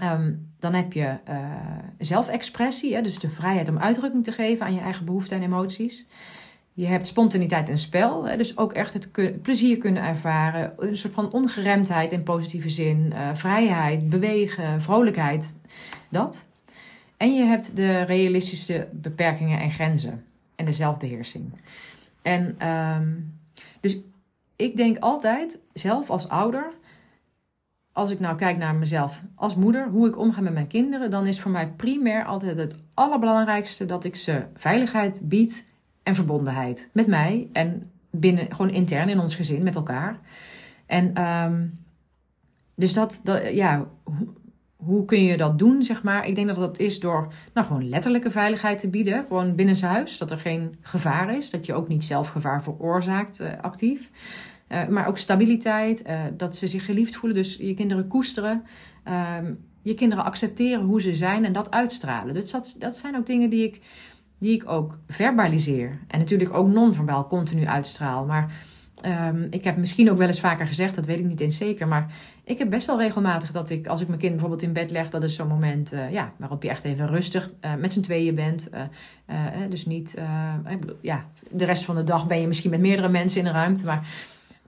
Um, 0.00 0.52
dan 0.58 0.74
heb 0.74 0.92
je 0.92 1.18
uh, 1.28 1.36
zelfexpressie, 1.98 2.94
hè, 2.94 3.02
dus 3.02 3.18
de 3.18 3.30
vrijheid 3.30 3.68
om 3.68 3.78
uitdrukking 3.78 4.24
te 4.24 4.32
geven 4.32 4.66
aan 4.66 4.74
je 4.74 4.80
eigen 4.80 5.04
behoeften 5.04 5.36
en 5.36 5.42
emoties. 5.42 6.06
Je 6.72 6.86
hebt 6.86 7.06
spontaniteit 7.06 7.68
en 7.68 7.78
spel, 7.78 8.24
hè, 8.24 8.36
dus 8.36 8.56
ook 8.56 8.72
echt 8.72 8.94
het 8.94 9.42
plezier 9.42 9.78
kunnen 9.78 10.02
ervaren. 10.02 10.72
Een 10.76 10.96
soort 10.96 11.14
van 11.14 11.32
ongeremdheid 11.32 12.12
in 12.12 12.22
positieve 12.22 12.68
zin. 12.68 13.10
Uh, 13.12 13.34
vrijheid, 13.34 14.08
bewegen, 14.08 14.82
vrolijkheid, 14.82 15.56
dat. 16.08 16.46
En 17.16 17.34
je 17.34 17.42
hebt 17.42 17.76
de 17.76 18.02
realistische 18.02 18.88
beperkingen 18.92 19.60
en 19.60 19.70
grenzen 19.70 20.24
en 20.56 20.64
de 20.64 20.72
zelfbeheersing. 20.72 21.52
En 22.22 22.68
um, 22.68 23.38
dus 23.80 23.98
ik 24.56 24.76
denk 24.76 24.98
altijd, 24.98 25.58
zelf 25.72 26.10
als 26.10 26.28
ouder, 26.28 26.68
als 27.92 28.10
ik 28.10 28.20
nou 28.20 28.36
kijk 28.36 28.56
naar 28.56 28.74
mezelf 28.74 29.22
als 29.34 29.56
moeder, 29.56 29.88
hoe 29.88 30.08
ik 30.08 30.18
omga 30.18 30.40
met 30.40 30.52
mijn 30.52 30.66
kinderen, 30.66 31.10
dan 31.10 31.26
is 31.26 31.40
voor 31.40 31.50
mij 31.50 31.68
primair 31.68 32.24
altijd 32.24 32.56
het 32.56 32.78
allerbelangrijkste 32.94 33.86
dat 33.86 34.04
ik 34.04 34.16
ze 34.16 34.44
veiligheid 34.54 35.20
bied 35.24 35.64
en 36.02 36.14
verbondenheid 36.14 36.88
met 36.92 37.06
mij 37.06 37.48
en 37.52 37.90
binnen, 38.10 38.46
gewoon 38.50 38.70
intern 38.70 39.08
in 39.08 39.20
ons 39.20 39.36
gezin 39.36 39.62
met 39.62 39.74
elkaar. 39.74 40.18
En 40.86 41.22
um, 41.22 41.72
dus 42.74 42.92
dat, 42.92 43.22
ja, 43.52 43.86
hoe 44.76 45.04
kun 45.04 45.22
je 45.22 45.36
dat 45.36 45.58
doen, 45.58 45.82
zeg 45.82 46.02
maar? 46.02 46.26
Ik 46.26 46.34
denk 46.34 46.46
dat 46.46 46.56
dat 46.56 46.78
is 46.78 47.00
door 47.00 47.32
nou, 47.54 47.66
gewoon 47.66 47.88
letterlijke 47.88 48.30
veiligheid 48.30 48.80
te 48.80 48.88
bieden. 48.88 49.24
Gewoon 49.28 49.54
binnen 49.54 49.76
zijn 49.76 49.92
huis. 49.92 50.18
Dat 50.18 50.30
er 50.30 50.38
geen 50.38 50.76
gevaar 50.80 51.36
is. 51.36 51.50
Dat 51.50 51.66
je 51.66 51.74
ook 51.74 51.88
niet 51.88 52.04
zelf 52.04 52.28
gevaar 52.28 52.62
veroorzaakt 52.62 53.40
uh, 53.40 53.48
actief. 53.60 54.10
Uh, 54.72 54.86
maar 54.86 55.06
ook 55.06 55.18
stabiliteit. 55.18 56.06
Uh, 56.06 56.20
dat 56.36 56.56
ze 56.56 56.66
zich 56.66 56.84
geliefd 56.84 57.16
voelen. 57.16 57.38
Dus 57.38 57.56
je 57.56 57.74
kinderen 57.74 58.08
koesteren. 58.08 58.62
Ehm, 59.04 59.52
je 59.82 59.94
kinderen 59.94 60.24
accepteren 60.24 60.84
hoe 60.84 61.00
ze 61.00 61.14
zijn 61.14 61.44
en 61.44 61.52
dat 61.52 61.70
uitstralen. 61.70 62.34
Dus 62.34 62.50
dat, 62.50 62.76
dat 62.78 62.96
zijn 62.96 63.16
ook 63.16 63.26
dingen 63.26 63.50
die 63.50 63.64
ik, 63.64 63.80
die 64.38 64.54
ik 64.54 64.68
ook 64.68 64.98
verbaliseer. 65.08 65.98
En 66.08 66.18
natuurlijk 66.18 66.54
ook 66.54 66.68
non-verbaal 66.68 67.26
continu 67.26 67.66
uitstraal. 67.66 68.24
Maar 68.24 68.52
um, 69.30 69.46
ik 69.50 69.64
heb 69.64 69.76
misschien 69.76 70.10
ook 70.10 70.18
wel 70.18 70.26
eens 70.26 70.40
vaker 70.40 70.66
gezegd, 70.66 70.94
dat 70.94 71.06
weet 71.06 71.18
ik 71.18 71.24
niet 71.24 71.40
eens 71.40 71.56
zeker. 71.56 71.88
Maar 71.88 72.06
ik 72.44 72.58
heb 72.58 72.70
best 72.70 72.86
wel 72.86 72.98
regelmatig 72.98 73.52
dat 73.52 73.70
ik, 73.70 73.86
als 73.86 74.00
ik 74.00 74.08
mijn 74.08 74.20
kind 74.20 74.32
bijvoorbeeld 74.32 74.62
in 74.62 74.72
bed 74.72 74.90
leg, 74.90 75.10
dat 75.10 75.22
is 75.22 75.34
zo'n 75.34 75.48
moment 75.48 75.92
uh, 75.92 76.12
ja, 76.12 76.32
waarop 76.36 76.62
je 76.62 76.68
echt 76.68 76.84
even 76.84 77.08
rustig 77.08 77.50
met 77.78 77.92
z'n 77.92 78.00
tweeën 78.00 78.34
bent. 78.34 78.68
Dus 79.68 79.86
niet, 79.86 80.14
ja, 81.00 81.26
de 81.50 81.64
rest 81.64 81.84
van 81.84 81.94
de 81.94 82.04
dag 82.04 82.26
ben 82.26 82.40
je 82.40 82.46
misschien 82.46 82.70
met 82.70 82.80
meerdere 82.80 83.08
mensen 83.08 83.38
in 83.38 83.44
de 83.44 83.52
ruimte. 83.52 83.84
Maar 83.84 84.08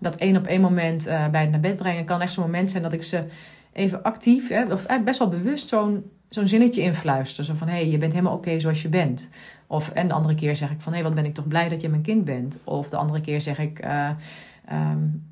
dat 0.04 0.16
één 0.16 0.36
op 0.36 0.46
één 0.46 0.60
moment 0.60 1.04
bij 1.04 1.40
het 1.40 1.50
naar 1.50 1.60
bed 1.60 1.76
brengen 1.76 2.04
kan 2.04 2.20
echt 2.20 2.32
zo'n 2.32 2.44
moment 2.44 2.70
zijn 2.70 2.82
dat 2.82 2.92
ik 2.92 3.02
ze 3.02 3.24
even 3.72 4.02
actief, 4.02 4.48
hè, 4.48 4.72
of 4.72 4.86
best 5.04 5.18
wel 5.18 5.28
bewust 5.28 5.68
zo'n 5.68 6.04
zo'n 6.34 6.46
zinnetje 6.46 6.82
influisteren. 6.82 7.44
Zo 7.44 7.54
van, 7.54 7.68
hé, 7.68 7.74
hey, 7.74 7.88
je 7.88 7.98
bent 7.98 8.12
helemaal 8.12 8.36
oké 8.36 8.60
zoals 8.60 8.82
je 8.82 8.88
bent. 8.88 9.28
Of, 9.66 9.88
en 9.88 10.08
de 10.08 10.14
andere 10.14 10.34
keer 10.34 10.56
zeg 10.56 10.70
ik 10.70 10.80
van, 10.80 10.92
hé, 10.92 10.98
hey, 10.98 11.08
wat 11.08 11.16
ben 11.16 11.24
ik 11.24 11.34
toch 11.34 11.48
blij 11.48 11.68
dat 11.68 11.80
je 11.80 11.88
mijn 11.88 12.02
kind 12.02 12.24
bent. 12.24 12.58
Of 12.64 12.88
de 12.88 12.96
andere 12.96 13.20
keer 13.20 13.40
zeg 13.40 13.58
ik, 13.58 13.84
uh, 13.84 14.10
um, 14.72 15.24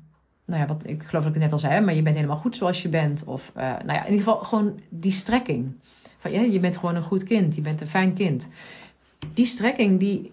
nou 0.45 0.61
ja, 0.61 0.67
wat, 0.67 0.81
ik 0.85 1.03
geloof 1.03 1.23
dat 1.23 1.35
ik 1.35 1.41
net 1.41 1.51
al 1.51 1.59
zei, 1.59 1.85
maar 1.85 1.93
je 1.93 2.01
bent 2.01 2.15
helemaal 2.15 2.37
goed 2.37 2.55
zoals 2.55 2.81
je 2.81 2.89
bent. 2.89 3.23
Of, 3.23 3.51
uh, 3.57 3.63
nou 3.63 3.93
ja, 3.93 4.05
in 4.05 4.11
ieder 4.11 4.23
geval 4.23 4.43
gewoon 4.43 4.79
die 4.89 5.11
strekking. 5.11 5.71
Van, 6.17 6.31
ja, 6.31 6.41
je 6.41 6.59
bent 6.59 6.77
gewoon 6.77 6.95
een 6.95 7.03
goed 7.03 7.23
kind, 7.23 7.55
je 7.55 7.61
bent 7.61 7.81
een 7.81 7.87
fijn 7.87 8.13
kind. 8.13 8.47
Die 9.33 9.45
strekking, 9.45 9.99
die, 9.99 10.31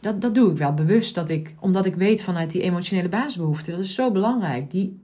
dat, 0.00 0.20
dat 0.20 0.34
doe 0.34 0.50
ik 0.50 0.56
wel 0.56 0.74
bewust. 0.74 1.14
Dat 1.14 1.28
ik, 1.28 1.54
omdat 1.60 1.86
ik 1.86 1.94
weet 1.94 2.22
vanuit 2.22 2.50
die 2.50 2.62
emotionele 2.62 3.08
basisbehoeften, 3.08 3.72
dat 3.72 3.80
is 3.80 3.94
zo 3.94 4.12
belangrijk. 4.12 4.70
Die, 4.70 5.00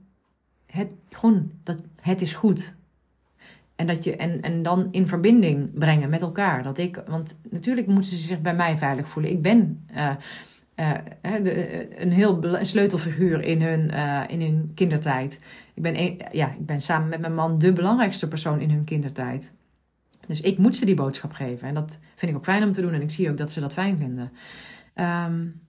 het, 0.65 0.93
gewoon, 1.09 1.51
dat, 1.63 1.81
het 2.01 2.21
is 2.21 2.35
goed. 2.35 2.73
En, 3.75 3.87
dat 3.87 4.03
je, 4.03 4.15
en, 4.15 4.41
en 4.41 4.63
dan 4.63 4.87
in 4.91 5.07
verbinding 5.07 5.73
brengen 5.73 6.09
met 6.09 6.21
elkaar. 6.21 6.63
Dat 6.63 6.77
ik, 6.77 7.03
want 7.07 7.35
natuurlijk 7.49 7.87
moeten 7.87 8.09
ze 8.09 8.17
zich 8.17 8.41
bij 8.41 8.55
mij 8.55 8.77
veilig 8.77 9.07
voelen. 9.07 9.31
Ik 9.31 9.41
ben 9.41 9.85
uh, 9.95 10.09
uh, 10.75 10.91
de, 11.43 12.01
een 12.01 12.11
heel 12.11 12.57
sleutelfiguur 12.61 13.43
in 13.43 13.61
hun, 13.61 13.89
in 14.29 14.41
hun 14.41 14.71
kindertijd. 14.73 15.39
Ik 15.73 15.83
ben, 15.83 16.17
ja, 16.31 16.51
ik 16.51 16.65
ben 16.65 16.81
samen 16.81 17.09
met 17.09 17.19
mijn 17.19 17.35
man 17.35 17.59
de 17.59 17.73
belangrijkste 17.73 18.27
persoon 18.27 18.59
in 18.59 18.69
hun 18.69 18.83
kindertijd. 18.83 19.53
Dus 20.27 20.41
ik 20.41 20.57
moet 20.57 20.75
ze 20.75 20.85
die 20.85 20.95
boodschap 20.95 21.31
geven. 21.31 21.67
En 21.67 21.73
dat 21.73 21.99
vind 22.15 22.31
ik 22.31 22.37
ook 22.37 22.43
fijn 22.43 22.63
om 22.63 22.71
te 22.71 22.81
doen. 22.81 22.93
En 22.93 23.01
ik 23.01 23.11
zie 23.11 23.29
ook 23.29 23.37
dat 23.37 23.51
ze 23.51 23.59
dat 23.59 23.73
fijn 23.73 23.97
vinden. 23.97 24.31
Um, 24.95 25.61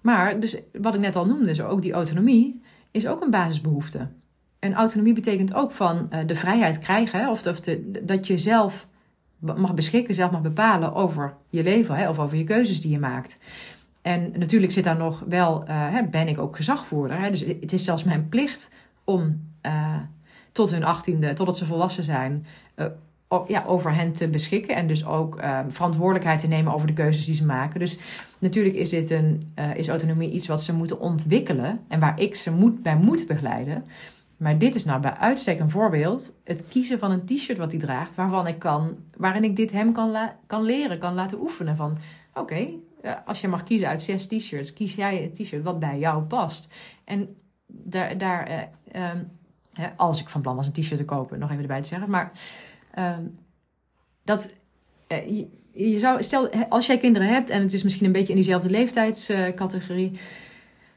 maar 0.00 0.40
dus 0.40 0.56
wat 0.72 0.94
ik 0.94 1.00
net 1.00 1.16
al 1.16 1.26
noemde, 1.26 1.54
zo 1.54 1.66
ook 1.66 1.82
die 1.82 1.92
autonomie, 1.92 2.62
is 2.90 3.06
ook 3.06 3.22
een 3.22 3.30
basisbehoefte. 3.30 4.08
En 4.58 4.74
autonomie 4.74 5.12
betekent 5.12 5.54
ook 5.54 5.72
van 5.72 6.08
uh, 6.10 6.18
de 6.26 6.34
vrijheid 6.34 6.78
krijgen, 6.78 7.20
hè, 7.20 7.30
of, 7.30 7.46
of 7.46 7.60
de, 7.60 8.00
dat 8.04 8.26
je 8.26 8.38
zelf 8.38 8.86
mag 9.38 9.74
beschikken, 9.74 10.14
zelf 10.14 10.30
mag 10.30 10.40
bepalen 10.40 10.94
over 10.94 11.34
je 11.48 11.62
leven 11.62 11.94
hè, 11.94 12.08
of 12.08 12.18
over 12.18 12.36
je 12.36 12.44
keuzes 12.44 12.80
die 12.80 12.90
je 12.90 12.98
maakt. 12.98 13.38
En 14.02 14.32
natuurlijk 14.38 14.72
zit 14.72 14.84
daar 14.84 14.96
nog 14.96 15.22
wel, 15.28 15.62
uh, 15.62 15.68
hè, 15.68 16.04
ben 16.04 16.28
ik 16.28 16.38
ook 16.38 16.56
gezagvoerder. 16.56 17.20
Hè, 17.20 17.30
dus 17.30 17.40
het 17.40 17.72
is 17.72 17.84
zelfs 17.84 18.04
mijn 18.04 18.28
plicht 18.28 18.70
om 19.04 19.50
uh, 19.66 19.96
tot 20.52 20.70
hun 20.70 20.84
achttiende, 20.84 21.32
totdat 21.32 21.58
ze 21.58 21.66
volwassen 21.66 22.04
zijn, 22.04 22.46
ja, 23.46 23.64
over 23.66 23.94
hen 23.94 24.12
te 24.12 24.28
beschikken. 24.28 24.74
En 24.74 24.86
dus 24.86 25.06
ook 25.06 25.40
verantwoordelijkheid 25.68 26.40
te 26.40 26.48
nemen 26.48 26.74
over 26.74 26.86
de 26.86 26.92
keuzes 26.92 27.24
die 27.24 27.34
ze 27.34 27.46
maken. 27.46 27.80
Dus 27.80 27.98
natuurlijk 28.38 28.74
is, 28.74 28.88
dit 28.88 29.10
een, 29.10 29.54
is 29.74 29.88
autonomie 29.88 30.30
iets 30.30 30.46
wat 30.46 30.62
ze 30.62 30.74
moeten 30.74 31.00
ontwikkelen 31.00 31.80
en 31.88 32.00
waar 32.00 32.20
ik 32.20 32.34
ze 32.34 32.52
moet, 32.52 32.82
bij 32.82 32.96
moet 32.96 33.26
begeleiden. 33.26 33.84
Maar 34.36 34.58
dit 34.58 34.74
is 34.74 34.84
nou 34.84 35.00
bij 35.00 35.14
uitstek 35.14 35.60
een 35.60 35.70
voorbeeld. 35.70 36.32
Het 36.44 36.68
kiezen 36.68 36.98
van 36.98 37.10
een 37.10 37.24
t-shirt 37.24 37.58
wat 37.58 37.70
hij 37.70 37.80
draagt, 37.80 38.14
waarvan 38.14 38.46
ik 38.46 38.58
kan, 38.58 38.96
waarin 39.16 39.44
ik 39.44 39.56
dit 39.56 39.72
hem 39.72 39.92
kan, 39.92 40.16
kan 40.46 40.62
leren, 40.62 40.98
kan 40.98 41.14
laten 41.14 41.40
oefenen. 41.40 41.76
Van 41.76 41.98
oké, 42.34 42.40
okay, 42.40 42.78
als 43.24 43.40
je 43.40 43.48
mag 43.48 43.62
kiezen 43.62 43.88
uit 43.88 44.02
zes 44.02 44.26
t-shirts, 44.26 44.72
kies 44.72 44.94
jij 44.94 45.22
een 45.22 45.32
t-shirt 45.32 45.62
wat 45.62 45.78
bij 45.78 45.98
jou 45.98 46.22
past. 46.22 46.68
En 47.04 47.36
daar, 47.66 48.18
daar 48.18 48.46
eh, 48.46 49.10
um, 49.10 49.30
als 49.96 50.20
ik 50.20 50.28
van 50.28 50.40
plan 50.40 50.56
was 50.56 50.66
een 50.66 50.72
t-shirt 50.72 50.98
te 50.98 51.04
kopen, 51.04 51.38
nog 51.38 51.50
even 51.50 51.62
erbij 51.62 51.80
te 51.80 51.86
zeggen. 51.86 52.10
Maar 52.10 52.32
um, 52.98 53.38
dat. 54.24 54.54
Uh, 55.08 55.44
je, 55.72 55.98
zou, 55.98 56.22
stel, 56.22 56.50
als 56.68 56.86
jij 56.86 56.98
kinderen 56.98 57.28
hebt 57.28 57.50
en 57.50 57.62
het 57.62 57.72
is 57.72 57.82
misschien 57.82 58.06
een 58.06 58.12
beetje 58.12 58.28
in 58.28 58.34
diezelfde 58.34 58.70
leeftijdscategorie. 58.70 60.10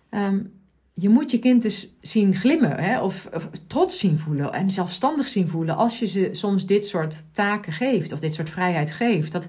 Um, 0.09 0.59
je 0.93 1.09
moet 1.09 1.31
je 1.31 1.39
kind 1.39 1.63
eens 1.63 1.95
zien 2.01 2.35
glimmen 2.35 2.79
hè? 2.79 3.01
Of, 3.01 3.29
trots 3.67 3.99
zien 3.99 4.17
voelen 4.17 4.53
en 4.53 4.71
zelfstandig 4.71 5.27
zien 5.27 5.47
voelen 5.47 5.75
als 5.75 5.99
je 5.99 6.05
ze 6.05 6.29
soms 6.31 6.65
dit 6.65 6.85
soort 6.85 7.33
taken 7.33 7.73
geeft 7.73 8.11
of 8.11 8.19
dit 8.19 8.33
soort 8.33 8.49
vrijheid 8.49 8.91
geeft. 8.91 9.31
Dat, 9.31 9.47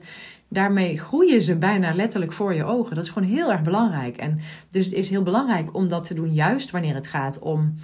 daarmee 0.48 0.98
groeien 0.98 1.42
ze 1.42 1.56
bijna 1.56 1.94
letterlijk 1.94 2.32
voor 2.32 2.54
je 2.54 2.64
ogen. 2.64 2.94
Dat 2.94 3.04
is 3.04 3.10
gewoon 3.10 3.28
heel 3.28 3.52
erg 3.52 3.62
belangrijk. 3.62 4.16
En 4.16 4.38
dus 4.68 4.84
het 4.84 4.94
is 4.94 5.10
heel 5.10 5.22
belangrijk 5.22 5.74
om 5.74 5.88
dat 5.88 6.04
te 6.04 6.14
doen, 6.14 6.32
juist 6.32 6.70
wanneer 6.70 6.94
het 6.94 7.06
gaat 7.06 7.38
om, 7.38 7.74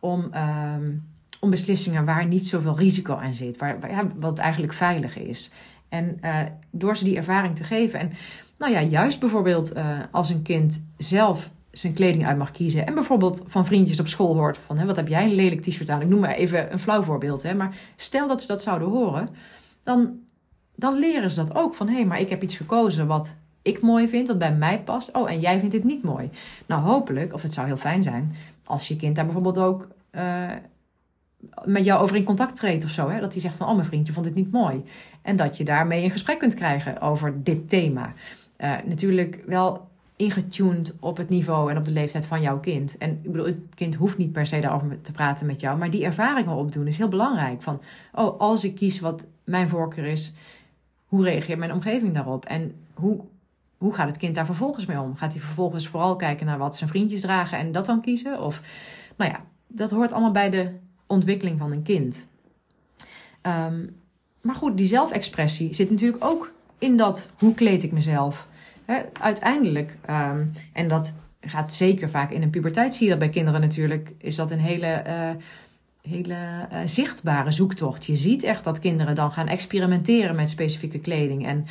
om, 0.00 0.30
um, 0.34 1.06
om 1.40 1.50
beslissingen 1.50 2.04
waar 2.04 2.26
niet 2.26 2.46
zoveel 2.46 2.78
risico 2.78 3.14
aan 3.14 3.34
zit, 3.34 3.56
waar, 3.56 3.80
waar 3.80 4.06
wat 4.18 4.38
eigenlijk 4.38 4.72
veilig 4.72 5.18
is. 5.18 5.50
En 5.88 6.18
uh, 6.24 6.40
door 6.70 6.96
ze 6.96 7.04
die 7.04 7.16
ervaring 7.16 7.56
te 7.56 7.64
geven. 7.64 7.98
En 7.98 8.10
nou 8.58 8.72
ja, 8.72 8.82
juist 8.82 9.20
bijvoorbeeld 9.20 9.76
uh, 9.76 9.98
als 10.10 10.30
een 10.30 10.42
kind 10.42 10.84
zelf 10.96 11.50
zijn 11.70 11.92
kleding 11.92 12.26
uit 12.26 12.38
mag 12.38 12.50
kiezen. 12.50 12.86
En 12.86 12.94
bijvoorbeeld 12.94 13.42
van 13.46 13.66
vriendjes 13.66 14.00
op 14.00 14.08
school 14.08 14.34
hoort 14.34 14.58
van, 14.58 14.78
hè, 14.78 14.86
wat 14.86 14.96
heb 14.96 15.08
jij 15.08 15.24
een 15.24 15.34
lelijk 15.34 15.60
t-shirt 15.60 15.90
aan? 15.90 16.00
Ik 16.00 16.08
noem 16.08 16.20
maar 16.20 16.34
even 16.34 16.72
een 16.72 16.78
flauw 16.78 17.02
voorbeeld. 17.02 17.42
Hè, 17.42 17.54
maar 17.54 17.76
stel 17.96 18.28
dat 18.28 18.40
ze 18.40 18.46
dat 18.46 18.62
zouden 18.62 18.88
horen, 18.88 19.28
dan, 19.82 20.18
dan 20.74 20.98
leren 20.98 21.30
ze 21.30 21.44
dat 21.44 21.54
ook. 21.54 21.74
Van, 21.74 21.88
hé, 21.88 21.94
hey, 21.94 22.04
maar 22.04 22.20
ik 22.20 22.28
heb 22.28 22.42
iets 22.42 22.56
gekozen 22.56 23.06
wat 23.06 23.34
ik 23.62 23.80
mooi 23.80 24.08
vind, 24.08 24.28
wat 24.28 24.38
bij 24.38 24.54
mij 24.54 24.82
past. 24.82 25.12
Oh, 25.12 25.30
en 25.30 25.40
jij 25.40 25.58
vindt 25.58 25.74
het 25.74 25.84
niet 25.84 26.02
mooi. 26.02 26.30
Nou, 26.66 26.82
hopelijk, 26.82 27.34
of 27.34 27.42
het 27.42 27.54
zou 27.54 27.66
heel 27.66 27.76
fijn 27.76 28.02
zijn, 28.02 28.34
als 28.64 28.88
je 28.88 28.96
kind 28.96 29.16
daar 29.16 29.24
bijvoorbeeld 29.24 29.58
ook... 29.58 29.88
Uh, 30.12 30.50
met 31.64 31.84
jou 31.84 32.02
over 32.02 32.16
in 32.16 32.24
contact 32.24 32.56
treedt 32.56 32.84
of 32.84 32.90
zo. 32.90 33.08
Hè? 33.08 33.20
Dat 33.20 33.32
hij 33.32 33.40
zegt 33.40 33.54
van, 33.54 33.68
oh 33.68 33.74
mijn 33.74 33.86
vriendje 33.86 34.12
vond 34.12 34.26
dit 34.26 34.34
niet 34.34 34.52
mooi. 34.52 34.84
En 35.22 35.36
dat 35.36 35.56
je 35.56 35.64
daarmee 35.64 36.04
een 36.04 36.10
gesprek 36.10 36.38
kunt 36.38 36.54
krijgen 36.54 37.00
over 37.00 37.42
dit 37.42 37.68
thema. 37.68 38.12
Uh, 38.58 38.74
natuurlijk 38.84 39.42
wel 39.46 39.88
ingetuned 40.16 40.96
op 41.00 41.16
het 41.16 41.28
niveau 41.28 41.70
en 41.70 41.76
op 41.76 41.84
de 41.84 41.90
leeftijd 41.90 42.26
van 42.26 42.40
jouw 42.40 42.60
kind. 42.60 42.98
En 42.98 43.10
ik 43.22 43.30
bedoel, 43.30 43.46
het 43.46 43.58
kind 43.74 43.94
hoeft 43.94 44.18
niet 44.18 44.32
per 44.32 44.46
se 44.46 44.60
daarover 44.60 45.00
te 45.00 45.12
praten 45.12 45.46
met 45.46 45.60
jou, 45.60 45.78
maar 45.78 45.90
die 45.90 46.04
ervaringen 46.04 46.52
opdoen 46.52 46.86
is 46.86 46.98
heel 46.98 47.08
belangrijk. 47.08 47.62
Van, 47.62 47.80
oh, 48.14 48.40
als 48.40 48.64
ik 48.64 48.74
kies 48.74 49.00
wat 49.00 49.24
mijn 49.44 49.68
voorkeur 49.68 50.04
is, 50.04 50.34
hoe 51.06 51.24
reageert 51.24 51.58
mijn 51.58 51.72
omgeving 51.72 52.14
daarop? 52.14 52.44
En 52.44 52.74
hoe, 52.94 53.20
hoe 53.76 53.94
gaat 53.94 54.06
het 54.06 54.16
kind 54.16 54.34
daar 54.34 54.46
vervolgens 54.46 54.86
mee 54.86 55.00
om? 55.00 55.16
Gaat 55.16 55.32
hij 55.32 55.40
vervolgens 55.40 55.88
vooral 55.88 56.16
kijken 56.16 56.46
naar 56.46 56.58
wat 56.58 56.76
zijn 56.76 56.90
vriendjes 56.90 57.20
dragen 57.20 57.58
en 57.58 57.72
dat 57.72 57.86
dan 57.86 58.00
kiezen? 58.00 58.42
Of, 58.42 58.60
nou 59.16 59.30
ja, 59.30 59.40
dat 59.66 59.90
hoort 59.90 60.12
allemaal 60.12 60.32
bij 60.32 60.50
de 60.50 60.70
ontwikkeling 61.08 61.58
van 61.58 61.72
een 61.72 61.82
kind. 61.82 62.26
Um, 63.42 63.96
maar 64.40 64.54
goed, 64.54 64.76
die 64.76 64.86
zelfexpressie 64.86 65.74
zit 65.74 65.90
natuurlijk 65.90 66.24
ook 66.24 66.52
in 66.78 66.96
dat 66.96 67.28
hoe 67.38 67.54
kleed 67.54 67.82
ik 67.82 67.92
mezelf? 67.92 68.46
uiteindelijk, 69.12 69.96
um, 70.10 70.52
en 70.72 70.88
dat 70.88 71.14
gaat 71.40 71.72
zeker 71.72 72.10
vaak 72.10 72.30
in 72.30 72.42
een 72.42 72.50
puberteit, 72.50 72.94
zie 72.94 73.04
je 73.04 73.10
dat 73.10 73.18
bij 73.18 73.28
kinderen 73.28 73.60
natuurlijk, 73.60 74.14
is 74.18 74.36
dat 74.36 74.50
een 74.50 74.58
hele, 74.58 75.02
uh, 75.06 75.30
hele 76.12 76.34
uh, 76.72 76.78
zichtbare 76.84 77.50
zoektocht. 77.50 78.04
Je 78.04 78.16
ziet 78.16 78.42
echt 78.42 78.64
dat 78.64 78.78
kinderen 78.78 79.14
dan 79.14 79.32
gaan 79.32 79.48
experimenteren 79.48 80.36
met 80.36 80.50
specifieke 80.50 80.98
kleding 80.98 81.46
en, 81.46 81.66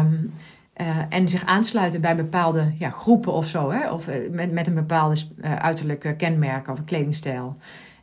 um, 0.00 0.32
uh, 0.80 0.96
en 1.08 1.28
zich 1.28 1.44
aansluiten 1.44 2.00
bij 2.00 2.16
bepaalde 2.16 2.72
ja, 2.78 2.90
groepen 2.90 3.32
of 3.32 3.46
zo, 3.46 3.70
hè? 3.70 3.92
of 3.92 4.08
met, 4.30 4.52
met 4.52 4.66
een 4.66 4.74
bepaalde 4.74 5.20
uiterlijke 5.40 6.14
kenmerken 6.16 6.72
of 6.72 6.84
kledingstijl. 6.84 7.56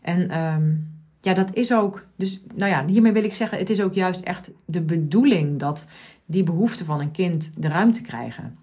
En 0.06 0.44
um, 0.44 0.88
ja, 1.22 1.34
dat 1.34 1.54
is 1.54 1.74
ook. 1.74 2.06
Dus 2.16 2.44
nou 2.54 2.72
ja, 2.72 2.86
hiermee 2.86 3.12
wil 3.12 3.24
ik 3.24 3.34
zeggen, 3.34 3.58
het 3.58 3.70
is 3.70 3.82
ook 3.82 3.94
juist 3.94 4.22
echt 4.22 4.52
de 4.66 4.82
bedoeling 4.82 5.60
dat 5.60 5.86
die 6.26 6.44
behoeften 6.44 6.86
van 6.86 7.00
een 7.00 7.12
kind 7.12 7.52
de 7.56 7.68
ruimte 7.68 8.02
krijgen. 8.02 8.58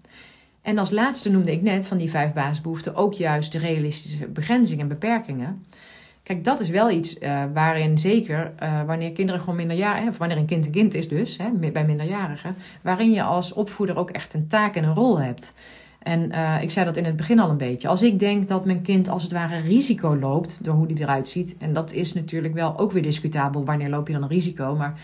En 0.61 0.77
als 0.77 0.91
laatste 0.91 1.31
noemde 1.31 1.51
ik 1.51 1.61
net 1.61 1.87
van 1.87 1.97
die 1.97 2.09
vijf 2.09 2.33
basisbehoeften 2.33 2.95
ook 2.95 3.13
juist 3.13 3.51
de 3.51 3.57
realistische 3.57 4.27
begrenzingen 4.27 4.81
en 4.81 4.87
beperkingen. 4.87 5.65
Kijk, 6.23 6.43
dat 6.43 6.59
is 6.59 6.69
wel 6.69 6.91
iets 6.91 7.19
uh, 7.19 7.43
waarin 7.53 7.97
zeker 7.97 8.51
uh, 8.63 8.83
wanneer 8.83 9.11
kinderen 9.11 9.41
gewoon 9.41 9.55
minderjarigen, 9.55 10.09
of 10.09 10.17
wanneer 10.17 10.37
een 10.37 10.45
kind 10.45 10.65
een 10.65 10.71
kind 10.71 10.93
is 10.93 11.07
dus, 11.07 11.37
hè, 11.37 11.49
bij 11.71 11.85
minderjarigen, 11.85 12.55
waarin 12.81 13.11
je 13.11 13.23
als 13.23 13.53
opvoeder 13.53 13.97
ook 13.97 14.09
echt 14.09 14.33
een 14.33 14.47
taak 14.47 14.75
en 14.75 14.83
een 14.83 14.93
rol 14.93 15.19
hebt. 15.19 15.53
En 16.03 16.31
uh, 16.31 16.61
ik 16.61 16.71
zei 16.71 16.85
dat 16.85 16.97
in 16.97 17.05
het 17.05 17.15
begin 17.15 17.39
al 17.39 17.49
een 17.49 17.57
beetje. 17.57 17.87
Als 17.87 18.03
ik 18.03 18.19
denk 18.19 18.47
dat 18.47 18.65
mijn 18.65 18.81
kind 18.81 19.09
als 19.09 19.23
het 19.23 19.31
ware 19.31 19.59
risico 19.59 20.17
loopt 20.17 20.63
door 20.63 20.73
hoe 20.73 20.87
die 20.87 21.01
eruit 21.01 21.29
ziet. 21.29 21.55
En 21.57 21.73
dat 21.73 21.91
is 21.91 22.13
natuurlijk 22.13 22.53
wel 22.53 22.77
ook 22.77 22.91
weer 22.91 23.01
discutabel. 23.01 23.65
Wanneer 23.65 23.89
loop 23.89 24.07
je 24.07 24.13
dan 24.13 24.23
een 24.23 24.29
risico? 24.29 24.75
Maar 24.75 24.99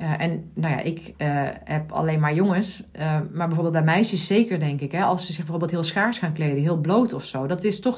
uh, 0.00 0.20
en 0.20 0.50
nou 0.54 0.72
ja, 0.72 0.80
ik 0.80 1.14
uh, 1.18 1.42
heb 1.64 1.92
alleen 1.92 2.20
maar 2.20 2.34
jongens. 2.34 2.84
maar 3.32 3.46
bijvoorbeeld 3.46 3.72
bij 3.72 3.84
meisjes 3.84 4.26
zeker, 4.26 4.58
denk 4.58 4.80
ik. 4.80 4.92
Hè, 4.92 5.02
als 5.02 5.26
ze 5.26 5.32
zich 5.32 5.40
bijvoorbeeld 5.40 5.70
heel 5.70 5.82
schaars 5.82 6.18
gaan 6.18 6.32
kleden, 6.32 6.62
heel 6.62 6.80
bloot 6.80 7.12
of 7.12 7.24
zo. 7.24 7.46
Dat 7.46 7.64
is 7.64 7.80
toch. 7.80 7.96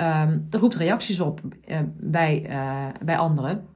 Um, 0.00 0.46
er 0.50 0.58
roept 0.58 0.74
reacties 0.74 1.20
op 1.20 1.40
bij, 1.96 2.46
bij 3.04 3.16
anderen. 3.18 3.66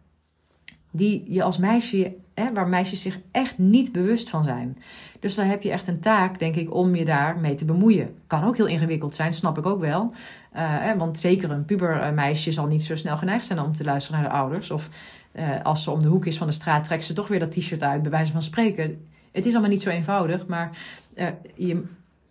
Die 0.91 1.25
je 1.29 1.43
als 1.43 1.59
meisje 1.59 2.15
hè, 2.39 2.53
waar 2.53 2.69
meisjes 2.69 3.03
zich 3.03 3.19
echt 3.31 3.59
niet 3.59 3.93
bewust 3.93 4.31
van 4.31 4.45
zijn. 4.45 4.79
Dus 5.21 5.35
dan 5.35 5.47
heb 5.47 5.63
je 5.63 5.71
echt 5.71 5.87
een 5.87 6.01
taak, 6.01 6.39
denk 6.39 6.55
ik, 6.55 6.75
om 6.75 6.95
je 6.95 7.05
daarmee 7.05 7.55
te 7.55 7.65
bemoeien. 7.65 8.15
Kan 8.27 8.45
ook 8.45 8.57
heel 8.57 8.67
ingewikkeld 8.67 9.15
zijn, 9.15 9.33
snap 9.33 9.59
ik 9.59 9.67
ook 9.67 9.81
wel. 9.81 10.13
Hè, 10.51 10.97
want 10.97 11.19
zeker 11.19 11.51
een 11.51 11.65
pubermeisje 11.65 12.53
zal 12.53 12.67
niet 12.67 12.83
zo 12.83 12.97
snel 12.97 13.17
geneigd 13.17 13.47
zijn 13.47 13.61
om 13.61 13.75
te 13.75 13.85
luisteren 13.85 14.21
naar 14.21 14.31
de 14.31 14.37
ouders. 14.37 14.71
Of 14.71 14.89
uh, 15.33 15.63
als 15.63 15.83
ze 15.83 15.91
om 15.91 16.03
de 16.03 16.09
hoek 16.09 16.27
is 16.27 16.39
van 16.39 16.47
de 16.47 16.53
straat, 16.53 16.85
trekt 16.85 17.05
ze 17.05 17.13
toch 17.13 17.29
weer 17.29 17.39
dat 17.39 17.51
t-shirt 17.51 17.83
uit, 17.83 18.03
bij 18.03 18.11
wijze 18.11 18.33
van 18.33 18.43
spreken. 18.43 19.07
Het 19.33 19.47
is 19.47 19.53
allemaal 19.53 19.71
niet 19.71 19.83
zo 19.83 19.91
eenvoudig, 19.91 20.47
maar 20.47 20.71
uh, 21.15 21.27
je, 21.55 21.83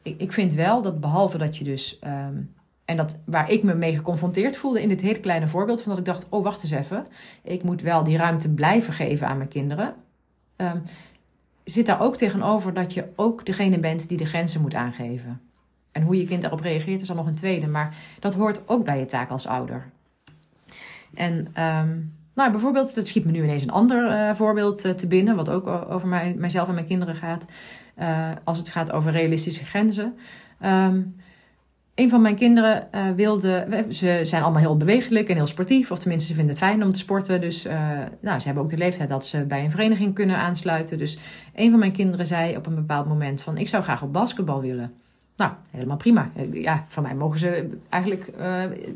ik, 0.02 0.20
ik, 0.22 0.32
vind 0.32 0.54
wel 0.54 0.82
dat 0.82 1.00
behalve 1.00 1.38
dat 1.38 1.58
je 1.58 1.64
dus 1.64 2.00
um, 2.04 2.54
en 2.88 2.98
dat, 2.98 3.20
waar 3.26 3.52
ik 3.52 3.64
me 3.64 3.74
mee 3.74 3.96
geconfronteerd 3.96 4.58
voelde 4.58 4.82
in 4.82 4.90
dit 4.90 5.02
hele 5.02 5.20
kleine 5.20 5.48
voorbeeld, 5.48 5.82
van 5.82 5.90
dat 5.90 6.00
ik 6.00 6.06
dacht: 6.06 6.26
oh, 6.30 6.44
wacht 6.44 6.64
eens 6.64 6.72
even. 6.72 7.06
Ik 7.44 7.64
moet 7.64 7.82
wel 7.82 8.04
die 8.04 8.18
ruimte 8.18 8.54
blijven 8.54 8.94
geven 8.94 9.28
aan 9.28 9.38
mijn 9.38 9.50
kinderen. 9.50 9.94
Um, 10.58 10.84
zit 11.64 11.86
daar 11.86 12.02
ook 12.02 12.18
tegenover 12.18 12.74
dat 12.74 12.94
je 12.94 13.06
ook 13.16 13.46
degene 13.46 13.80
bent 13.80 14.10
die 14.10 14.18
de 14.18 14.26
grenzen 14.26 14.62
moet 14.62 14.76
aangeven. 14.76 15.42
En 15.92 16.02
hoe 16.02 16.18
je 16.18 16.26
kind 16.26 16.42
daarop 16.42 16.60
reageert 16.60 17.02
is 17.02 17.08
dan 17.08 17.16
nog 17.16 17.28
een 17.28 17.36
tweede, 17.36 17.68
maar 17.68 17.96
dat 18.20 18.34
hoort 18.34 18.62
ook 18.66 18.86
bij 18.86 19.00
je 19.00 19.06
taak 19.06 19.30
als 19.30 19.48
ouder. 19.48 19.90
En 21.14 21.34
um, 21.64 22.14
nou, 22.34 22.52
bijvoorbeeld, 22.52 22.96
dat 22.96 23.08
schiet 23.08 23.26
me 23.26 23.32
nu 23.32 23.44
ineens 23.44 23.64
een 23.64 23.72
ander 23.72 24.12
uh, 24.12 24.36
voorbeeld 24.36 24.86
uh, 24.86 24.92
te 24.92 25.08
binnen, 25.08 25.36
wat 25.36 25.50
ook 25.50 25.68
over 25.68 26.08
mij, 26.08 26.36
mijzelf 26.38 26.68
en 26.68 26.74
mijn 26.74 26.86
kinderen 26.86 27.16
gaat. 27.16 27.46
Uh, 28.00 28.30
als 28.44 28.58
het 28.58 28.70
gaat 28.70 28.92
over 28.92 29.12
realistische 29.12 29.66
grenzen. 29.66 30.18
Um, 30.66 31.16
een 31.98 32.10
van 32.10 32.22
mijn 32.22 32.36
kinderen 32.36 32.88
uh, 32.96 33.10
wilde. 33.16 33.86
Ze 33.90 34.20
zijn 34.24 34.44
allemaal 34.44 34.62
heel 34.62 34.78
bewegelijk 34.78 35.30
en 35.30 35.36
heel 35.36 35.48
sportief. 35.48 35.92
Of 35.92 36.00
tenminste, 36.00 36.28
ze 36.28 36.36
vinden 36.36 36.56
het 36.56 36.64
fijn 36.64 36.84
om 36.84 36.92
te 36.92 37.00
sporten. 37.00 37.42
Dus 37.42 37.66
uh, 37.66 37.92
nou, 38.22 38.40
ze 38.40 38.46
hebben 38.46 38.64
ook 38.64 38.70
de 38.70 38.78
leeftijd 38.78 39.10
dat 39.10 39.26
ze 39.26 39.46
bij 39.46 39.64
een 39.64 39.72
vereniging 39.72 40.14
kunnen 40.14 40.38
aansluiten. 40.38 40.98
Dus 40.98 41.18
een 41.56 41.70
van 41.70 41.80
mijn 41.80 41.92
kinderen 41.92 42.28
zei 42.28 42.56
op 42.56 42.66
een 42.66 42.76
bepaald 42.76 43.08
moment: 43.08 43.42
van 43.42 43.58
ik 43.58 43.68
zou 43.68 43.84
graag 43.84 44.04
op 44.04 44.14
basketbal 44.14 44.62
willen. 44.62 44.94
Nou, 45.36 45.52
helemaal 45.72 45.98
prima. 45.98 46.32
Ja, 46.52 46.86
van 46.88 47.04
mij 47.04 47.16
mogen 47.16 47.40
ze 47.40 47.70
eigenlijk 47.90 48.26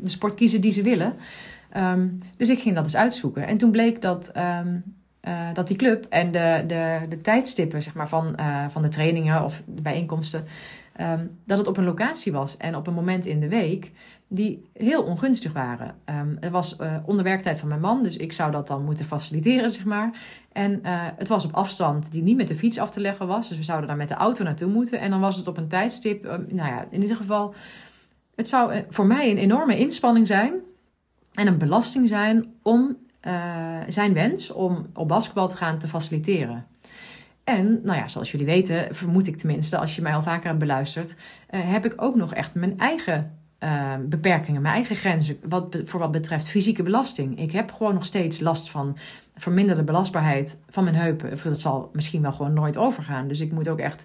de 0.02 0.08
sport 0.08 0.34
kiezen 0.34 0.60
die 0.60 0.72
ze 0.72 0.82
willen. 0.82 1.14
Um, 1.76 2.18
dus 2.36 2.48
ik 2.48 2.58
ging 2.58 2.74
dat 2.74 2.84
eens 2.84 2.96
uitzoeken. 2.96 3.46
En 3.46 3.56
toen 3.56 3.70
bleek 3.70 4.02
dat. 4.02 4.30
Uh, 4.36 4.58
dat 5.52 5.68
die 5.68 5.76
club 5.76 6.06
en 6.08 6.32
de, 6.32 6.64
de, 6.66 6.98
de 7.08 7.20
tijdstippen 7.20 7.82
zeg 7.82 7.94
maar, 7.94 8.08
van, 8.08 8.36
van 8.68 8.82
de 8.82 8.88
trainingen 8.88 9.44
of 9.44 9.62
bijeenkomsten, 9.66 10.44
um, 11.00 11.38
dat 11.44 11.58
het 11.58 11.66
op 11.66 11.76
een 11.76 11.84
locatie 11.84 12.32
was 12.32 12.56
en 12.56 12.76
op 12.76 12.86
een 12.86 12.94
moment 12.94 13.26
in 13.26 13.40
de 13.40 13.48
week 13.48 13.92
die 14.28 14.62
heel 14.72 15.02
ongunstig 15.02 15.52
waren. 15.52 15.94
Um, 16.04 16.36
het 16.40 16.50
was 16.50 16.76
uh, 16.80 16.96
onder 17.04 17.24
werktijd 17.24 17.58
van 17.58 17.68
mijn 17.68 17.80
man, 17.80 18.02
dus 18.02 18.16
ik 18.16 18.32
zou 18.32 18.50
dat 18.50 18.66
dan 18.66 18.84
moeten 18.84 19.04
faciliteren, 19.04 19.70
zeg 19.70 19.84
maar. 19.84 20.20
En 20.52 20.72
uh, 20.72 20.78
het 21.16 21.28
was 21.28 21.44
op 21.44 21.52
afstand 21.52 22.12
die 22.12 22.22
niet 22.22 22.36
met 22.36 22.48
de 22.48 22.54
fiets 22.54 22.78
af 22.78 22.90
te 22.90 23.00
leggen 23.00 23.26
was, 23.26 23.48
dus 23.48 23.58
we 23.58 23.64
zouden 23.64 23.88
daar 23.88 23.96
met 23.96 24.08
de 24.08 24.14
auto 24.14 24.44
naartoe 24.44 24.68
moeten. 24.68 25.00
En 25.00 25.10
dan 25.10 25.20
was 25.20 25.36
het 25.36 25.46
op 25.46 25.56
een 25.56 25.68
tijdstip, 25.68 26.24
uh, 26.24 26.30
nou 26.30 26.70
ja, 26.70 26.86
in 26.90 27.02
ieder 27.02 27.16
geval, 27.16 27.54
het 28.34 28.48
zou 28.48 28.84
voor 28.88 29.06
mij 29.06 29.30
een 29.30 29.38
enorme 29.38 29.78
inspanning 29.78 30.26
zijn 30.26 30.52
en 31.32 31.46
een 31.46 31.58
belasting 31.58 32.08
zijn 32.08 32.52
om 32.62 32.96
zijn 33.88 34.12
wens 34.12 34.50
om 34.50 34.86
op 34.94 35.08
basketbal 35.08 35.48
te 35.48 35.56
gaan 35.56 35.78
te 35.78 35.88
faciliteren. 35.88 36.66
En, 37.44 37.80
nou 37.84 37.98
ja, 37.98 38.08
zoals 38.08 38.30
jullie 38.30 38.46
weten, 38.46 38.94
vermoed 38.94 39.26
ik 39.26 39.36
tenminste, 39.36 39.78
als 39.78 39.96
je 39.96 40.02
mij 40.02 40.14
al 40.14 40.22
vaker 40.22 40.46
hebt 40.46 40.58
beluisterd, 40.58 41.14
uh, 41.50 41.60
heb 41.70 41.84
ik 41.84 42.02
ook 42.02 42.14
nog 42.14 42.34
echt 42.34 42.54
mijn 42.54 42.78
eigen 42.78 43.38
uh, 43.62 43.94
beperkingen, 44.08 44.62
mijn 44.62 44.74
eigen 44.74 44.96
grenzen 44.96 45.36
wat, 45.48 45.76
voor 45.84 46.00
wat 46.00 46.10
betreft 46.10 46.48
fysieke 46.48 46.82
belasting. 46.82 47.38
Ik 47.38 47.52
heb 47.52 47.72
gewoon 47.72 47.94
nog 47.94 48.04
steeds 48.04 48.40
last 48.40 48.70
van 48.70 48.96
verminderde 49.34 49.82
belastbaarheid 49.82 50.58
van 50.68 50.84
mijn 50.84 50.96
heupen. 50.96 51.38
Dat 51.42 51.60
zal 51.60 51.90
misschien 51.92 52.22
wel 52.22 52.32
gewoon 52.32 52.54
nooit 52.54 52.76
overgaan. 52.76 53.28
Dus 53.28 53.40
ik 53.40 53.52
moet 53.52 53.68
ook 53.68 53.78
echt 53.78 54.04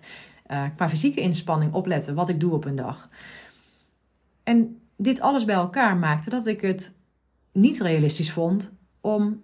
uh, 0.51 0.63
qua 0.75 0.89
fysieke 0.89 1.21
inspanning 1.21 1.73
opletten 1.73 2.15
wat 2.15 2.29
ik 2.29 2.39
doe 2.39 2.53
op 2.53 2.65
een 2.65 2.75
dag. 2.75 3.07
En 4.43 4.79
dit 4.97 5.21
alles 5.21 5.45
bij 5.45 5.55
elkaar 5.55 5.97
maakte 5.97 6.29
dat 6.29 6.47
ik 6.47 6.61
het 6.61 6.93
niet 7.51 7.81
realistisch 7.81 8.31
vond 8.31 8.73
om 9.01 9.41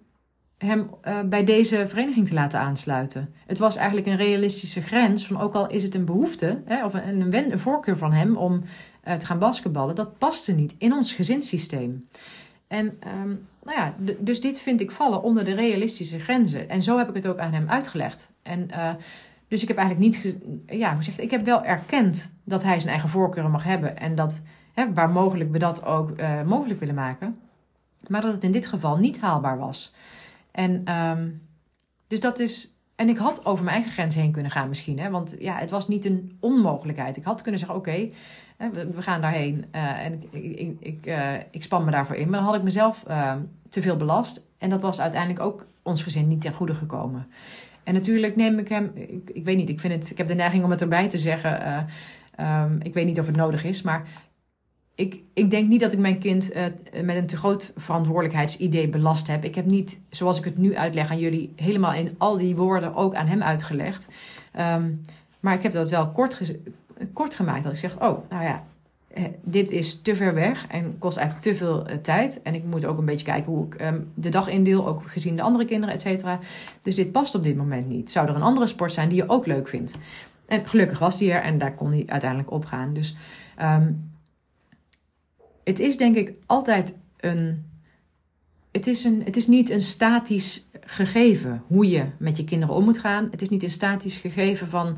hem 0.64 0.90
uh, 1.04 1.20
bij 1.20 1.44
deze 1.44 1.86
vereniging 1.86 2.28
te 2.28 2.34
laten 2.34 2.60
aansluiten. 2.60 3.34
Het 3.46 3.58
was 3.58 3.76
eigenlijk 3.76 4.06
een 4.06 4.16
realistische 4.16 4.82
grens 4.82 5.26
van 5.26 5.40
ook 5.40 5.54
al 5.54 5.68
is 5.68 5.82
het 5.82 5.94
een 5.94 6.04
behoefte 6.04 6.62
hè, 6.64 6.84
of 6.84 6.94
een, 6.94 7.34
een, 7.34 7.60
voorkeur 7.60 7.96
van 7.96 8.12
hem 8.12 8.36
om 8.36 8.62
uh, 9.04 9.14
te 9.14 9.26
gaan 9.26 9.38
basketballen, 9.38 9.94
dat 9.94 10.18
paste 10.18 10.52
niet 10.52 10.74
in 10.78 10.92
ons 10.92 11.12
gezinssysteem. 11.12 12.08
En 12.66 12.98
um, 13.22 13.46
nou 13.62 13.78
ja, 13.78 13.94
dus 14.18 14.40
dit 14.40 14.58
vind 14.58 14.80
ik 14.80 14.90
vallen 14.90 15.22
onder 15.22 15.44
de 15.44 15.54
realistische 15.54 16.18
grenzen. 16.18 16.68
En 16.68 16.82
zo 16.82 16.98
heb 16.98 17.08
ik 17.08 17.14
het 17.14 17.26
ook 17.26 17.38
aan 17.38 17.52
hem 17.52 17.68
uitgelegd. 17.68 18.30
En 18.42 18.68
uh, 18.70 18.90
dus 19.48 19.62
ik 19.62 19.68
heb 19.68 19.76
eigenlijk 19.76 20.24
niet, 20.24 20.36
ja, 20.66 20.94
hoe 20.94 21.02
zeg 21.02 21.14
ik, 21.14 21.24
ik 21.24 21.30
heb 21.30 21.44
wel 21.44 21.64
erkend 21.64 22.32
dat 22.44 22.62
hij 22.62 22.78
zijn 22.78 22.92
eigen 22.92 23.08
voorkeuren 23.08 23.50
mag 23.50 23.64
hebben 23.64 23.98
en 23.98 24.14
dat 24.14 24.40
hè, 24.72 24.92
waar 24.92 25.10
mogelijk 25.10 25.50
we 25.50 25.58
dat 25.58 25.84
ook 25.84 26.12
mogelijk 26.44 26.80
willen 26.80 26.94
maken, 26.94 27.36
maar 28.08 28.20
dat 28.20 28.32
het 28.32 28.44
in 28.44 28.52
dit 28.52 28.66
geval 28.66 28.96
niet 28.96 29.20
haalbaar 29.20 29.58
was. 29.58 29.94
En 30.54 30.98
um, 30.98 31.42
dus 32.06 32.20
dat 32.20 32.38
is. 32.38 32.74
En 32.94 33.08
ik 33.08 33.16
had 33.16 33.44
over 33.44 33.64
mijn 33.64 33.76
eigen 33.76 33.92
grens 33.92 34.14
heen 34.14 34.32
kunnen 34.32 34.50
gaan 34.50 34.68
misschien. 34.68 34.98
Hè? 34.98 35.10
Want 35.10 35.34
ja, 35.38 35.56
het 35.56 35.70
was 35.70 35.88
niet 35.88 36.04
een 36.04 36.36
onmogelijkheid. 36.40 37.16
Ik 37.16 37.24
had 37.24 37.42
kunnen 37.42 37.60
zeggen, 37.60 37.78
oké, 37.78 38.08
we, 38.72 39.02
gaan 39.02 39.20
daarheen. 39.20 39.64
Uh, 39.74 40.04
en 40.04 40.22
ik, 40.30 40.58
ik, 40.58 40.76
ik, 40.80 41.06
uh, 41.06 41.32
ik 41.50 41.62
span 41.62 41.84
me 41.84 41.90
daarvoor 41.90 42.16
in. 42.16 42.30
Maar 42.30 42.38
dan 42.38 42.48
had 42.48 42.56
ik 42.56 42.62
mezelf 42.62 43.04
uh, 43.08 43.34
te 43.68 43.82
veel 43.82 43.96
belast. 43.96 44.46
En 44.58 44.70
dat 44.70 44.80
was 44.80 45.00
uiteindelijk 45.00 45.40
ook 45.40 45.66
ons 45.82 46.02
gezin 46.02 46.28
niet 46.28 46.40
ten 46.40 46.52
goede 46.52 46.74
gekomen. 46.74 47.26
En 47.84 47.94
natuurlijk 47.94 48.36
neem 48.36 48.58
ik 48.58 48.68
hem... 48.68 48.90
Ik, 48.94 49.30
ik 49.30 49.44
weet 49.44 49.56
niet, 49.56 49.68
ik, 49.68 49.80
vind 49.80 49.94
het, 49.94 50.10
ik 50.10 50.18
heb 50.18 50.26
de 50.26 50.34
neiging 50.34 50.64
om 50.64 50.70
het 50.70 50.80
erbij 50.80 51.08
te 51.08 51.18
zeggen... 51.18 51.86
Um, 52.40 52.78
ik 52.82 52.94
weet 52.94 53.06
niet 53.06 53.20
of 53.20 53.26
het 53.26 53.36
nodig 53.36 53.64
is, 53.64 53.82
maar 53.82 54.02
ik, 54.94 55.20
ik 55.32 55.50
denk 55.50 55.68
niet 55.68 55.80
dat 55.80 55.92
ik 55.92 55.98
mijn 55.98 56.18
kind 56.18 56.54
uh, 56.54 56.64
met 57.02 57.16
een 57.16 57.26
te 57.26 57.36
groot 57.36 57.72
verantwoordelijkheidsidee 57.76 58.88
belast 58.88 59.26
heb. 59.26 59.44
Ik 59.44 59.54
heb 59.54 59.66
niet, 59.66 59.98
zoals 60.10 60.38
ik 60.38 60.44
het 60.44 60.58
nu 60.58 60.76
uitleg 60.76 61.10
aan 61.10 61.18
jullie, 61.18 61.52
helemaal 61.56 61.94
in 61.94 62.14
al 62.18 62.36
die 62.38 62.56
woorden 62.56 62.94
ook 62.94 63.14
aan 63.14 63.26
hem 63.26 63.42
uitgelegd. 63.42 64.08
Um, 64.58 65.04
maar 65.40 65.54
ik 65.54 65.62
heb 65.62 65.72
dat 65.72 65.88
wel 65.88 66.08
kort, 66.08 66.54
kort 67.12 67.34
gemaakt. 67.34 67.62
Dat 67.62 67.72
ik 67.72 67.78
zeg, 67.78 67.94
oh, 67.94 68.30
nou 68.30 68.44
ja, 68.44 68.64
eh, 69.14 69.24
dit 69.42 69.70
is 69.70 70.00
te 70.00 70.16
ver 70.16 70.34
weg 70.34 70.66
en 70.66 70.98
kost 70.98 71.16
eigenlijk 71.16 71.46
te 71.48 71.64
veel 71.64 71.90
uh, 71.90 71.96
tijd. 71.96 72.42
En 72.42 72.54
ik 72.54 72.64
moet 72.64 72.84
ook 72.84 72.98
een 72.98 73.04
beetje 73.04 73.26
kijken 73.26 73.52
hoe 73.52 73.66
ik 73.66 73.80
um, 73.80 74.10
de 74.14 74.28
dag 74.28 74.48
indeel, 74.48 74.88
ook 74.88 75.02
gezien 75.06 75.36
de 75.36 75.42
andere 75.42 75.64
kinderen, 75.64 75.94
et 75.94 76.00
cetera. 76.00 76.38
Dus 76.82 76.94
dit 76.94 77.12
past 77.12 77.34
op 77.34 77.42
dit 77.42 77.56
moment 77.56 77.88
niet. 77.88 78.10
Zou 78.10 78.28
er 78.28 78.34
een 78.34 78.42
andere 78.42 78.66
sport 78.66 78.92
zijn 78.92 79.08
die 79.08 79.18
je 79.18 79.28
ook 79.28 79.46
leuk 79.46 79.68
vindt? 79.68 79.94
En 80.46 80.68
gelukkig 80.68 80.98
was 80.98 81.18
die 81.18 81.32
er 81.32 81.42
en 81.42 81.58
daar 81.58 81.74
kon 81.74 81.90
hij 81.90 82.04
uiteindelijk 82.06 82.50
op 82.50 82.64
gaan. 82.64 82.94
Dus... 82.94 83.16
Um, 83.62 84.12
het 85.64 85.78
is 85.78 85.96
denk 85.96 86.16
ik 86.16 86.32
altijd 86.46 86.96
een. 87.16 87.72
Het 88.72 88.86
is, 88.86 89.04
een, 89.04 89.22
het 89.24 89.36
is 89.36 89.46
niet 89.46 89.70
een 89.70 89.80
statisch 89.80 90.68
gegeven 90.80 91.62
hoe 91.66 91.88
je 91.88 92.04
met 92.18 92.36
je 92.36 92.44
kinderen 92.44 92.74
om 92.74 92.84
moet 92.84 92.98
gaan. 92.98 93.28
Het 93.30 93.42
is 93.42 93.48
niet 93.48 93.62
een 93.62 93.70
statisch 93.70 94.16
gegeven 94.16 94.68
van 94.68 94.96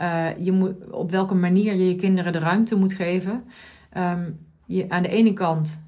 uh, 0.00 0.26
je 0.38 0.52
moet, 0.52 0.90
op 0.90 1.10
welke 1.10 1.34
manier 1.34 1.74
je 1.74 1.88
je 1.88 1.96
kinderen 1.96 2.32
de 2.32 2.38
ruimte 2.38 2.76
moet 2.76 2.92
geven. 2.92 3.44
Um, 3.96 4.38
je, 4.66 4.84
aan 4.88 5.02
de 5.02 5.08
ene 5.08 5.32
kant 5.32 5.82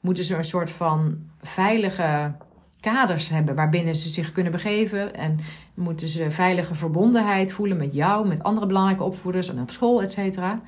moeten 0.00 0.24
ze 0.24 0.36
een 0.36 0.44
soort 0.44 0.70
van 0.70 1.18
veilige 1.42 2.34
kaders 2.80 3.28
hebben 3.28 3.54
waarbinnen 3.54 3.96
ze 3.96 4.08
zich 4.08 4.32
kunnen 4.32 4.52
begeven. 4.52 5.14
En 5.14 5.38
moeten 5.74 6.08
ze 6.08 6.30
veilige 6.30 6.74
verbondenheid 6.74 7.52
voelen 7.52 7.76
met 7.76 7.94
jou, 7.94 8.28
met 8.28 8.42
andere 8.42 8.66
belangrijke 8.66 9.02
opvoeders 9.02 9.48
en 9.48 9.60
op 9.60 9.70
school, 9.70 10.02
et 10.02 10.12
cetera. 10.12 10.62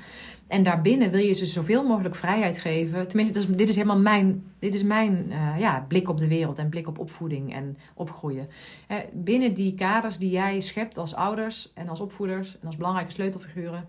En 0.50 0.62
daarbinnen 0.62 1.10
wil 1.10 1.20
je 1.20 1.32
ze 1.32 1.46
zoveel 1.46 1.86
mogelijk 1.86 2.14
vrijheid 2.14 2.58
geven. 2.58 3.08
Tenminste, 3.08 3.54
dit 3.54 3.68
is 3.68 3.74
helemaal 3.74 3.98
mijn, 3.98 4.44
dit 4.58 4.74
is 4.74 4.82
mijn 4.82 5.26
uh, 5.28 5.58
ja, 5.58 5.84
blik 5.88 6.08
op 6.08 6.18
de 6.18 6.28
wereld 6.28 6.58
en 6.58 6.68
blik 6.68 6.88
op 6.88 6.98
opvoeding 6.98 7.54
en 7.54 7.78
opgroeien. 7.94 8.48
Eh, 8.86 8.96
binnen 9.12 9.54
die 9.54 9.74
kaders 9.74 10.18
die 10.18 10.30
jij 10.30 10.60
schept 10.60 10.98
als 10.98 11.14
ouders 11.14 11.72
en 11.74 11.88
als 11.88 12.00
opvoeders 12.00 12.58
en 12.60 12.66
als 12.66 12.76
belangrijke 12.76 13.12
sleutelfiguren. 13.12 13.84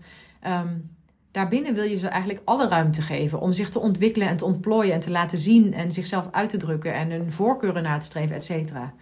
Um, 0.46 0.90
daarbinnen 1.30 1.74
wil 1.74 1.84
je 1.84 1.96
ze 1.96 2.08
eigenlijk 2.08 2.42
alle 2.44 2.68
ruimte 2.68 3.02
geven 3.02 3.40
om 3.40 3.52
zich 3.52 3.70
te 3.70 3.80
ontwikkelen 3.80 4.28
en 4.28 4.36
te 4.36 4.44
ontplooien 4.44 4.94
en 4.94 5.00
te 5.00 5.10
laten 5.10 5.38
zien 5.38 5.74
en 5.74 5.92
zichzelf 5.92 6.28
uit 6.30 6.50
te 6.50 6.56
drukken 6.56 6.94
en 6.94 7.10
hun 7.10 7.32
voorkeuren 7.32 7.82
na 7.82 7.98
te 7.98 8.06
streven, 8.06 8.36
et 8.36 8.44
cetera. 8.44 8.94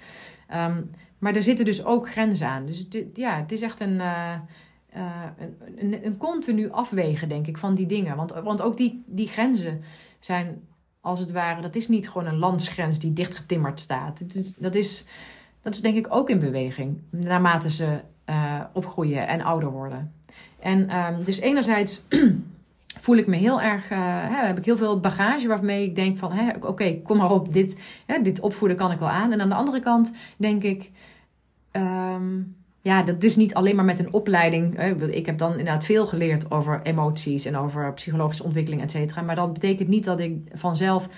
Um, 0.55 0.91
maar 1.19 1.35
er 1.35 1.43
zitten 1.43 1.65
dus 1.65 1.85
ook 1.85 2.11
grenzen 2.11 2.47
aan. 2.47 2.67
Dus 2.67 2.89
ja, 3.15 3.37
het 3.37 3.53
is 3.53 3.63
echt 3.63 3.81
een. 3.81 3.95
Uh, 3.95 4.35
een, 4.93 5.57
een, 5.77 6.07
een, 6.07 6.17
continu 6.17 6.71
afwegen, 6.71 7.29
denk 7.29 7.47
ik, 7.47 7.59
van 7.59 7.75
die 7.75 7.87
dingen. 7.87 8.17
Want, 8.17 8.33
want 8.33 8.61
ook 8.61 8.77
die, 8.77 9.03
die 9.07 9.29
grenzen 9.29 9.81
zijn, 10.19 10.63
als 11.01 11.21
het 11.21 11.31
ware, 11.31 11.61
dat 11.61 11.75
is 11.75 11.89
niet 11.89 12.09
gewoon 12.11 12.27
een 12.27 12.39
landsgrens 12.39 12.99
die 12.99 13.13
dichtgetimmerd 13.13 13.81
staat. 13.81 14.25
Is, 14.29 14.55
dat, 14.55 14.75
is, 14.75 15.05
dat 15.63 15.75
is 15.75 15.81
denk 15.81 15.97
ik 15.97 16.07
ook 16.09 16.31
in 16.31 16.41
beweging, 16.41 16.99
naarmate 17.11 17.71
ze 17.71 18.01
uh, 18.31 18.61
opgroeien 18.73 19.27
en 19.27 19.41
ouder 19.41 19.71
worden. 19.71 20.13
En 20.59 20.97
um, 20.97 21.25
dus 21.25 21.41
enerzijds 21.41 22.03
voel 23.05 23.17
ik 23.17 23.27
me 23.27 23.37
heel 23.37 23.61
erg, 23.61 23.91
uh, 23.91 23.99
hè, 24.03 24.47
heb 24.47 24.59
ik 24.59 24.65
heel 24.65 24.77
veel 24.77 25.01
bagage 25.01 25.49
waarmee 25.49 25.85
ik 25.85 25.95
denk 25.95 26.19
van, 26.19 26.55
oké, 26.61 27.01
kom 27.03 27.17
maar 27.17 27.31
op, 27.31 27.53
dit, 27.53 27.81
hè, 28.07 28.23
dit 28.23 28.41
opvoeden 28.41 28.77
kan 28.77 28.91
ik 28.91 28.99
wel 28.99 29.09
aan. 29.09 29.33
En 29.33 29.41
aan 29.41 29.49
de 29.49 29.55
andere 29.55 29.81
kant 29.81 30.13
denk 30.37 30.63
ik, 30.63 30.91
um, 31.73 32.57
ja, 32.81 33.03
dat 33.03 33.23
is 33.23 33.37
niet 33.37 33.55
alleen 33.55 33.77
maar 33.77 33.85
met 33.85 33.99
een 33.99 34.13
opleiding. 34.13 34.81
Ik 35.11 35.27
heb 35.27 35.39
dan 35.39 35.51
inderdaad 35.51 35.85
veel 35.85 36.07
geleerd 36.07 36.51
over 36.51 36.81
emoties 36.83 37.45
en 37.45 37.57
over 37.57 37.93
psychologische 37.93 38.45
ontwikkeling, 38.45 38.83
et 38.83 38.91
cetera. 38.91 39.23
Maar 39.23 39.37
dat 39.37 39.53
betekent 39.53 39.89
niet 39.89 40.05
dat 40.05 40.21
ik 40.21 40.39
vanzelf 40.53 41.09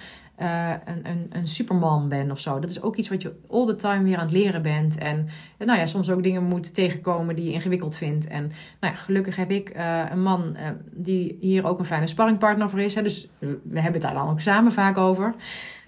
uh, 0.40 0.70
een, 0.84 1.10
een, 1.10 1.26
een 1.30 1.48
superman 1.48 2.08
ben 2.08 2.30
of 2.30 2.40
zo. 2.40 2.58
Dat 2.58 2.70
is 2.70 2.82
ook 2.82 2.96
iets 2.96 3.08
wat 3.08 3.22
je 3.22 3.34
all 3.50 3.66
the 3.66 3.74
time 3.74 4.02
weer 4.02 4.16
aan 4.16 4.22
het 4.22 4.32
leren 4.32 4.62
bent. 4.62 4.98
En 4.98 5.28
nou 5.58 5.78
ja, 5.78 5.86
soms 5.86 6.10
ook 6.10 6.22
dingen 6.22 6.42
moet 6.42 6.74
tegenkomen 6.74 7.36
die 7.36 7.44
je 7.44 7.52
ingewikkeld 7.52 7.96
vindt. 7.96 8.26
En 8.26 8.52
nou 8.80 8.94
ja, 8.94 8.98
gelukkig 8.98 9.36
heb 9.36 9.50
ik 9.50 9.76
uh, 9.76 10.02
een 10.10 10.22
man 10.22 10.56
die 10.90 11.36
hier 11.40 11.66
ook 11.66 11.78
een 11.78 11.84
fijne 11.84 12.06
sparringpartner 12.06 12.70
voor 12.70 12.80
is. 12.80 12.94
Hè. 12.94 13.02
Dus 13.02 13.28
we 13.38 13.80
hebben 13.80 13.92
het 13.92 14.02
daar 14.02 14.14
dan 14.14 14.28
ook 14.28 14.40
samen 14.40 14.72
vaak 14.72 14.98
over. 14.98 15.34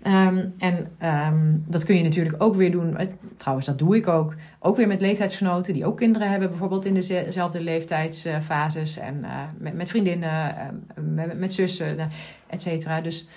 Um, 0.06 0.54
en 0.58 0.88
um, 1.02 1.64
dat 1.66 1.84
kun 1.84 1.96
je 1.96 2.02
natuurlijk 2.02 2.42
ook 2.42 2.54
weer 2.54 2.70
doen. 2.70 2.96
Trouwens, 3.36 3.66
dat 3.66 3.78
doe 3.78 3.96
ik 3.96 4.08
ook. 4.08 4.34
Ook 4.58 4.76
weer 4.76 4.86
met 4.86 5.00
leeftijdsgenoten 5.00 5.72
die 5.72 5.86
ook 5.86 5.96
kinderen 5.96 6.30
hebben, 6.30 6.48
bijvoorbeeld 6.48 6.84
in 6.84 6.94
dezelfde 6.94 7.60
leeftijdsfases. 7.60 8.98
En 8.98 9.18
uh, 9.22 9.72
met, 9.72 9.88
vriendinnen, 9.88 10.54
met, 10.94 11.38
met 11.38 11.52
zussen, 11.52 12.08
et 12.46 12.62
cetera. 12.62 13.00
Dus 13.00 13.28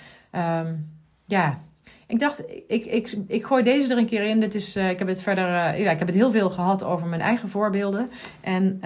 ja, 1.24 1.60
ik 2.06 2.18
dacht, 2.18 2.42
ik, 2.66 2.84
ik, 2.84 3.18
ik 3.26 3.44
gooi 3.44 3.62
deze 3.62 3.92
er 3.92 3.98
een 3.98 4.06
keer 4.06 4.22
in. 4.22 4.40
Dit 4.40 4.54
is, 4.54 4.76
uh, 4.76 4.90
ik 4.90 4.98
heb 4.98 5.08
het 5.08 5.20
verder, 5.20 5.46
ja, 5.80 5.90
ik 5.90 5.98
heb 5.98 6.08
het 6.08 6.16
heel 6.16 6.30
veel 6.30 6.50
gehad 6.50 6.84
over 6.84 7.06
mijn 7.06 7.20
eigen 7.20 7.48
voorbeelden. 7.48 8.08
En, 8.40 8.80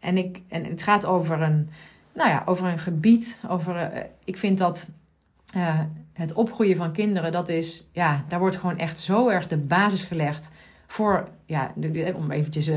en, 0.00 0.16
ik, 0.16 0.40
en 0.48 0.64
het 0.64 0.82
gaat 0.82 1.04
over 1.06 1.42
een, 1.42 1.68
nou 2.14 2.28
ja, 2.28 2.42
over 2.46 2.66
een 2.66 2.78
gebied. 2.78 3.38
Over, 3.48 4.06
ik 4.24 4.36
vind 4.36 4.58
dat 4.58 4.86
het 6.16 6.32
opgroeien 6.32 6.76
van 6.76 6.92
kinderen, 6.92 7.32
dat 7.32 7.48
is, 7.48 7.88
ja, 7.92 8.24
daar 8.28 8.38
wordt 8.38 8.56
gewoon 8.56 8.78
echt 8.78 9.00
zo 9.00 9.28
erg 9.28 9.46
de 9.46 9.56
basis 9.56 10.02
gelegd 10.02 10.50
voor, 10.86 11.28
ja, 11.46 11.72
om 12.14 12.30
eventjes 12.30 12.70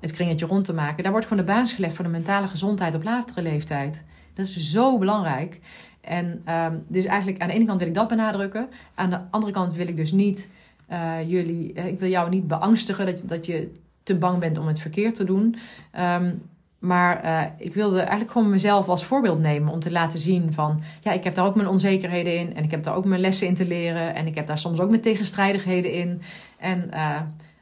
het 0.00 0.12
kringetje 0.12 0.46
rond 0.46 0.64
te 0.64 0.74
maken. 0.74 1.02
Daar 1.02 1.12
wordt 1.12 1.26
gewoon 1.26 1.46
de 1.46 1.52
basis 1.52 1.74
gelegd 1.74 1.94
voor 1.94 2.04
de 2.04 2.10
mentale 2.10 2.46
gezondheid 2.46 2.94
op 2.94 3.02
latere 3.02 3.42
leeftijd. 3.42 4.04
Dat 4.34 4.46
is 4.46 4.70
zo 4.70 4.98
belangrijk. 4.98 5.60
En 6.00 6.42
um, 6.48 6.84
dus 6.88 7.04
eigenlijk 7.04 7.42
aan 7.42 7.48
de 7.48 7.54
ene 7.54 7.64
kant 7.64 7.78
wil 7.78 7.88
ik 7.88 7.94
dat 7.94 8.08
benadrukken. 8.08 8.68
Aan 8.94 9.10
de 9.10 9.20
andere 9.30 9.52
kant 9.52 9.76
wil 9.76 9.88
ik 9.88 9.96
dus 9.96 10.12
niet 10.12 10.48
uh, 10.90 11.16
jullie, 11.26 11.72
uh, 11.74 11.86
ik 11.86 11.98
wil 12.00 12.08
jou 12.08 12.28
niet 12.28 12.46
beangstigen 12.46 13.06
dat, 13.06 13.22
dat 13.26 13.46
je 13.46 13.72
te 14.02 14.16
bang 14.16 14.38
bent 14.38 14.58
om 14.58 14.66
het 14.66 14.80
verkeerd 14.80 15.14
te 15.14 15.24
doen. 15.24 15.56
Um, 15.98 16.42
maar 16.80 17.24
uh, 17.24 17.42
ik 17.56 17.74
wilde 17.74 17.98
eigenlijk 17.98 18.30
gewoon 18.30 18.50
mezelf 18.50 18.88
als 18.88 19.04
voorbeeld 19.04 19.38
nemen 19.38 19.72
om 19.72 19.80
te 19.80 19.90
laten 19.90 20.18
zien 20.18 20.52
van, 20.52 20.82
ja, 21.00 21.12
ik 21.12 21.24
heb 21.24 21.34
daar 21.34 21.46
ook 21.46 21.54
mijn 21.54 21.68
onzekerheden 21.68 22.38
in 22.38 22.56
en 22.56 22.64
ik 22.64 22.70
heb 22.70 22.82
daar 22.82 22.94
ook 22.94 23.04
mijn 23.04 23.20
lessen 23.20 23.46
in 23.46 23.54
te 23.54 23.66
leren 23.66 24.14
en 24.14 24.26
ik 24.26 24.34
heb 24.34 24.46
daar 24.46 24.58
soms 24.58 24.80
ook 24.80 24.90
mijn 24.90 25.02
tegenstrijdigheden 25.02 25.92
in. 25.92 26.22
En 26.58 26.90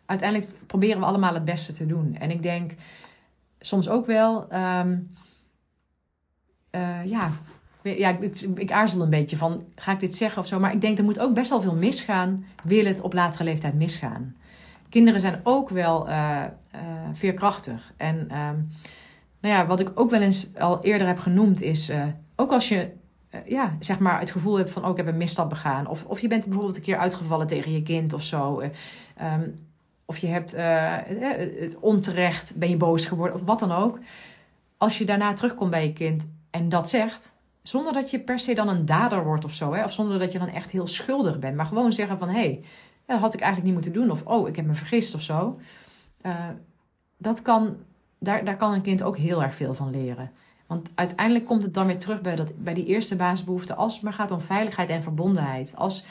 uiteindelijk 0.06 0.50
proberen 0.66 1.00
we 1.00 1.06
allemaal 1.06 1.34
het 1.34 1.44
beste 1.44 1.72
te 1.72 1.86
doen. 1.86 2.16
En 2.18 2.30
ik 2.30 2.42
denk 2.42 2.72
soms 3.60 3.88
ook 3.88 4.06
wel, 4.06 4.42
um, 4.42 5.10
ja, 7.04 7.30
ja, 7.82 8.18
ik, 8.20 8.40
ik, 8.40 8.72
aarzel 8.72 9.02
een 9.02 9.10
beetje 9.10 9.36
van, 9.36 9.64
ga 9.74 9.92
ik 9.92 10.00
dit 10.00 10.16
zeggen 10.16 10.42
of 10.42 10.48
zo? 10.48 10.60
Maar 10.60 10.72
ik 10.72 10.80
denk, 10.80 10.98
er 10.98 11.04
moet 11.04 11.18
ook 11.18 11.34
best 11.34 11.50
wel 11.50 11.60
veel 11.60 11.76
misgaan, 11.76 12.44
wil 12.62 12.84
het 12.84 13.00
op 13.00 13.12
latere 13.12 13.44
leeftijd 13.44 13.74
misgaan. 13.74 14.36
Kinderen 14.88 15.20
zijn 15.20 15.40
ook 15.42 15.68
wel 15.68 16.08
veerkrachtig. 17.12 17.92
En 17.96 18.28
uh, 18.30 18.48
nou 19.48 19.60
ja, 19.60 19.66
wat 19.66 19.80
ik 19.80 19.90
ook 19.94 20.10
wel 20.10 20.20
eens 20.20 20.56
al 20.56 20.82
eerder 20.82 21.06
heb 21.06 21.18
genoemd 21.18 21.62
is, 21.62 21.90
uh, 21.90 22.04
ook 22.36 22.52
als 22.52 22.68
je 22.68 22.90
ja, 23.44 23.76
zeg 23.80 23.98
maar 23.98 24.20
het 24.20 24.30
gevoel 24.30 24.56
hebt 24.56 24.70
van, 24.70 24.84
oh, 24.84 24.90
ik 24.90 24.96
heb 24.96 25.06
een 25.06 25.16
misstap 25.16 25.48
begaan. 25.48 25.86
Of, 25.86 26.04
of 26.04 26.20
je 26.20 26.28
bent 26.28 26.44
bijvoorbeeld 26.44 26.76
een 26.76 26.82
keer 26.82 26.98
uitgevallen 26.98 27.46
tegen 27.46 27.72
je 27.72 27.82
kind 27.82 28.12
of 28.12 28.22
zo. 28.22 28.60
Um, 29.22 29.66
of 30.04 30.18
je 30.18 30.26
hebt 30.26 30.54
het 31.60 31.76
onterecht, 31.80 32.56
ben 32.56 32.68
je 32.68 32.76
boos 32.76 33.06
geworden 33.06 33.36
of 33.36 33.44
wat 33.44 33.58
dan 33.58 33.72
ook. 33.72 33.98
Als 34.76 34.98
je 34.98 35.04
daarna 35.04 35.32
terugkomt 35.32 35.70
bij 35.70 35.86
je 35.86 35.92
kind 35.92 36.28
en 36.50 36.68
dat 36.68 36.88
zegt, 36.88 37.32
zonder 37.62 37.92
dat 37.92 38.10
je 38.10 38.20
per 38.20 38.38
se 38.38 38.54
dan 38.54 38.68
een 38.68 38.86
dader 38.86 39.24
wordt 39.24 39.44
of 39.44 39.52
zo. 39.52 39.72
Hè? 39.72 39.84
Of 39.84 39.92
zonder 39.92 40.18
dat 40.18 40.32
je 40.32 40.38
dan 40.38 40.48
echt 40.48 40.70
heel 40.70 40.86
schuldig 40.86 41.38
bent. 41.38 41.56
Maar 41.56 41.66
gewoon 41.66 41.92
zeggen 41.92 42.18
van, 42.18 42.28
hé, 42.28 42.34
hey, 42.34 42.64
dat 43.06 43.18
had 43.18 43.34
ik 43.34 43.40
eigenlijk 43.40 43.74
niet 43.74 43.82
moeten 43.84 44.02
doen. 44.02 44.10
Of, 44.10 44.22
oh, 44.24 44.48
ik 44.48 44.56
heb 44.56 44.66
me 44.66 44.74
vergist 44.74 45.14
of 45.14 45.22
zo. 45.22 45.60
Dat 47.16 47.42
kan, 47.42 47.76
daar, 48.18 48.44
daar 48.44 48.56
kan 48.56 48.72
een 48.72 48.82
kind 48.82 49.02
ook 49.02 49.16
heel 49.16 49.42
erg 49.42 49.54
veel 49.54 49.74
van 49.74 49.90
leren. 49.90 50.30
Want 50.66 50.90
uiteindelijk 50.94 51.46
komt 51.46 51.62
het 51.62 51.74
dan 51.74 51.86
weer 51.86 51.98
terug 51.98 52.20
bij, 52.20 52.36
dat, 52.36 52.52
bij 52.56 52.74
die 52.74 52.86
eerste 52.86 53.16
basisbehoefte. 53.16 53.74
Als 53.74 53.94
het 53.94 54.02
maar 54.02 54.12
gaat 54.12 54.30
om 54.30 54.40
veiligheid 54.40 54.88
en 54.88 55.02
verbondenheid. 55.02 55.72
Als, 55.76 56.04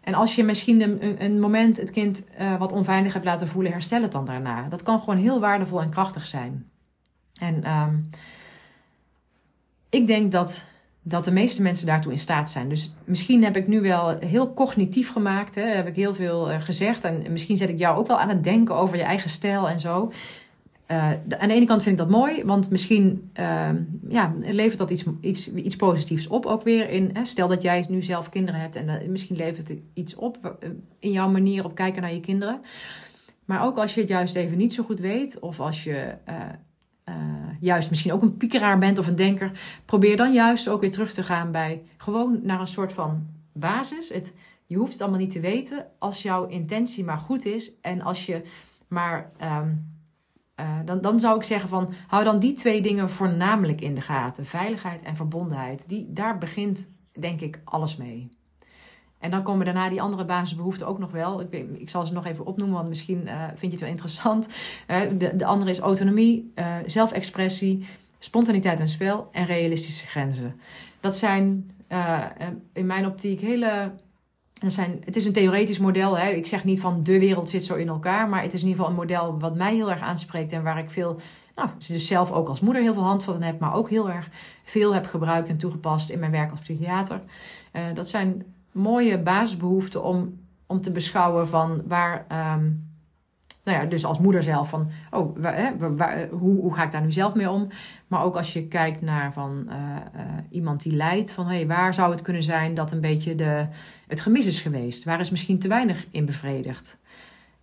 en 0.00 0.14
als 0.14 0.34
je 0.34 0.44
misschien 0.44 0.80
een, 0.80 1.24
een 1.24 1.40
moment 1.40 1.76
het 1.76 1.90
kind 1.90 2.24
uh, 2.40 2.56
wat 2.56 2.72
onveilig 2.72 3.12
hebt 3.12 3.24
laten 3.24 3.48
voelen, 3.48 3.72
herstel 3.72 4.02
het 4.02 4.12
dan 4.12 4.24
daarna. 4.24 4.68
Dat 4.68 4.82
kan 4.82 4.98
gewoon 5.00 5.16
heel 5.16 5.40
waardevol 5.40 5.80
en 5.80 5.90
krachtig 5.90 6.26
zijn. 6.26 6.68
En 7.40 7.70
um, 7.70 8.10
ik 9.90 10.06
denk 10.06 10.32
dat 10.32 10.64
dat 11.02 11.24
de 11.24 11.32
meeste 11.32 11.62
mensen 11.62 11.86
daartoe 11.86 12.12
in 12.12 12.18
staat 12.18 12.50
zijn. 12.50 12.68
Dus 12.68 12.92
misschien 13.04 13.44
heb 13.44 13.56
ik 13.56 13.66
nu 13.66 13.80
wel 13.80 14.18
heel 14.18 14.54
cognitief 14.54 15.12
gemaakt, 15.12 15.54
hè, 15.54 15.62
heb 15.62 15.86
ik 15.86 15.96
heel 15.96 16.14
veel 16.14 16.50
uh, 16.50 16.60
gezegd. 16.60 17.04
En 17.04 17.24
misschien 17.30 17.56
zet 17.56 17.68
ik 17.68 17.78
jou 17.78 17.98
ook 17.98 18.06
wel 18.06 18.18
aan 18.18 18.28
het 18.28 18.44
denken 18.44 18.74
over 18.74 18.96
je 18.96 19.02
eigen 19.02 19.30
stijl 19.30 19.68
en 19.68 19.80
zo. 19.80 20.12
Uh, 20.90 21.10
aan 21.10 21.48
de 21.48 21.54
ene 21.54 21.66
kant 21.66 21.82
vind 21.82 22.00
ik 22.00 22.06
dat 22.06 22.16
mooi, 22.16 22.44
want 22.44 22.70
misschien 22.70 23.30
uh, 23.40 23.68
ja, 24.08 24.34
levert 24.38 24.78
dat 24.78 24.90
iets, 24.90 25.04
iets, 25.20 25.52
iets 25.52 25.76
positiefs 25.76 26.26
op 26.26 26.46
ook 26.46 26.62
weer. 26.62 26.90
In, 26.90 27.10
hè, 27.12 27.24
stel 27.24 27.48
dat 27.48 27.62
jij 27.62 27.86
nu 27.88 28.02
zelf 28.02 28.28
kinderen 28.28 28.60
hebt 28.60 28.76
en 28.76 28.88
uh, 28.88 29.08
misschien 29.08 29.36
levert 29.36 29.68
het 29.68 29.78
iets 29.94 30.14
op 30.14 30.56
in 30.98 31.12
jouw 31.12 31.28
manier 31.28 31.64
op 31.64 31.74
kijken 31.74 32.02
naar 32.02 32.12
je 32.12 32.20
kinderen. 32.20 32.60
Maar 33.44 33.64
ook 33.64 33.78
als 33.78 33.94
je 33.94 34.00
het 34.00 34.08
juist 34.08 34.36
even 34.36 34.56
niet 34.56 34.72
zo 34.72 34.82
goed 34.84 34.98
weet, 35.00 35.38
of 35.38 35.60
als 35.60 35.84
je 35.84 36.14
juist 37.60 37.90
misschien 37.90 38.12
ook 38.12 38.22
een 38.22 38.36
piekeraar 38.36 38.78
bent 38.78 38.98
of 38.98 39.06
een 39.06 39.16
denker, 39.16 39.50
probeer 39.84 40.16
dan 40.16 40.32
juist 40.32 40.68
ook 40.68 40.80
weer 40.80 40.90
terug 40.90 41.12
te 41.12 41.22
gaan 41.22 41.50
bij 41.50 41.82
gewoon 41.96 42.40
naar 42.42 42.60
een 42.60 42.66
soort 42.66 42.92
van 42.92 43.26
basis. 43.52 44.08
Het, 44.08 44.34
je 44.66 44.76
hoeft 44.76 44.92
het 44.92 45.00
allemaal 45.00 45.20
niet 45.20 45.30
te 45.30 45.40
weten 45.40 45.86
als 45.98 46.22
jouw 46.22 46.46
intentie 46.46 47.04
maar 47.04 47.18
goed 47.18 47.44
is 47.44 47.80
en 47.80 48.02
als 48.02 48.26
je 48.26 48.42
maar. 48.88 49.30
Um, 49.42 49.92
uh, 50.60 50.78
dan, 50.84 51.00
dan 51.00 51.20
zou 51.20 51.36
ik 51.36 51.44
zeggen 51.44 51.68
van 51.68 51.92
hou 52.06 52.24
dan 52.24 52.38
die 52.38 52.52
twee 52.52 52.82
dingen 52.82 53.10
voornamelijk 53.10 53.80
in 53.80 53.94
de 53.94 54.00
gaten. 54.00 54.46
Veiligheid 54.46 55.02
en 55.02 55.16
verbondenheid. 55.16 55.88
Die, 55.88 56.12
daar 56.12 56.38
begint 56.38 56.86
denk 57.18 57.40
ik 57.40 57.60
alles 57.64 57.96
mee. 57.96 58.28
En 59.18 59.30
dan 59.30 59.42
komen 59.42 59.64
daarna 59.64 59.88
die 59.88 60.02
andere 60.02 60.24
basisbehoeften 60.24 60.86
ook 60.86 60.98
nog 60.98 61.10
wel. 61.10 61.40
Ik, 61.40 61.52
ik 61.72 61.90
zal 61.90 62.06
ze 62.06 62.12
nog 62.12 62.26
even 62.26 62.46
opnoemen, 62.46 62.76
want 62.76 62.88
misschien 62.88 63.22
uh, 63.24 63.42
vind 63.46 63.60
je 63.60 63.70
het 63.70 63.80
wel 63.80 63.88
interessant. 63.88 64.48
Uh, 64.90 65.00
de, 65.18 65.36
de 65.36 65.44
andere 65.44 65.70
is 65.70 65.78
autonomie, 65.78 66.52
zelfexpressie, 66.86 67.86
spontaniteit 68.18 68.80
en 68.80 68.88
spel 68.88 69.28
en 69.32 69.46
realistische 69.46 70.06
grenzen. 70.06 70.60
Dat 71.00 71.16
zijn 71.16 71.70
in 72.72 72.86
mijn 72.86 73.06
optiek 73.06 73.40
hele. 73.40 73.92
Dat 74.64 74.72
zijn, 74.72 75.02
het 75.04 75.16
is 75.16 75.26
een 75.26 75.32
theoretisch 75.32 75.78
model. 75.78 76.18
Hè. 76.18 76.28
Ik 76.30 76.46
zeg 76.46 76.64
niet 76.64 76.80
van 76.80 77.02
de 77.02 77.18
wereld 77.18 77.50
zit 77.50 77.64
zo 77.64 77.74
in 77.74 77.88
elkaar. 77.88 78.28
Maar 78.28 78.42
het 78.42 78.52
is 78.52 78.62
in 78.62 78.68
ieder 78.68 78.84
geval 78.84 78.98
een 78.98 79.08
model 79.08 79.38
wat 79.38 79.56
mij 79.56 79.74
heel 79.74 79.90
erg 79.90 80.00
aanspreekt. 80.00 80.52
En 80.52 80.62
waar 80.62 80.78
ik 80.78 80.90
veel, 80.90 81.20
nou, 81.56 81.68
dus 81.78 82.06
zelf 82.06 82.32
ook 82.32 82.48
als 82.48 82.60
moeder 82.60 82.82
heel 82.82 82.94
veel 82.94 83.02
hand 83.02 83.24
van 83.24 83.42
heb. 83.42 83.60
Maar 83.60 83.74
ook 83.74 83.90
heel 83.90 84.10
erg 84.10 84.28
veel 84.64 84.94
heb 84.94 85.06
gebruikt 85.06 85.48
en 85.48 85.56
toegepast 85.56 86.10
in 86.10 86.18
mijn 86.18 86.30
werk 86.30 86.50
als 86.50 86.60
psychiater. 86.60 87.20
dat 87.94 88.08
zijn 88.08 88.44
mooie 88.72 89.18
basisbehoefte 89.18 90.00
om, 90.00 90.38
om 90.66 90.80
te 90.80 90.90
beschouwen 90.90 91.48
van 91.48 91.82
waar, 91.86 92.26
um, 92.56 92.93
nou 93.64 93.78
ja, 93.78 93.84
dus 93.84 94.04
als 94.04 94.18
moeder 94.18 94.42
zelf 94.42 94.68
van, 94.68 94.90
oh, 95.10 95.36
hè, 95.42 95.70
hoe, 96.30 96.60
hoe 96.60 96.74
ga 96.74 96.84
ik 96.84 96.90
daar 96.90 97.02
nu 97.02 97.12
zelf 97.12 97.34
mee 97.34 97.50
om? 97.50 97.68
Maar 98.06 98.24
ook 98.24 98.36
als 98.36 98.52
je 98.52 98.68
kijkt 98.68 99.00
naar 99.00 99.32
van 99.32 99.66
uh, 99.68 99.74
uh, 99.74 100.22
iemand 100.50 100.82
die 100.82 100.96
lijdt, 100.96 101.32
van 101.32 101.46
hey, 101.46 101.66
waar 101.66 101.94
zou 101.94 102.10
het 102.10 102.22
kunnen 102.22 102.42
zijn 102.42 102.74
dat 102.74 102.92
een 102.92 103.00
beetje 103.00 103.34
de, 103.34 103.66
het 104.06 104.20
gemis 104.20 104.46
is 104.46 104.60
geweest? 104.60 105.04
Waar 105.04 105.20
is 105.20 105.30
misschien 105.30 105.58
te 105.58 105.68
weinig 105.68 106.06
in 106.10 106.24
bevredigd? 106.24 106.98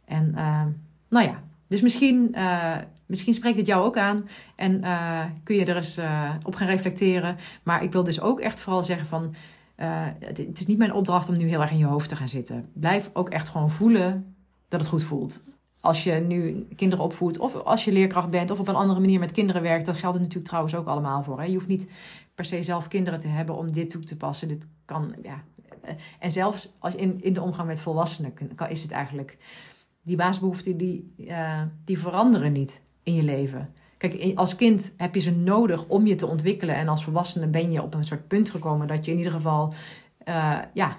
En 0.06 0.32
uh, 0.36 0.64
nou 1.10 1.26
ja, 1.26 1.44
dus 1.68 1.82
misschien, 1.82 2.36
misschien 3.06 3.34
spreekt 3.34 3.58
het 3.58 3.68
jou 3.68 3.86
ook 3.86 3.98
aan 3.98 4.28
en 4.56 4.84
kun 5.44 5.56
je 5.56 5.66
er 5.66 5.76
eens 5.76 6.00
op 6.44 6.56
gaan 6.56 6.68
reflecteren. 6.68 7.36
Maar 7.64 7.84
ik 7.84 7.92
wil 7.92 8.04
dus 8.04 8.22
ook 8.22 8.40
echt 8.40 8.60
vooral 8.60 8.84
zeggen 8.84 9.08
van 9.08 9.34
het, 10.20 10.60
is 10.60 10.66
niet 10.66 10.78
mijn 10.78 10.94
opdracht 10.94 11.30
om 11.30 11.38
nu 11.38 11.48
heel 11.48 11.62
erg 11.62 11.72
in 11.72 11.78
je 11.78 11.86
hoofd 11.86 12.10
te 12.10 12.16
gaan 12.16 12.30
zitten. 12.30 12.70
Blijf 12.74 13.10
ook 13.14 13.30
echt 13.30 13.50
gewoon 13.50 13.72
voelen 13.72 14.36
dat 14.68 14.80
het 14.80 14.90
goed 14.90 15.04
voelt. 15.04 15.44
Als 15.82 16.04
je 16.04 16.12
nu 16.12 16.68
kinderen 16.76 17.06
opvoedt, 17.06 17.38
of 17.38 17.56
als 17.56 17.86
je 17.86 17.92
leerkracht 17.92 18.30
bent, 18.30 18.52
of 18.52 18.60
op 18.60 18.68
een 18.68 18.76
andere 18.76 19.00
manier 19.00 19.20
met 19.20 19.32
kinderen 19.32 19.62
werkt, 19.62 19.86
dat 19.86 19.96
geldt 19.96 20.14
het 20.14 20.24
natuurlijk 20.24 20.48
trouwens 20.48 20.76
ook 20.76 20.88
allemaal 20.88 21.24
voor. 21.24 21.40
Hè? 21.40 21.46
Je 21.46 21.54
hoeft 21.54 21.68
niet 21.68 21.88
per 22.36 22.46
se 22.46 22.64
zelf 22.64 22.88
kinderen 22.88 23.20
te 23.20 23.28
hebben 23.28 23.56
om 23.56 23.72
dit 23.72 23.90
toe 23.90 24.04
te 24.04 24.18
passen. 24.18 24.48
Dit 24.48 24.68
kan, 24.86 25.16
ja. 25.24 25.44
En 26.20 26.32
zelfs 26.32 26.74
als 26.80 26.96
in, 26.96 27.24
in 27.24 27.34
de 27.34 27.42
omgang 27.42 27.68
met 27.68 27.80
volwassenen 27.80 28.34
is 28.70 28.82
het 28.82 28.92
eigenlijk. 28.92 29.38
Die 30.02 30.16
baasbehoeften 30.16 30.78
die, 30.78 31.14
uh, 31.18 31.62
die 31.86 32.00
veranderen 32.00 32.52
niet 32.52 32.82
in 33.04 33.16
je 33.16 33.24
leven. 33.24 33.74
Kijk, 33.98 34.32
als 34.36 34.56
kind 34.56 34.94
heb 34.98 35.16
je 35.16 35.22
ze 35.22 35.36
nodig 35.36 35.88
om 35.88 36.08
je 36.08 36.16
te 36.16 36.28
ontwikkelen. 36.28 36.76
En 36.76 36.88
als 36.88 37.04
volwassene 37.04 37.48
ben 37.48 37.72
je 37.72 37.82
op 37.82 37.94
een 37.94 38.06
soort 38.06 38.28
punt 38.28 38.50
gekomen 38.50 38.88
dat 38.88 39.06
je 39.06 39.12
in 39.12 39.18
ieder 39.18 39.32
geval 39.32 39.74
uh, 40.28 40.60
ja, 40.74 40.98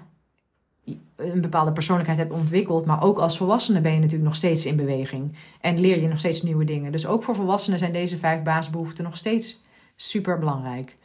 een 1.31 1.41
bepaalde 1.41 1.71
persoonlijkheid 1.71 2.19
hebt 2.19 2.31
ontwikkeld. 2.31 2.85
Maar 2.85 3.03
ook 3.03 3.17
als 3.17 3.37
volwassene 3.37 3.81
ben 3.81 3.93
je 3.93 3.99
natuurlijk 3.99 4.25
nog 4.25 4.35
steeds 4.35 4.65
in 4.65 4.75
beweging. 4.75 5.35
En 5.61 5.79
leer 5.79 6.01
je 6.01 6.07
nog 6.07 6.19
steeds 6.19 6.41
nieuwe 6.41 6.65
dingen. 6.65 6.91
Dus 6.91 7.07
ook 7.07 7.23
voor 7.23 7.35
volwassenen 7.35 7.79
zijn 7.79 7.93
deze 7.93 8.17
vijf 8.17 8.43
baasbehoeften 8.43 9.03
nog 9.03 9.17
steeds 9.17 9.61
super 9.95 10.39
belangrijk. 10.39 10.95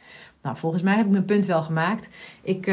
Nou, 0.41 0.57
volgens 0.57 0.81
mij 0.81 0.95
heb 0.95 1.05
ik 1.05 1.11
mijn 1.11 1.25
punt 1.25 1.45
wel 1.45 1.63
gemaakt. 1.63 2.09
Ik. 2.41 2.67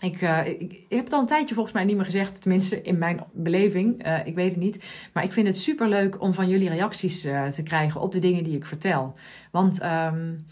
Ik, 0.00 0.22
uh, 0.22 0.46
ik, 0.46 0.60
ik, 0.60 0.84
heb 0.88 1.04
het 1.04 1.12
al 1.12 1.20
een 1.20 1.26
tijdje 1.26 1.54
volgens 1.54 1.74
mij 1.74 1.84
niet 1.84 1.96
meer 1.96 2.04
gezegd, 2.04 2.42
tenminste 2.42 2.82
in 2.82 2.98
mijn 2.98 3.24
beleving. 3.32 4.06
Uh, 4.06 4.26
ik 4.26 4.34
weet 4.34 4.50
het 4.50 4.60
niet. 4.60 4.84
Maar 5.12 5.24
ik 5.24 5.32
vind 5.32 5.46
het 5.46 5.56
super 5.56 5.88
leuk 5.88 6.20
om 6.20 6.34
van 6.34 6.48
jullie 6.48 6.68
reacties 6.68 7.24
uh, 7.24 7.46
te 7.46 7.62
krijgen 7.62 8.00
op 8.00 8.12
de 8.12 8.18
dingen 8.18 8.44
die 8.44 8.56
ik 8.56 8.66
vertel. 8.66 9.14
Want 9.50 9.82
um, 9.82 10.46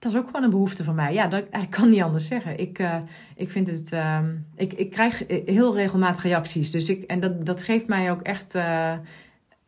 dat 0.00 0.12
is 0.12 0.18
ook 0.18 0.26
gewoon 0.26 0.42
een 0.42 0.50
behoefte 0.50 0.84
van 0.84 0.94
mij. 0.94 1.12
Ja, 1.12 1.26
dat, 1.26 1.44
ik 1.62 1.70
kan 1.70 1.90
niet 1.90 2.02
anders 2.02 2.26
zeggen. 2.26 2.58
Ik, 2.58 2.78
uh, 2.78 2.96
ik 3.36 3.50
vind 3.50 3.66
het. 3.66 3.92
Uh, 3.92 4.18
ik, 4.56 4.72
ik 4.72 4.90
krijg 4.90 5.24
heel 5.44 5.74
regelmatig 5.74 6.22
reacties. 6.22 6.70
Dus 6.70 6.88
ik, 6.88 7.02
en 7.02 7.20
dat, 7.20 7.46
dat 7.46 7.62
geeft 7.62 7.86
mij 7.86 8.10
ook 8.10 8.22
echt. 8.22 8.54
Uh, 8.54 8.92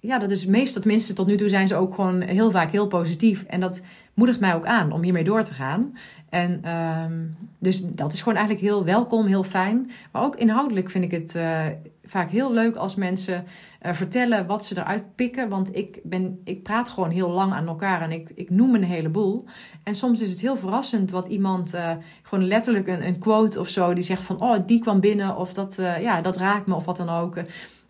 ja, 0.00 0.18
dat 0.18 0.30
is 0.30 0.46
meestal, 0.46 0.82
tenminste 0.82 1.12
tot 1.12 1.26
nu 1.26 1.36
toe 1.36 1.48
zijn 1.48 1.68
ze 1.68 1.74
ook 1.74 1.94
gewoon 1.94 2.20
heel 2.20 2.50
vaak 2.50 2.70
heel 2.70 2.86
positief. 2.86 3.42
En 3.42 3.60
dat 3.60 3.82
moedigt 4.14 4.40
mij 4.40 4.54
ook 4.54 4.66
aan 4.66 4.92
om 4.92 5.02
hiermee 5.02 5.24
door 5.24 5.44
te 5.44 5.54
gaan. 5.54 5.96
En 6.28 6.70
um, 6.70 7.36
dus 7.58 7.82
dat 7.84 8.12
is 8.12 8.22
gewoon 8.22 8.38
eigenlijk 8.38 8.66
heel 8.66 8.84
welkom, 8.84 9.26
heel 9.26 9.44
fijn. 9.44 9.90
Maar 10.12 10.22
ook 10.22 10.36
inhoudelijk 10.36 10.90
vind 10.90 11.04
ik 11.04 11.10
het 11.10 11.34
uh, 11.34 11.66
vaak 12.04 12.30
heel 12.30 12.52
leuk 12.52 12.76
als 12.76 12.94
mensen 12.94 13.44
uh, 13.82 13.92
vertellen 13.92 14.46
wat 14.46 14.64
ze 14.64 14.78
eruit 14.78 15.14
pikken. 15.14 15.48
Want 15.48 15.76
ik, 15.76 16.00
ben, 16.02 16.40
ik 16.44 16.62
praat 16.62 16.88
gewoon 16.88 17.10
heel 17.10 17.30
lang 17.30 17.52
aan 17.52 17.68
elkaar 17.68 18.02
en 18.02 18.12
ik, 18.12 18.30
ik 18.34 18.50
noem 18.50 18.74
een 18.74 18.84
heleboel. 18.84 19.44
En 19.82 19.94
soms 19.94 20.20
is 20.20 20.30
het 20.30 20.40
heel 20.40 20.56
verrassend 20.56 21.10
wat 21.10 21.28
iemand, 21.28 21.74
uh, 21.74 21.90
gewoon 22.22 22.46
letterlijk 22.46 22.86
een, 22.86 23.06
een 23.06 23.18
quote 23.18 23.60
of 23.60 23.68
zo, 23.68 23.94
die 23.94 24.04
zegt 24.04 24.22
van, 24.22 24.40
oh, 24.40 24.56
die 24.66 24.80
kwam 24.80 25.00
binnen 25.00 25.36
of 25.36 25.52
dat, 25.52 25.74
ja, 26.00 26.20
dat 26.20 26.36
raakt 26.36 26.66
me 26.66 26.74
of 26.74 26.84
wat 26.84 26.96
dan 26.96 27.08
ook. 27.08 27.36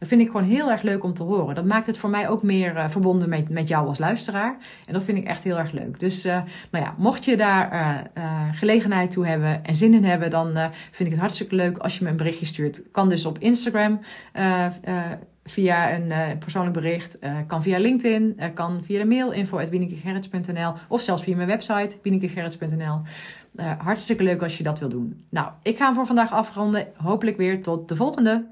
Dat 0.02 0.10
vind 0.10 0.22
ik 0.22 0.30
gewoon 0.30 0.46
heel 0.46 0.70
erg 0.70 0.82
leuk 0.82 1.04
om 1.04 1.14
te 1.14 1.22
horen. 1.22 1.54
Dat 1.54 1.64
maakt 1.64 1.86
het 1.86 1.98
voor 1.98 2.10
mij 2.10 2.28
ook 2.28 2.42
meer 2.42 2.74
uh, 2.74 2.88
verbonden 2.88 3.28
met, 3.28 3.48
met 3.48 3.68
jou 3.68 3.86
als 3.86 3.98
luisteraar. 3.98 4.56
En 4.86 4.92
dat 4.92 5.04
vind 5.04 5.18
ik 5.18 5.24
echt 5.24 5.44
heel 5.44 5.58
erg 5.58 5.72
leuk. 5.72 6.00
Dus 6.00 6.26
uh, 6.26 6.42
nou 6.70 6.84
ja, 6.84 6.94
mocht 6.98 7.24
je 7.24 7.36
daar 7.36 7.72
uh, 8.18 8.24
gelegenheid 8.52 9.10
toe 9.10 9.26
hebben 9.26 9.64
en 9.64 9.74
zin 9.74 9.94
in 9.94 10.04
hebben, 10.04 10.30
dan 10.30 10.52
vind 10.70 11.08
ik 11.08 11.10
het 11.10 11.18
hartstikke 11.18 11.54
leuk 11.54 11.78
als 11.78 11.98
je 11.98 12.04
me 12.04 12.10
een 12.10 12.16
berichtje 12.16 12.46
stuurt. 12.46 12.82
Kan 12.90 13.08
dus 13.08 13.26
op 13.26 13.38
Instagram 13.38 14.00
via 15.44 15.94
een 15.94 16.38
persoonlijk 16.38 16.74
bericht, 16.74 17.18
kan 17.46 17.62
via 17.62 17.78
LinkedIn, 17.78 18.40
kan 18.54 18.80
via 18.84 18.98
de 18.98 19.06
mail 19.06 19.30
info.wienekegerrits.nl 19.30 20.72
of 20.88 21.02
zelfs 21.02 21.22
via 21.22 21.36
mijn 21.36 21.48
website 21.48 21.98
wienekegerrits.nl. 22.02 23.00
hartstikke 23.78 24.22
leuk 24.22 24.42
als 24.42 24.58
je 24.58 24.62
dat 24.62 24.78
wil 24.78 24.88
doen. 24.88 25.24
Nou, 25.28 25.48
ik 25.62 25.76
ga 25.76 25.84
hem 25.84 25.94
voor 25.94 26.06
vandaag 26.06 26.32
afronden. 26.32 26.86
Hopelijk 26.96 27.36
weer 27.36 27.62
tot 27.62 27.88
de 27.88 27.96
volgende. 27.96 28.51